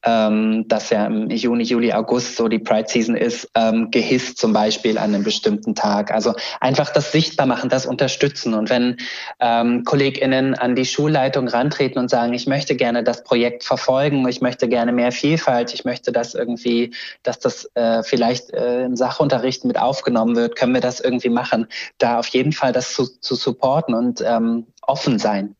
ähm, 0.04 0.66
das 0.68 0.90
ja 0.90 1.06
im 1.06 1.30
Juni, 1.30 1.64
Juli, 1.64 1.92
August 1.92 2.36
so 2.36 2.48
die 2.48 2.58
Pride 2.58 2.88
Season 2.88 3.16
ist, 3.16 3.48
ähm, 3.54 3.90
gehisst 3.90 4.38
zum 4.38 4.52
Beispiel 4.52 4.98
an 4.98 5.14
einem 5.14 5.24
bestimmten 5.24 5.74
Tag. 5.74 6.10
Also 6.10 6.34
einfach 6.60 6.90
das 6.90 7.12
sichtbar 7.12 7.46
machen, 7.46 7.70
das 7.70 7.86
unterstützen. 7.86 8.54
Und 8.54 8.68
wenn 8.68 8.96
ähm, 9.40 9.84
KollegInnen 9.84 10.54
an 10.54 10.74
die 10.76 10.84
Schulleitung 10.84 11.48
rantreten 11.48 11.98
und 11.98 12.10
sagen, 12.10 12.34
ich 12.34 12.46
möchte 12.46 12.76
gerne 12.76 13.02
das 13.02 13.24
Projekt 13.24 13.64
verfolgen, 13.64 14.28
ich 14.28 14.40
möchte 14.40 14.68
gerne 14.68 14.92
mehr 14.92 15.12
Vielfalt, 15.12 15.72
ich 15.72 15.84
möchte 15.84 16.12
das 16.12 16.34
irgendwie, 16.34 16.92
dass 17.22 17.38
das 17.38 17.70
äh, 17.74 18.02
vielleicht 18.02 18.50
äh, 18.50 18.84
im 18.84 18.96
Sachunterricht 18.96 19.64
mit 19.64 19.78
aufgenommen 19.78 20.36
wird, 20.36 20.56
können 20.56 20.74
wir 20.74 20.82
das 20.82 21.00
irgendwie 21.00 21.30
machen. 21.30 21.66
Da 21.98 22.18
auf 22.18 22.26
jeden 22.28 22.52
Fall 22.52 22.72
das 22.72 22.92
zu, 22.92 23.06
zu 23.20 23.36
supporten 23.36 23.94
und 23.94 24.22
ähm, 24.26 24.66
offen 24.88 25.18
sein. 25.18 25.56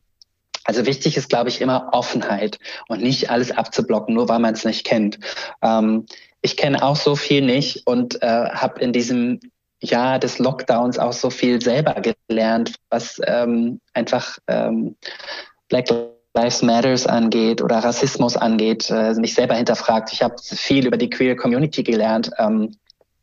Also 0.64 0.86
wichtig 0.86 1.16
ist, 1.16 1.28
glaube 1.28 1.50
ich, 1.50 1.60
immer 1.60 1.90
Offenheit 1.92 2.58
und 2.88 3.02
nicht 3.02 3.30
alles 3.30 3.50
abzublocken, 3.50 4.14
nur 4.14 4.28
weil 4.28 4.38
man 4.38 4.54
es 4.54 4.64
nicht 4.64 4.84
kennt. 4.84 5.18
Ähm, 5.62 6.06
ich 6.40 6.56
kenne 6.56 6.82
auch 6.82 6.96
so 6.96 7.16
viel 7.16 7.42
nicht 7.42 7.86
und 7.86 8.22
äh, 8.22 8.48
habe 8.50 8.80
in 8.80 8.92
diesem 8.92 9.40
Jahr 9.80 10.18
des 10.18 10.38
Lockdowns 10.38 10.98
auch 10.98 11.12
so 11.12 11.30
viel 11.30 11.60
selber 11.60 12.00
gelernt, 12.28 12.74
was 12.88 13.20
ähm, 13.26 13.80
einfach 13.92 14.38
ähm, 14.48 14.96
Black 15.68 15.88
Lives 16.34 16.62
Matters 16.62 17.06
angeht 17.06 17.62
oder 17.62 17.78
Rassismus 17.78 18.36
angeht, 18.36 18.90
äh, 18.90 19.14
mich 19.14 19.34
selber 19.34 19.54
hinterfragt. 19.54 20.12
Ich 20.12 20.22
habe 20.22 20.34
viel 20.42 20.86
über 20.86 20.96
die 20.96 21.10
Queer 21.10 21.36
Community 21.36 21.82
gelernt. 21.82 22.30
Ähm, 22.38 22.74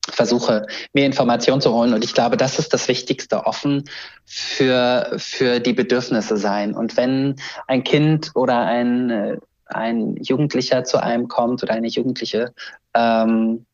versuche, 0.09 0.65
mehr 0.93 1.05
Informationen 1.05 1.61
zu 1.61 1.73
holen. 1.73 1.93
Und 1.93 2.03
ich 2.03 2.13
glaube, 2.13 2.37
das 2.37 2.59
ist 2.59 2.73
das 2.73 2.87
Wichtigste, 2.87 3.45
offen 3.45 3.85
für, 4.25 5.11
für 5.17 5.59
die 5.59 5.73
Bedürfnisse 5.73 6.37
sein. 6.37 6.73
Und 6.73 6.97
wenn 6.97 7.35
ein 7.67 7.83
Kind 7.83 8.31
oder 8.35 8.59
ein, 8.65 9.09
äh, 9.09 9.37
ein 9.65 10.17
Jugendlicher 10.17 10.83
zu 10.83 11.01
einem 11.01 11.27
kommt 11.27 11.63
oder 11.63 11.73
eine 11.73 11.87
Jugendliche 11.87 12.53
ähm, 12.93 13.65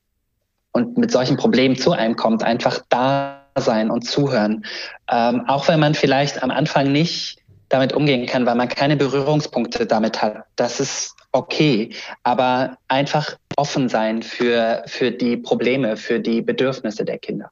und 0.71 0.97
mit 0.97 1.11
solchen 1.11 1.38
Problemen 1.38 1.78
zu 1.78 1.91
einem 1.91 2.15
kommt, 2.15 2.43
einfach 2.43 2.82
da 2.89 3.43
sein 3.55 3.89
und 3.89 4.03
zuhören. 4.03 4.65
Ähm, 5.09 5.45
auch 5.47 5.67
wenn 5.67 5.80
man 5.80 5.95
vielleicht 5.95 6.43
am 6.43 6.51
Anfang 6.51 6.91
nicht 6.91 7.39
damit 7.70 7.93
umgehen 7.93 8.26
kann, 8.26 8.45
weil 8.45 8.55
man 8.55 8.70
keine 8.70 8.95
Berührungspunkte 8.95 9.86
damit 9.86 10.22
hat. 10.22 10.45
Das 10.55 10.80
ist 10.80 11.15
okay, 11.32 11.89
aber 12.24 12.78
einfach 12.88 13.38
offen 13.57 13.89
sein 13.89 14.24
für, 14.24 14.84
für 14.88 15.11
die 15.11 15.38
Probleme, 15.38 15.97
für 15.97 16.20
die 16.20 16.41
Bedürfnisse 16.41 17.05
der 17.05 17.18
Kinder. 17.18 17.51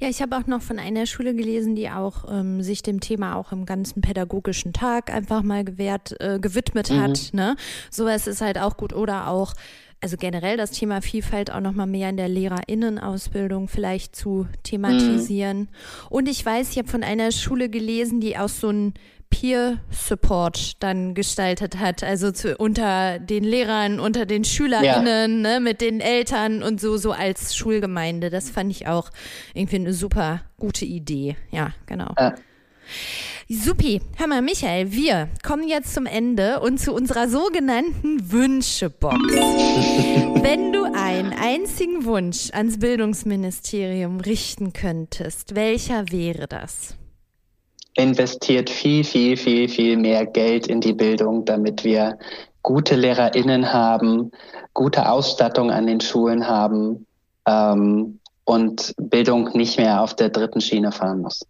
Ja, 0.00 0.08
ich 0.08 0.20
habe 0.20 0.36
auch 0.36 0.46
noch 0.46 0.62
von 0.62 0.78
einer 0.78 1.06
Schule 1.06 1.34
gelesen, 1.34 1.76
die 1.76 1.88
auch 1.88 2.30
ähm, 2.30 2.62
sich 2.62 2.82
dem 2.82 3.00
Thema 3.00 3.36
auch 3.36 3.52
im 3.52 3.64
ganzen 3.64 4.00
pädagogischen 4.00 4.72
Tag 4.72 5.12
einfach 5.12 5.42
mal 5.42 5.64
gewährt, 5.64 6.16
äh, 6.20 6.38
gewidmet 6.40 6.90
mhm. 6.90 7.00
hat. 7.00 7.30
Ne? 7.32 7.56
Sowas 7.90 8.26
ist 8.26 8.40
halt 8.40 8.58
auch 8.58 8.76
gut. 8.76 8.92
Oder 8.92 9.28
auch, 9.28 9.54
also 10.00 10.16
generell 10.16 10.56
das 10.56 10.72
Thema 10.72 11.00
Vielfalt 11.00 11.50
auch 11.52 11.60
nochmal 11.60 11.86
mehr 11.86 12.10
in 12.10 12.16
der 12.16 12.28
LehrerInnenausbildung 12.28 13.68
vielleicht 13.68 14.16
zu 14.16 14.48
thematisieren. 14.64 15.58
Mhm. 15.58 15.68
Und 16.10 16.28
ich 16.28 16.44
weiß, 16.44 16.70
ich 16.70 16.78
habe 16.78 16.88
von 16.88 17.04
einer 17.04 17.30
Schule 17.30 17.68
gelesen, 17.68 18.20
die 18.20 18.36
auch 18.36 18.48
so 18.48 18.70
ein 18.70 18.94
Peer 19.34 19.78
Support 19.90 20.80
dann 20.80 21.14
gestaltet 21.14 21.80
hat, 21.80 22.04
also 22.04 22.30
zu, 22.30 22.56
unter 22.56 23.18
den 23.18 23.42
Lehrern, 23.42 23.98
unter 23.98 24.26
den 24.26 24.44
SchülerInnen, 24.44 25.44
ja. 25.44 25.58
ne, 25.58 25.60
mit 25.60 25.80
den 25.80 26.00
Eltern 26.00 26.62
und 26.62 26.80
so, 26.80 26.96
so 26.96 27.10
als 27.10 27.56
Schulgemeinde. 27.56 28.30
Das 28.30 28.48
fand 28.48 28.70
ich 28.70 28.86
auch 28.86 29.10
irgendwie 29.52 29.76
eine 29.76 29.92
super 29.92 30.42
gute 30.56 30.84
Idee. 30.84 31.36
Ja, 31.50 31.72
genau. 31.86 32.14
Ja. 32.16 32.36
Supi, 33.48 34.00
hör 34.16 34.28
mal, 34.28 34.40
Michael, 34.40 34.92
wir 34.92 35.28
kommen 35.42 35.66
jetzt 35.66 35.94
zum 35.94 36.06
Ende 36.06 36.60
und 36.60 36.78
zu 36.78 36.92
unserer 36.92 37.28
sogenannten 37.28 38.30
Wünschebox. 38.30 39.16
Wenn 39.18 40.72
du 40.72 40.84
einen 40.84 41.32
einzigen 41.32 42.04
Wunsch 42.04 42.50
ans 42.52 42.78
Bildungsministerium 42.78 44.20
richten 44.20 44.72
könntest, 44.72 45.56
welcher 45.56 46.04
wäre 46.12 46.46
das? 46.46 46.96
Investiert 47.94 48.70
viel, 48.70 49.04
viel, 49.04 49.36
viel, 49.36 49.68
viel 49.68 49.96
mehr 49.96 50.26
Geld 50.26 50.66
in 50.66 50.80
die 50.80 50.92
Bildung, 50.92 51.44
damit 51.44 51.84
wir 51.84 52.18
gute 52.62 52.96
LehrerInnen 52.96 53.72
haben, 53.72 54.32
gute 54.72 55.08
Ausstattung 55.08 55.70
an 55.70 55.86
den 55.86 56.00
Schulen 56.00 56.46
haben 56.48 57.06
ähm, 57.46 58.18
und 58.44 58.94
Bildung 58.98 59.50
nicht 59.54 59.78
mehr 59.78 60.02
auf 60.02 60.14
der 60.16 60.30
dritten 60.30 60.60
Schiene 60.60 60.90
fahren 60.90 61.20
muss. 61.20 61.46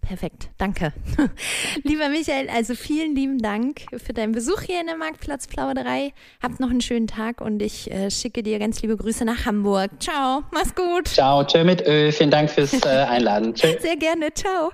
Perfekt, 0.00 0.48
danke. 0.56 0.94
Lieber 1.82 2.08
Michael, 2.08 2.48
also 2.48 2.74
vielen 2.74 3.14
lieben 3.14 3.38
Dank 3.38 3.82
für 4.02 4.14
deinen 4.14 4.32
Besuch 4.32 4.62
hier 4.62 4.80
in 4.80 4.86
der 4.86 4.96
Marktplatzplauderei. 4.96 6.14
Habt 6.42 6.60
noch 6.60 6.70
einen 6.70 6.80
schönen 6.80 7.06
Tag 7.06 7.42
und 7.42 7.60
ich 7.60 7.90
äh, 7.90 8.10
schicke 8.10 8.42
dir 8.42 8.58
ganz 8.58 8.80
liebe 8.80 8.96
Grüße 8.96 9.26
nach 9.26 9.44
Hamburg. 9.44 9.90
Ciao, 10.00 10.44
mach's 10.50 10.74
gut. 10.74 11.08
Ciao, 11.08 11.44
tschö 11.44 11.62
mit 11.62 11.86
Ö. 11.86 12.10
Vielen 12.10 12.30
Dank 12.30 12.48
fürs 12.48 12.72
äh, 12.72 12.88
Einladen. 13.08 13.54
Tschö. 13.54 13.78
Sehr 13.80 13.96
gerne, 13.96 14.32
ciao. 14.32 14.70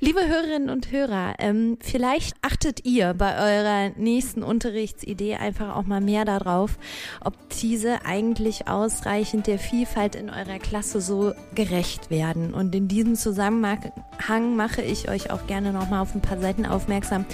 Liebe 0.00 0.26
Hörerinnen 0.26 0.70
und 0.70 0.90
Hörer, 0.90 1.34
ähm, 1.40 1.76
vielleicht 1.82 2.34
achtet 2.40 2.86
ihr 2.86 3.12
bei 3.12 3.36
eurer 3.36 3.90
nächsten 3.98 4.42
Unterrichtsidee 4.42 5.34
einfach 5.34 5.76
auch 5.76 5.84
mal 5.84 6.00
mehr 6.00 6.24
darauf, 6.24 6.78
ob 7.22 7.34
diese 7.60 8.06
eigentlich 8.06 8.66
ausreichend 8.66 9.46
der 9.46 9.58
Vielfalt 9.58 10.14
in 10.14 10.30
eurer 10.30 10.58
Klasse 10.58 11.02
so 11.02 11.34
gerecht 11.54 12.10
werden. 12.10 12.54
Und 12.54 12.74
in 12.74 12.88
diesem 12.88 13.16
Zusammenhang 13.16 14.56
mache 14.60 14.82
ich 14.82 15.08
euch 15.08 15.30
auch 15.30 15.46
gerne 15.46 15.72
nochmal 15.72 16.02
auf 16.02 16.14
ein 16.14 16.20
paar 16.20 16.36
Seiten 16.38 16.66
aufmerksam. 16.66 17.24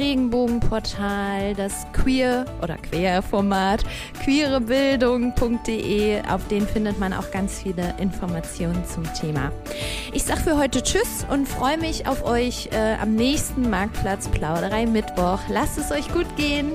Regenbogenportal, 0.00 1.54
das 1.54 1.86
Queer 1.92 2.44
oder 2.60 2.76
Queer-Format, 2.76 3.84
queerebildung.de, 4.24 6.22
auf 6.28 6.48
den 6.48 6.66
findet 6.66 6.98
man 6.98 7.12
auch 7.12 7.30
ganz 7.30 7.62
viele 7.62 7.94
Informationen 8.00 8.84
zum 8.84 9.04
Thema. 9.14 9.52
Ich 10.12 10.24
sage 10.24 10.40
für 10.40 10.58
heute 10.58 10.82
Tschüss 10.82 11.24
und 11.30 11.46
freue 11.46 11.78
mich 11.78 12.08
auf 12.08 12.24
euch 12.24 12.70
äh, 12.72 12.96
am 13.00 13.14
nächsten 13.14 13.70
Marktplatz 13.70 14.26
Plauderei 14.26 14.86
Mittwoch. 14.86 15.38
Lasst 15.48 15.78
es 15.78 15.92
euch 15.92 16.12
gut 16.12 16.34
gehen. 16.36 16.72